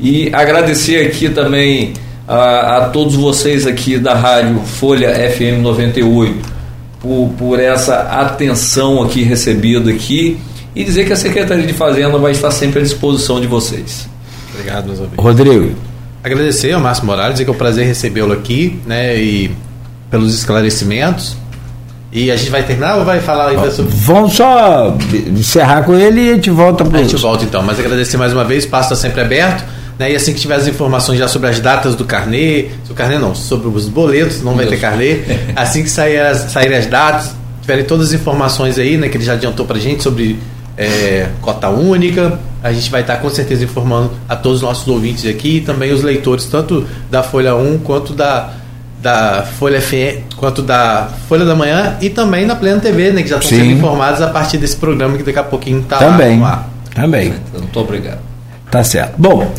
[0.00, 1.92] E agradecer aqui também
[2.26, 6.36] a, a todos vocês aqui da rádio Folha FM 98
[7.00, 10.38] por, por essa atenção aqui recebida aqui
[10.74, 14.08] e dizer que a Secretaria de Fazenda vai estar sempre à disposição de vocês.
[14.52, 15.24] Obrigado, meus amigos.
[15.24, 15.87] Rodrigo
[16.22, 19.16] agradecer ao Márcio Morales, dizer que é um prazer recebê-lo aqui, né?
[19.16, 19.50] E
[20.10, 21.36] pelos esclarecimentos.
[22.10, 23.92] E a gente vai terminar ou vai falar ainda sobre.
[23.94, 24.96] Vamos só
[25.26, 28.32] encerrar com ele e a gente volta para A gente volta então, mas agradecer mais
[28.32, 29.64] uma vez, o espaço está sempre aberto.
[29.98, 30.12] Né?
[30.12, 33.34] E assim que tiver as informações já sobre as datas do carnê, o carnê não,
[33.34, 35.18] sobre os boletos, não vai ter carnê.
[35.56, 39.24] Assim que sair as, saírem as datas, tiverem todas as informações aí, né, que ele
[39.24, 40.38] já adiantou para gente sobre
[40.76, 42.38] é, cota única.
[42.62, 45.92] A gente vai estar com certeza informando a todos os nossos ouvintes aqui e também
[45.92, 48.50] os leitores, tanto da Folha 1 quanto da,
[49.00, 53.28] da Folha FM, quanto da Folha da Manhã e também na Plena TV, né, que
[53.28, 56.66] já estão sendo informados a partir desse programa que daqui a pouquinho está também, lá.
[56.94, 57.34] Também.
[57.52, 58.18] Muito obrigado.
[58.70, 59.14] Tá certo.
[59.16, 59.50] Bom,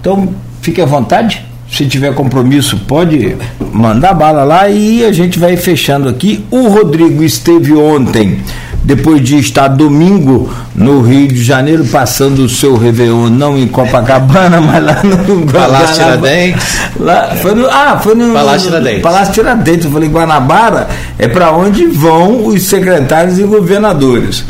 [0.00, 1.46] então fique à vontade.
[1.70, 3.36] Se tiver compromisso, pode
[3.72, 6.44] mandar bala lá e a gente vai fechando aqui.
[6.50, 8.42] O Rodrigo esteve ontem
[8.88, 14.58] depois de estar domingo no Rio de Janeiro, passando o seu Réveillon, não em Copacabana,
[14.64, 16.78] mas lá no Palácio Tiradentes.
[16.98, 19.02] Lá, foi no, ah, foi no Palácio Tiradentes.
[19.02, 19.84] Palácio Tiradentes.
[19.84, 20.88] Eu falei, Guanabara
[21.18, 24.42] é para onde vão os secretários e governadores.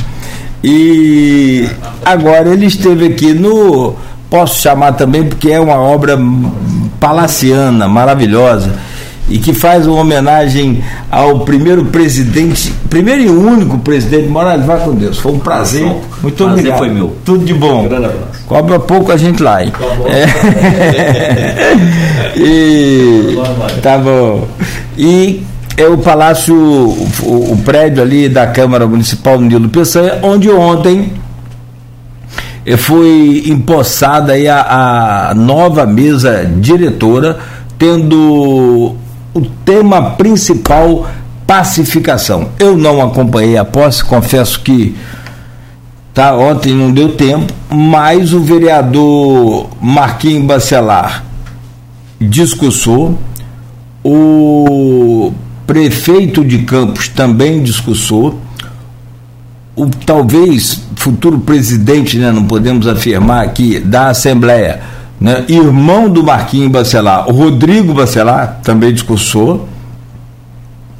[0.62, 1.68] E
[2.04, 3.96] agora ele esteve aqui no.
[4.30, 6.16] Posso chamar também porque é uma obra
[7.00, 8.70] palaciana, maravilhosa
[9.28, 14.94] e que faz uma homenagem ao primeiro presidente, primeiro e único presidente Morales, vai com
[14.94, 15.18] Deus.
[15.18, 15.84] Foi um prazer.
[16.22, 16.78] Muito prazer obrigado.
[16.78, 17.16] foi meu.
[17.24, 17.84] Tudo de bom.
[17.84, 18.44] Um grande abraço.
[18.46, 19.70] Cobra pouco a gente lá, hein?
[19.70, 20.06] Tá bom.
[20.08, 20.26] É.
[22.38, 23.38] e
[23.82, 24.48] tá bom.
[24.96, 25.42] E
[25.76, 31.12] é o palácio, o, o, prédio ali da Câmara Municipal Nilo Peçanha, onde ontem
[32.76, 37.38] foi empossada aí a, a nova mesa diretora,
[37.78, 38.96] tendo
[39.38, 41.08] o tema principal
[41.46, 42.50] pacificação.
[42.58, 44.94] Eu não acompanhei a posse, confesso que
[46.12, 51.24] tá, ontem não deu tempo, mas o vereador Marquinhos Bacelar
[52.20, 53.18] discursou,
[54.04, 55.32] o
[55.66, 58.40] prefeito de Campos também discursou,
[59.76, 64.80] o talvez futuro presidente, né, não podemos afirmar aqui, da Assembleia,
[65.20, 69.68] né, irmão do Marquinhos Bacelar, o Rodrigo Bacelar, também discursou.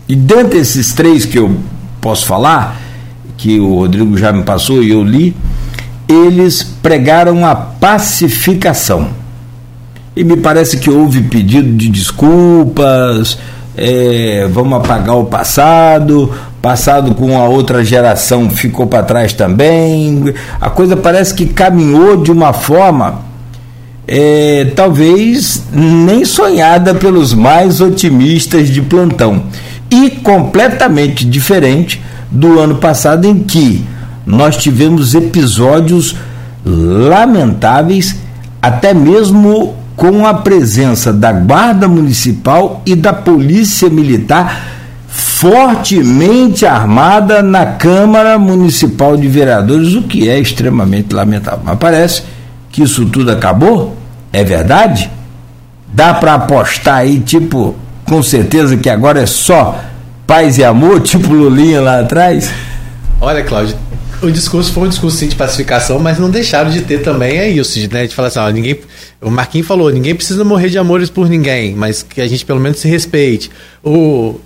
[0.08, 1.56] E dentre esses três que eu
[2.00, 2.80] posso falar,
[3.36, 5.36] que o Rodrigo já me passou e eu li,
[6.08, 9.10] eles pregaram a pacificação.
[10.16, 13.38] E me parece que houve pedido de desculpas,
[13.76, 20.34] é, vamos apagar o passado, passado com a outra geração ficou para trás também.
[20.60, 23.27] A coisa parece que caminhou de uma forma
[24.08, 29.44] é, talvez nem sonhada pelos mais otimistas de plantão
[29.90, 33.84] e completamente diferente do ano passado em que
[34.26, 36.16] nós tivemos episódios
[36.64, 38.16] lamentáveis,
[38.60, 44.76] até mesmo com a presença da Guarda Municipal e da Polícia Militar
[45.08, 51.60] fortemente armada na Câmara Municipal de Vereadores, o que é extremamente lamentável.
[51.64, 52.22] Mas parece
[52.70, 53.97] que isso tudo acabou?
[54.32, 55.10] É verdade?
[55.86, 57.74] Dá para apostar aí, tipo,
[58.04, 59.82] com certeza que agora é só
[60.26, 62.50] paz e amor, tipo Lulinha lá atrás?
[63.20, 63.76] Olha, Cláudio,
[64.22, 67.48] o discurso foi um discurso sim, de pacificação, mas não deixaram de ter também é
[67.48, 68.06] isso, né?
[68.06, 68.78] De falar assim, ó, ninguém.
[69.20, 72.60] O Marquinhos falou, ninguém precisa morrer de amores por ninguém, mas que a gente pelo
[72.60, 73.50] menos se respeite.
[73.82, 74.38] O,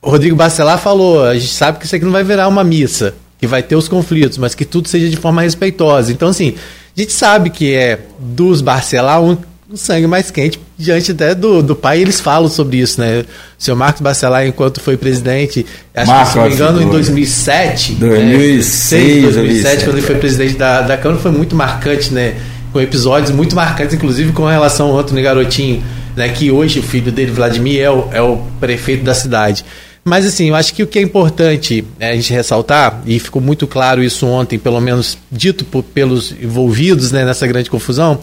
[0.00, 3.14] o Rodrigo Bacelar falou, a gente sabe que isso aqui não vai virar uma missa,
[3.38, 6.12] que vai ter os conflitos, mas que tudo seja de forma respeitosa.
[6.12, 6.54] Então, assim,
[6.96, 9.36] a gente sabe que é dos Barcelar um
[9.68, 13.24] o sangue mais quente diante até do, do pai, eles falam sobre isso, né?
[13.58, 16.88] O senhor Marcos Bacelar, enquanto foi presidente, acho Marcos, que, se não me engano, em
[16.88, 19.30] 2007, 2006, né?
[19.32, 22.34] 2007, quando ele foi presidente da, da Câmara, foi muito marcante, né?
[22.72, 25.82] Com episódios muito marcantes, inclusive com relação ao Antônio Garotinho,
[26.14, 26.28] né?
[26.28, 29.64] Que hoje o filho dele, Vladimir, é o, é o prefeito da cidade.
[30.06, 33.42] Mas assim, eu acho que o que é importante é a gente ressaltar, e ficou
[33.42, 38.20] muito claro isso ontem, pelo menos dito por, pelos envolvidos né, nessa grande confusão,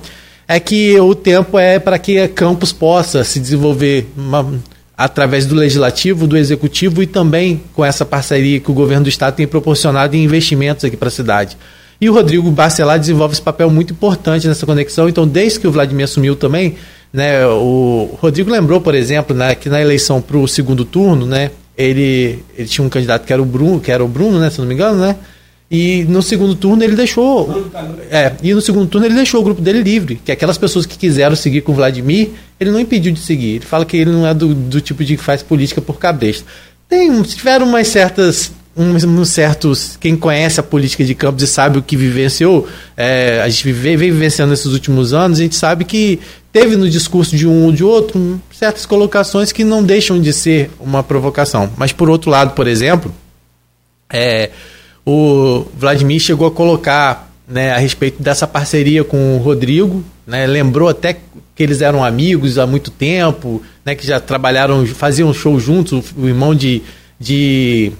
[0.47, 4.49] é que o tempo é para que Campos possa se desenvolver uma,
[4.97, 9.35] através do legislativo, do executivo e também com essa parceria que o governo do estado
[9.35, 11.57] tem proporcionado em investimentos aqui para a cidade.
[11.99, 15.09] E o Rodrigo Barcelar desenvolve esse papel muito importante nessa conexão.
[15.09, 16.75] Então, desde que o Vladimir assumiu também,
[17.11, 21.51] né, o Rodrigo lembrou, por exemplo, né, que na eleição para o segundo turno, né,
[21.77, 24.59] ele, ele tinha um candidato que era o Bruno, que era o Bruno, né, se
[24.59, 25.15] não me engano, né?
[25.71, 27.71] E no segundo turno ele deixou.
[28.11, 30.21] É, e no segundo turno ele deixou o grupo dele livre.
[30.23, 32.29] Que aquelas pessoas que quiseram seguir com o Vladimir,
[32.59, 33.55] ele não impediu de seguir.
[33.55, 36.45] Ele fala que ele não é do, do tipo de que faz política por cabresto.
[36.87, 38.51] Tem, tiveram umas certas.
[38.75, 39.97] Uns, uns, certos.
[39.99, 42.67] Quem conhece a política de Campos e sabe o que vivenciou,
[42.97, 46.19] é, a gente vem, vem vivenciando nesses últimos anos, a gente sabe que
[46.51, 50.71] teve no discurso de um ou de outro certas colocações que não deixam de ser
[50.79, 51.71] uma provocação.
[51.77, 53.13] Mas por outro lado, por exemplo,
[54.11, 54.49] é,
[55.05, 60.87] o Vladimir chegou a colocar né, a respeito dessa parceria com o Rodrigo, né, lembrou
[60.87, 61.13] até
[61.55, 66.27] que eles eram amigos há muito tempo, né, que já trabalharam, faziam show juntos, o
[66.27, 66.81] irmão de,
[67.19, 67.91] de,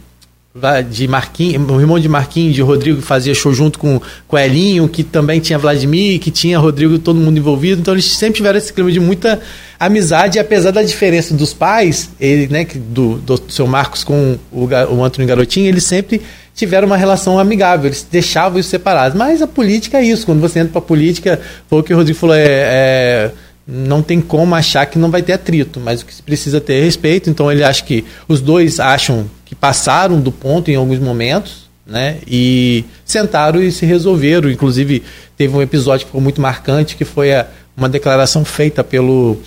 [0.88, 5.04] de Marquinhos, o irmão de Marquinhos, de Rodrigo, fazia show junto com, com Elinho, que
[5.04, 8.92] também tinha Vladimir, que tinha Rodrigo, todo mundo envolvido, então eles sempre tiveram esse clima
[8.92, 9.42] de muita
[9.80, 15.04] amizade, apesar da diferença dos pais, ele, né, do, do seu Marcos com o, o
[15.04, 16.22] Antônio Garotinho, eles sempre
[16.54, 19.18] tiveram uma relação amigável, eles deixavam isso separados.
[19.18, 21.98] Mas a política é isso, quando você entra para a política, foi o que o
[21.98, 23.32] Rodrigo falou, é, é,
[23.68, 26.76] não tem como achar que não vai ter atrito, mas o que se precisa ter
[26.76, 27.30] é respeito.
[27.30, 32.18] Então ele acha que os dois acham que passaram do ponto em alguns momentos, né?
[32.26, 34.50] E sentaram e se resolveram.
[34.50, 35.04] Inclusive,
[35.38, 37.46] teve um episódio que ficou muito marcante, que foi a,
[37.78, 39.38] uma declaração feita pelo,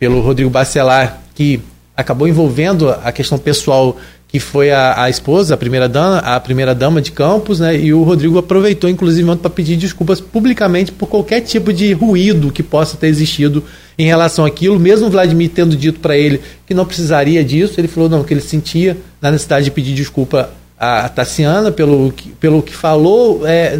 [0.00, 1.60] pelo Rodrigo Bacelar, que
[1.96, 3.96] acabou envolvendo a questão pessoal
[4.32, 7.76] que foi a, a, esposa, a primeira dama, a primeira dama de Campos, né?
[7.76, 12.62] E o Rodrigo aproveitou, inclusive, para pedir desculpas publicamente por qualquer tipo de ruído que
[12.62, 13.62] possa ter existido
[13.98, 14.80] em relação àquilo.
[14.80, 18.40] Mesmo Vladimir tendo dito para ele que não precisaria disso, ele falou não que ele
[18.40, 20.48] sentia na necessidade de pedir desculpa
[20.78, 23.78] a Tassiana pelo que, pelo que falou, é,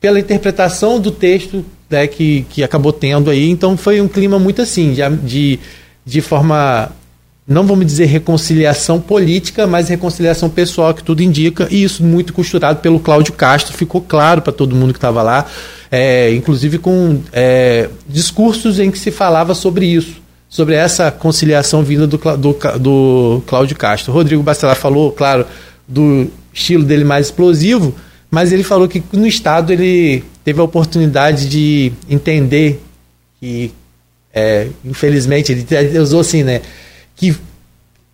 [0.00, 3.48] pela interpretação do texto né, que, que acabou tendo aí.
[3.48, 5.60] Então foi um clima muito assim, de, de,
[6.04, 6.90] de forma
[7.52, 12.80] não vamos dizer reconciliação política, mas reconciliação pessoal, que tudo indica, e isso muito costurado
[12.80, 15.46] pelo Cláudio Castro, ficou claro para todo mundo que estava lá,
[15.90, 22.06] é, inclusive com é, discursos em que se falava sobre isso, sobre essa conciliação vinda
[22.06, 24.12] do, do, do Cláudio Castro.
[24.12, 25.46] Rodrigo Bacelar falou, claro,
[25.86, 27.94] do estilo dele mais explosivo,
[28.30, 32.82] mas ele falou que no Estado ele teve a oportunidade de entender
[33.40, 33.72] que
[34.34, 36.62] é, infelizmente, ele usou assim, né?
[37.22, 37.36] Que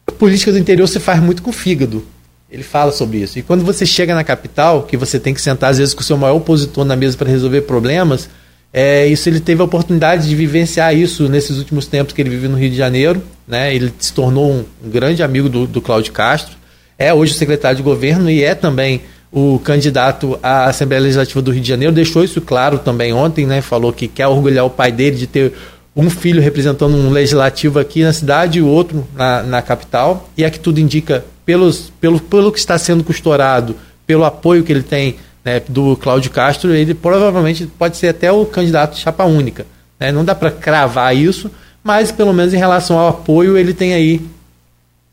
[0.06, 2.04] a política do interior se faz muito com o fígado.
[2.50, 3.38] Ele fala sobre isso.
[3.38, 6.04] E quando você chega na capital, que você tem que sentar às vezes com o
[6.04, 8.28] seu maior opositor na mesa para resolver problemas,
[8.70, 12.48] é, isso ele teve a oportunidade de vivenciar isso nesses últimos tempos que ele vive
[12.48, 13.22] no Rio de Janeiro.
[13.46, 13.74] Né?
[13.74, 16.54] Ele se tornou um, um grande amigo do, do Cláudio Castro.
[16.98, 19.00] É hoje o secretário de governo e é também
[19.32, 21.94] o candidato à Assembleia Legislativa do Rio de Janeiro.
[21.94, 23.62] Deixou isso claro também ontem, né?
[23.62, 25.54] Falou que quer orgulhar o pai dele de ter
[25.98, 30.30] um filho representando um legislativo aqui na cidade e o outro na, na capital.
[30.36, 33.74] E é que tudo indica, pelos, pelo, pelo que está sendo costurado,
[34.06, 38.46] pelo apoio que ele tem né, do Cláudio Castro, ele provavelmente pode ser até o
[38.46, 39.66] candidato chapa única.
[39.98, 40.12] Né?
[40.12, 41.50] Não dá para cravar isso,
[41.82, 44.20] mas pelo menos em relação ao apoio, ele tem aí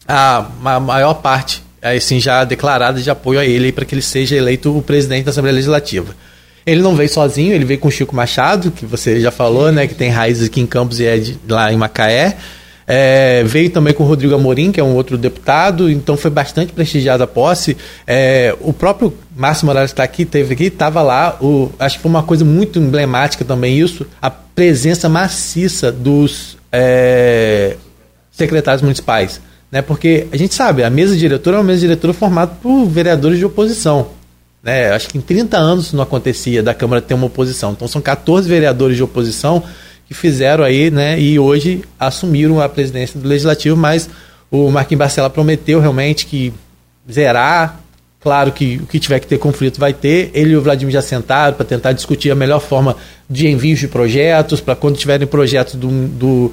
[0.07, 4.35] a, a maior parte assim, já declarada de apoio a ele para que ele seja
[4.35, 6.15] eleito o presidente da Assembleia Legislativa.
[6.65, 9.85] Ele não veio sozinho, ele veio com o Chico Machado, que você já falou, né,
[9.85, 12.37] que tem raízes aqui em Campos e é de, lá em Macaé.
[12.87, 16.71] É, veio também com o Rodrigo Amorim, que é um outro deputado, então foi bastante
[16.71, 17.75] prestigiada a posse.
[18.05, 21.37] É, o próprio Márcio Morales está aqui, teve aqui, estava lá.
[21.41, 27.75] O, acho que foi uma coisa muito emblemática também isso, a presença maciça dos é,
[28.31, 29.41] secretários municipais.
[29.71, 33.39] Né, porque a gente sabe, a mesa diretora é uma mesa diretora formada por vereadores
[33.39, 34.09] de oposição.
[34.65, 37.73] Né, acho que em 30 anos não acontecia da Câmara ter uma oposição.
[37.73, 39.61] Então são 14 vereadores de oposição
[40.07, 41.19] que fizeram aí, né?
[41.19, 44.09] E hoje assumiram a presidência do Legislativo, mas
[44.49, 46.51] o Marquinhos Barcela prometeu realmente que
[47.11, 47.79] zerar.
[48.19, 50.31] Claro que o que tiver que ter conflito vai ter.
[50.33, 52.97] Ele e o Vladimir já sentaram para tentar discutir a melhor forma
[53.29, 56.51] de envio de projetos, para quando tiverem projetos do, do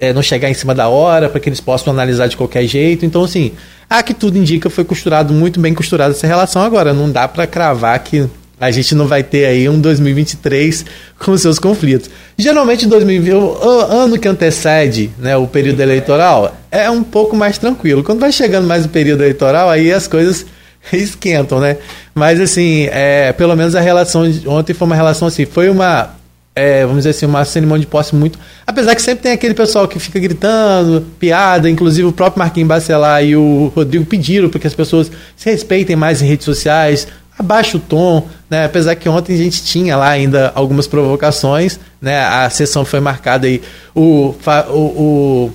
[0.00, 3.04] é, não chegar em cima da hora, para que eles possam analisar de qualquer jeito.
[3.04, 3.52] Então, assim,
[3.88, 6.62] a que tudo indica foi costurado, muito bem costurada essa relação.
[6.62, 8.26] Agora, não dá para cravar que
[8.58, 10.84] a gente não vai ter aí um 2023
[11.18, 12.10] com seus conflitos.
[12.36, 18.02] Geralmente, 2020, o ano que antecede né, o período eleitoral é um pouco mais tranquilo.
[18.02, 20.44] Quando vai chegando mais o período eleitoral, aí as coisas
[20.92, 21.76] esquentam, né?
[22.14, 26.10] Mas, assim, é, pelo menos a relação de ontem foi uma relação assim, foi uma,
[26.54, 28.38] é, vamos dizer assim, uma cerimônia de posse muito.
[28.66, 33.24] Apesar que sempre tem aquele pessoal que fica gritando, piada, inclusive o próprio Marquinhos Bacelar
[33.24, 37.06] e o Rodrigo pediram para que as pessoas se respeitem mais em redes sociais,
[37.38, 38.64] abaixa o tom, né?
[38.64, 42.20] Apesar que ontem a gente tinha lá ainda algumas provocações, né?
[42.20, 43.62] A sessão foi marcada aí.
[43.94, 44.34] O,
[44.68, 45.52] o, o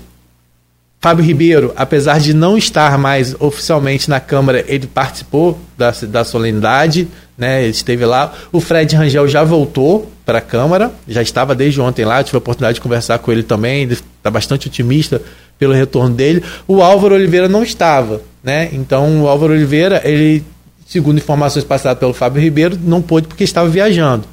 [1.06, 7.08] Fábio Ribeiro, apesar de não estar mais oficialmente na Câmara, ele participou da, da solenidade,
[7.38, 7.62] né?
[7.62, 8.34] Ele esteve lá.
[8.52, 12.40] O Fred Rangel já voltou para a Câmara, já estava desde ontem lá, tive a
[12.40, 15.22] oportunidade de conversar com ele também, está bastante otimista
[15.60, 16.44] pelo retorno dele.
[16.68, 18.70] O Álvaro Oliveira não estava, né?
[18.74, 20.44] Então o Álvaro Oliveira, ele
[20.88, 24.26] segundo informações passadas pelo Fábio Ribeiro, não pôde porque estava viajando.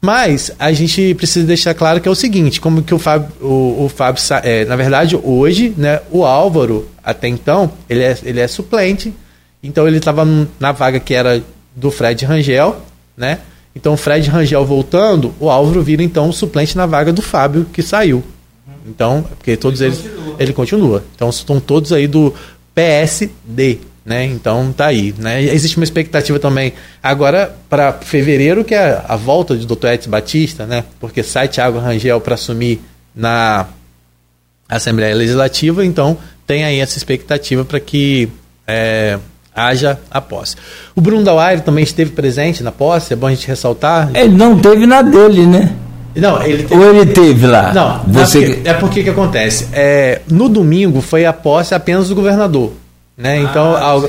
[0.00, 3.84] Mas a gente precisa deixar claro que é o seguinte, como que o Fábio, o,
[3.84, 8.46] o Fábio é, na verdade, hoje, né, o Álvaro, até então, ele é, ele é
[8.46, 9.12] suplente,
[9.60, 10.24] então ele estava
[10.60, 11.42] na vaga que era
[11.74, 12.80] do Fred Rangel,
[13.16, 13.40] né?
[13.74, 17.66] Então o Fred Rangel voltando, o Álvaro vira então o suplente na vaga do Fábio
[17.72, 18.22] que saiu.
[18.86, 20.36] Então, porque todos ele eles continua.
[20.38, 21.04] ele continua.
[21.14, 22.32] Então estão todos aí do
[22.74, 24.24] PSD, né?
[24.24, 25.42] Então tá aí, né?
[25.42, 26.72] Existe uma expectativa também
[27.02, 29.88] agora para fevereiro que é a volta do Dr.
[29.88, 30.82] Edson Batista, né?
[30.98, 32.80] Porque sai Thiago Rangel para assumir
[33.14, 33.66] na
[34.66, 36.16] Assembleia Legislativa, então
[36.46, 38.30] tem aí essa expectativa para que
[38.66, 39.18] é,
[39.54, 40.56] haja a posse.
[40.96, 44.10] O Bruno Dauaire também esteve presente na posse, é bom a gente ressaltar.
[44.14, 45.74] Ele não teve na dele, né?
[46.16, 46.74] Não, ele teve...
[46.74, 47.72] Ou ele teve lá?
[47.74, 48.62] Não, Você...
[48.64, 49.68] é porque que acontece.
[49.72, 52.72] É, no domingo foi a posse apenas do governador.
[53.18, 53.40] Né?
[53.40, 54.00] Então, ah,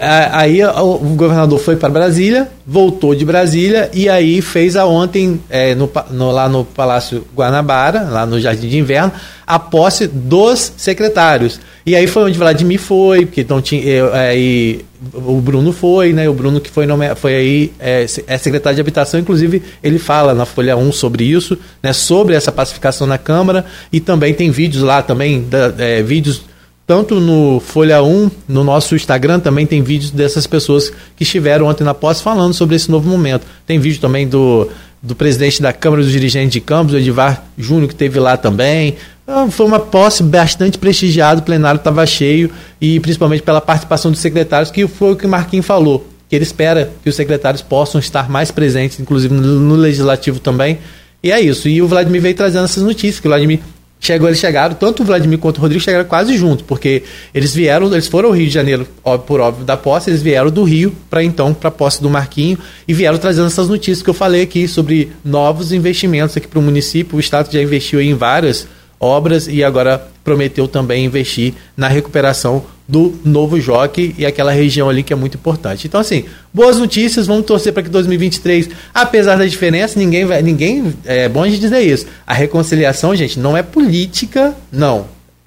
[0.00, 5.40] a, aí o governador foi para Brasília, voltou de Brasília e aí fez a ontem,
[5.50, 9.10] é, no, no, lá no Palácio Guanabara, lá no Jardim de Inverno,
[9.44, 11.58] a posse dos secretários.
[11.84, 14.78] E aí foi onde Vladimir foi, porque então tinha, é,
[15.12, 16.28] o Bruno foi, né?
[16.28, 20.32] O Bruno que foi, nome, foi aí, é, é secretário de habitação, inclusive ele fala
[20.32, 21.92] na Folha 1 sobre isso, né?
[21.92, 26.53] Sobre essa pacificação na Câmara e também tem vídeos lá também, da, é, vídeos
[26.86, 31.82] tanto no Folha 1, no nosso Instagram, também tem vídeos dessas pessoas que estiveram ontem
[31.82, 33.46] na posse falando sobre esse novo momento.
[33.66, 34.68] Tem vídeo também do,
[35.02, 38.96] do presidente da Câmara dos Dirigentes de Campos, o Edivar Júnior, que teve lá também.
[39.22, 44.20] Então, foi uma posse bastante prestigiada, o plenário estava cheio, e principalmente pela participação dos
[44.20, 47.98] secretários, que foi o que o Marquinhos falou, que ele espera que os secretários possam
[47.98, 50.78] estar mais presentes, inclusive no, no Legislativo também.
[51.22, 51.66] E é isso.
[51.70, 53.60] E o Vladimir veio trazendo essas notícias, que o Vladimir
[54.06, 57.02] chegou, eles chegaram, tanto o Vladimir quanto o Rodrigo chegaram quase juntos, porque
[57.34, 58.86] eles vieram, eles foram ao Rio de Janeiro,
[59.26, 62.58] por óbvio, da posse, eles vieram do Rio para então para a posse do Marquinho
[62.86, 66.62] e vieram trazendo essas notícias que eu falei aqui sobre novos investimentos aqui para o
[66.62, 67.16] município.
[67.16, 68.66] O Estado já investiu em várias
[68.98, 75.02] obras e agora prometeu também investir na recuperação do novo Joque e aquela região ali
[75.02, 75.86] que é muito importante.
[75.86, 80.42] Então, assim, boas notícias, vamos torcer para que 2023, apesar da diferença, ninguém vai.
[80.42, 80.94] Ninguém.
[81.04, 82.06] É bom a gente dizer isso.
[82.26, 85.06] A reconciliação, gente, não é política, não.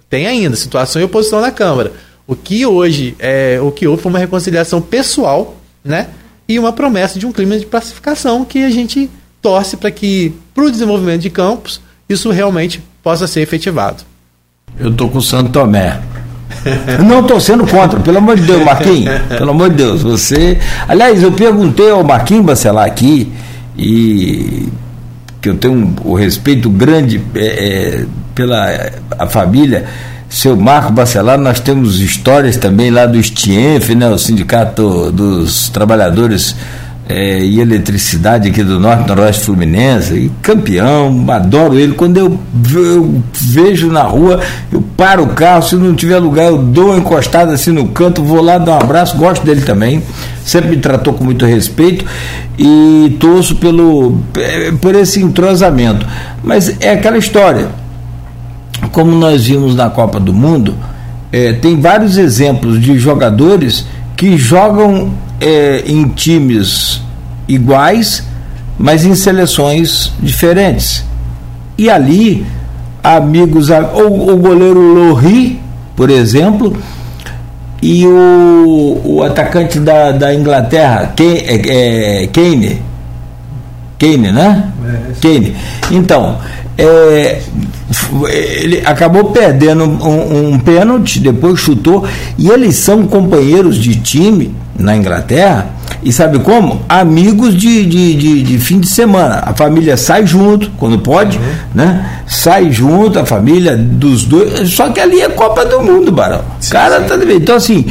[0.10, 1.94] Tem ainda situação e oposição na Câmara.
[2.26, 6.10] O que hoje é o que houve foi uma reconciliação pessoal, né?
[6.48, 9.10] E uma promessa de um clima de pacificação que a gente
[9.42, 11.80] torce para que, para o desenvolvimento de campos,
[12.10, 14.04] isso realmente possa ser efetivado.
[14.78, 15.98] Eu tô com o Santo Tomé.
[17.08, 19.22] Não estou sendo contra, pelo amor de Deus, Marquinhos.
[19.30, 20.60] Pelo amor de Deus, você.
[20.90, 23.32] Aliás, eu perguntei ao Marquinhos Bacelar aqui,
[23.78, 24.68] e
[25.42, 28.06] que eu tenho um, respeito grande é, é,
[28.36, 29.86] pela a família.
[30.28, 36.54] Seu Marco Bacelar, nós temos histórias também lá do STIENF, né, o Sindicato dos Trabalhadores
[37.10, 41.94] é, e eletricidade aqui do Norte, Noroeste Fluminense, e campeão, adoro ele.
[41.94, 42.40] Quando eu,
[42.74, 46.98] eu, vejo na rua, eu paro o carro, se não tiver lugar, eu dou uma
[46.98, 50.04] encostada assim no canto, vou lá dar um abraço, gosto dele também,
[50.44, 52.06] sempre me tratou com muito respeito
[52.58, 56.06] e torço pelo, é, por esse entrosamento.
[56.44, 57.70] Mas é aquela história,
[58.92, 60.76] como nós vimos na Copa do Mundo,
[61.32, 63.86] é, tem vários exemplos de jogadores
[64.16, 67.02] que jogam é, em times
[67.48, 68.24] iguais,
[68.78, 71.04] mas em seleções diferentes.
[71.78, 72.46] E ali,
[73.04, 75.60] amigos, o, o goleiro Lohri,
[75.96, 76.76] por exemplo,
[77.82, 82.82] e o, o atacante da, da Inglaterra, Kane, é, é, Kane,
[84.00, 84.72] Kane, né?
[84.86, 85.56] É, Kane.
[85.92, 86.38] Então,
[86.78, 87.42] é,
[88.22, 92.06] ele acabou perdendo um, um pênalti, depois chutou,
[92.38, 95.68] e eles são companheiros de time na Inglaterra,
[96.04, 96.82] e sabe como?
[96.88, 99.42] Amigos de, de, de, de, fim de semana.
[99.46, 101.44] A família sai junto, quando pode, uhum.
[101.74, 102.22] né?
[102.28, 104.70] Sai junto, a família dos dois.
[104.70, 106.42] Só que ali é Copa do Mundo, Barão.
[106.60, 107.08] Sim, cara sim.
[107.08, 107.34] tá.
[107.34, 107.86] Então, assim,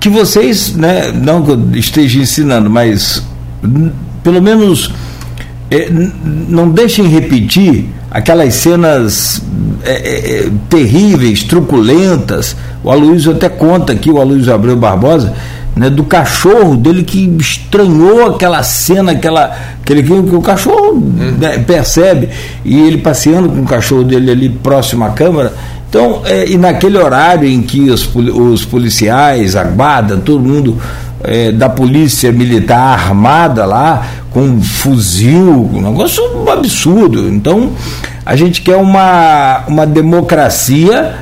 [0.00, 3.22] que vocês, né, não que eu esteja ensinando, mas
[4.22, 4.92] pelo menos
[6.48, 9.42] não deixem repetir aquelas cenas
[9.84, 12.56] é, é, é, terríveis, truculentas.
[12.82, 15.34] O Aloysio até conta aqui, o Aloysio Abreu Barbosa,
[15.76, 21.36] né, do cachorro dele que estranhou aquela cena, aquela, aquele que o cachorro hum.
[21.38, 22.30] né, percebe,
[22.64, 25.52] e ele passeando com o cachorro dele ali próximo à câmara.
[25.88, 30.76] Então, é, e naquele horário em que os, os policiais, a guarda, todo mundo
[31.22, 37.28] é, da polícia militar armada lá, com fuzil, um negócio absurdo.
[37.28, 37.70] Então,
[38.24, 41.16] a gente quer uma, uma democracia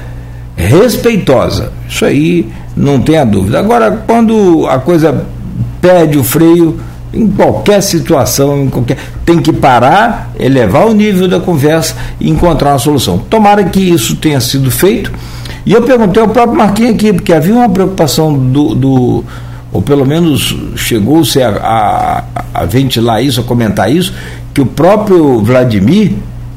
[0.56, 1.72] respeitosa.
[1.88, 3.58] Isso aí não tenha dúvida.
[3.58, 5.24] Agora, quando a coisa
[5.80, 6.78] perde o freio,
[7.12, 12.72] em qualquer situação, em qualquer, tem que parar, elevar o nível da conversa e encontrar
[12.72, 13.18] uma solução.
[13.18, 15.10] Tomara que isso tenha sido feito.
[15.64, 19.24] E eu perguntei ao próprio Marquinhos aqui, porque havia uma preocupação do, do
[19.76, 22.24] ou pelo menos chegou-se a, a,
[22.54, 24.10] a, ventilar isso, a comentar isso,
[24.54, 26.12] que o próprio Vladimir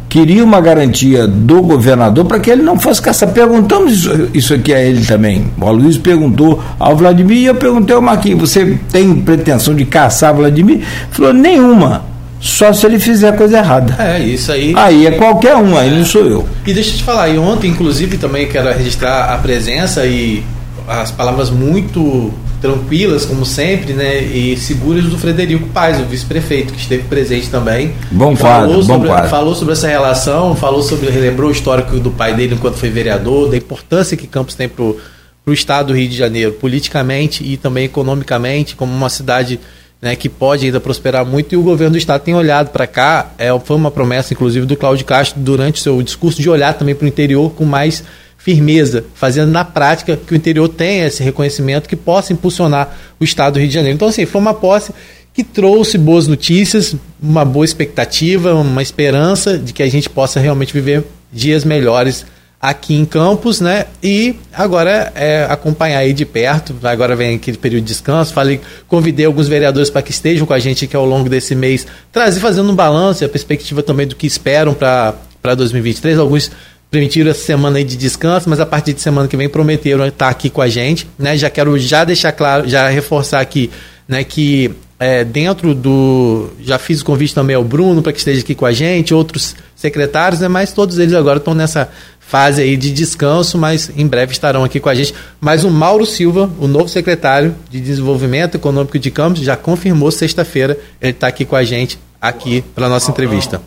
[0.08, 3.28] queria uma garantia do governador para que ele não fosse caçar.
[3.34, 5.52] Perguntamos isso, isso aqui a ele também.
[5.60, 10.34] O Luiz perguntou ao Vladimir e eu perguntei ao Marquinhos: você tem pretensão de caçar
[10.34, 10.78] Vladimir?
[10.78, 12.08] Ele falou: nenhuma.
[12.40, 14.02] Só se ele fizer coisa errada.
[14.02, 14.74] É, isso aí.
[14.78, 15.92] Aí é qualquer um, aí é.
[15.92, 16.48] não sou eu.
[16.66, 20.42] E deixa eu te falar, e ontem, inclusive, também quero registrar a presença e
[20.88, 24.22] as palavras muito tranquilas, como sempre, né?
[24.22, 27.94] E seguras do Frederico Paz, o vice-prefeito, que esteve presente também.
[28.12, 29.30] Bom falou quadro, sobre, bom quadro.
[29.30, 33.50] Falou sobre essa relação, falou sobre, relembrou o histórico do pai dele enquanto foi vereador,
[33.50, 37.86] da importância que Campos tem para o estado do Rio de Janeiro, politicamente e também
[37.86, 39.60] economicamente, como uma cidade
[40.02, 43.32] né, que pode ainda prosperar muito, e o governo do estado tem olhado para cá.
[43.38, 46.96] É, foi uma promessa, inclusive, do Cláudio Castro durante o seu discurso de olhar também
[46.96, 48.04] para o interior com mais
[48.50, 53.54] firmeza, fazendo na prática que o interior tenha esse reconhecimento que possa impulsionar o Estado
[53.54, 53.96] do Rio de Janeiro.
[53.96, 54.92] Então, assim, foi uma posse
[55.32, 60.74] que trouxe boas notícias, uma boa expectativa, uma esperança de que a gente possa realmente
[60.74, 62.26] viver dias melhores
[62.60, 63.86] aqui em Campos, né?
[64.02, 66.76] E agora é acompanhar aí de perto.
[66.82, 68.34] Agora vem aquele período de descanso.
[68.34, 71.86] Falei, convidei alguns vereadores para que estejam com a gente aqui ao longo desse mês,
[72.12, 75.14] trazer fazendo um balanço a perspectiva também do que esperam para
[75.56, 76.18] 2023.
[76.18, 76.52] Alguns
[76.90, 80.50] permitiram essa semana de descanso, mas a partir de semana que vem prometeram estar aqui
[80.50, 81.38] com a gente, né?
[81.38, 83.70] Já quero já deixar claro, já reforçar aqui,
[84.08, 86.50] né, que é, dentro do.
[86.62, 89.56] Já fiz o convite também ao Bruno para que esteja aqui com a gente, outros
[89.76, 90.48] secretários, né?
[90.48, 91.90] Mas todos eles agora estão nessa
[92.20, 95.16] fase aí de descanso, mas em breve estarão aqui com a gente.
[95.40, 100.78] Mas o Mauro Silva, o novo secretário de Desenvolvimento Econômico de Campos, já confirmou sexta-feira,
[101.02, 103.62] ele está aqui com a gente, aqui para nossa entrevista.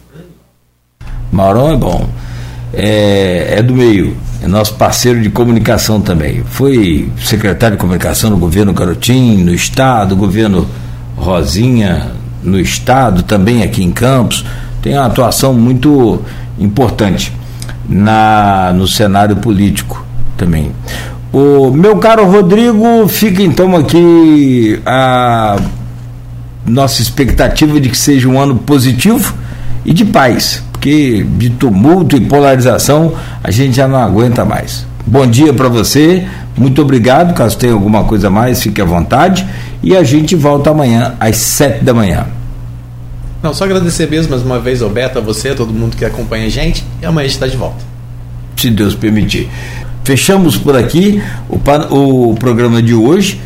[1.32, 2.08] Maurão é bom.
[2.72, 6.42] É, é do meio, é nosso parceiro de comunicação também.
[6.44, 10.66] Foi secretário de comunicação no governo Carotim, no Estado, governo
[11.16, 12.12] Rosinha,
[12.42, 14.44] no Estado, também aqui em Campos.
[14.80, 16.22] Tem uma atuação muito
[16.58, 17.32] importante
[17.88, 20.04] na, no cenário político
[20.36, 20.72] também.
[21.32, 25.56] O meu caro Rodrigo, fica então aqui a
[26.66, 29.34] nossa expectativa de que seja um ano positivo
[29.84, 34.84] e de paz, porque de tumulto e polarização a gente já não aguenta mais.
[35.06, 36.26] Bom dia para você,
[36.56, 37.34] muito obrigado.
[37.34, 39.46] Caso tenha alguma coisa a mais, fique à vontade.
[39.80, 42.26] E a gente volta amanhã às sete da manhã.
[43.40, 46.46] Não, só agradecer mesmo mais uma vez, Alberto, a você, a todo mundo que acompanha
[46.46, 46.84] a gente.
[47.00, 47.84] E amanhã a gente está de volta.
[48.56, 49.48] Se Deus permitir.
[50.02, 53.40] Fechamos por aqui o, o programa de hoje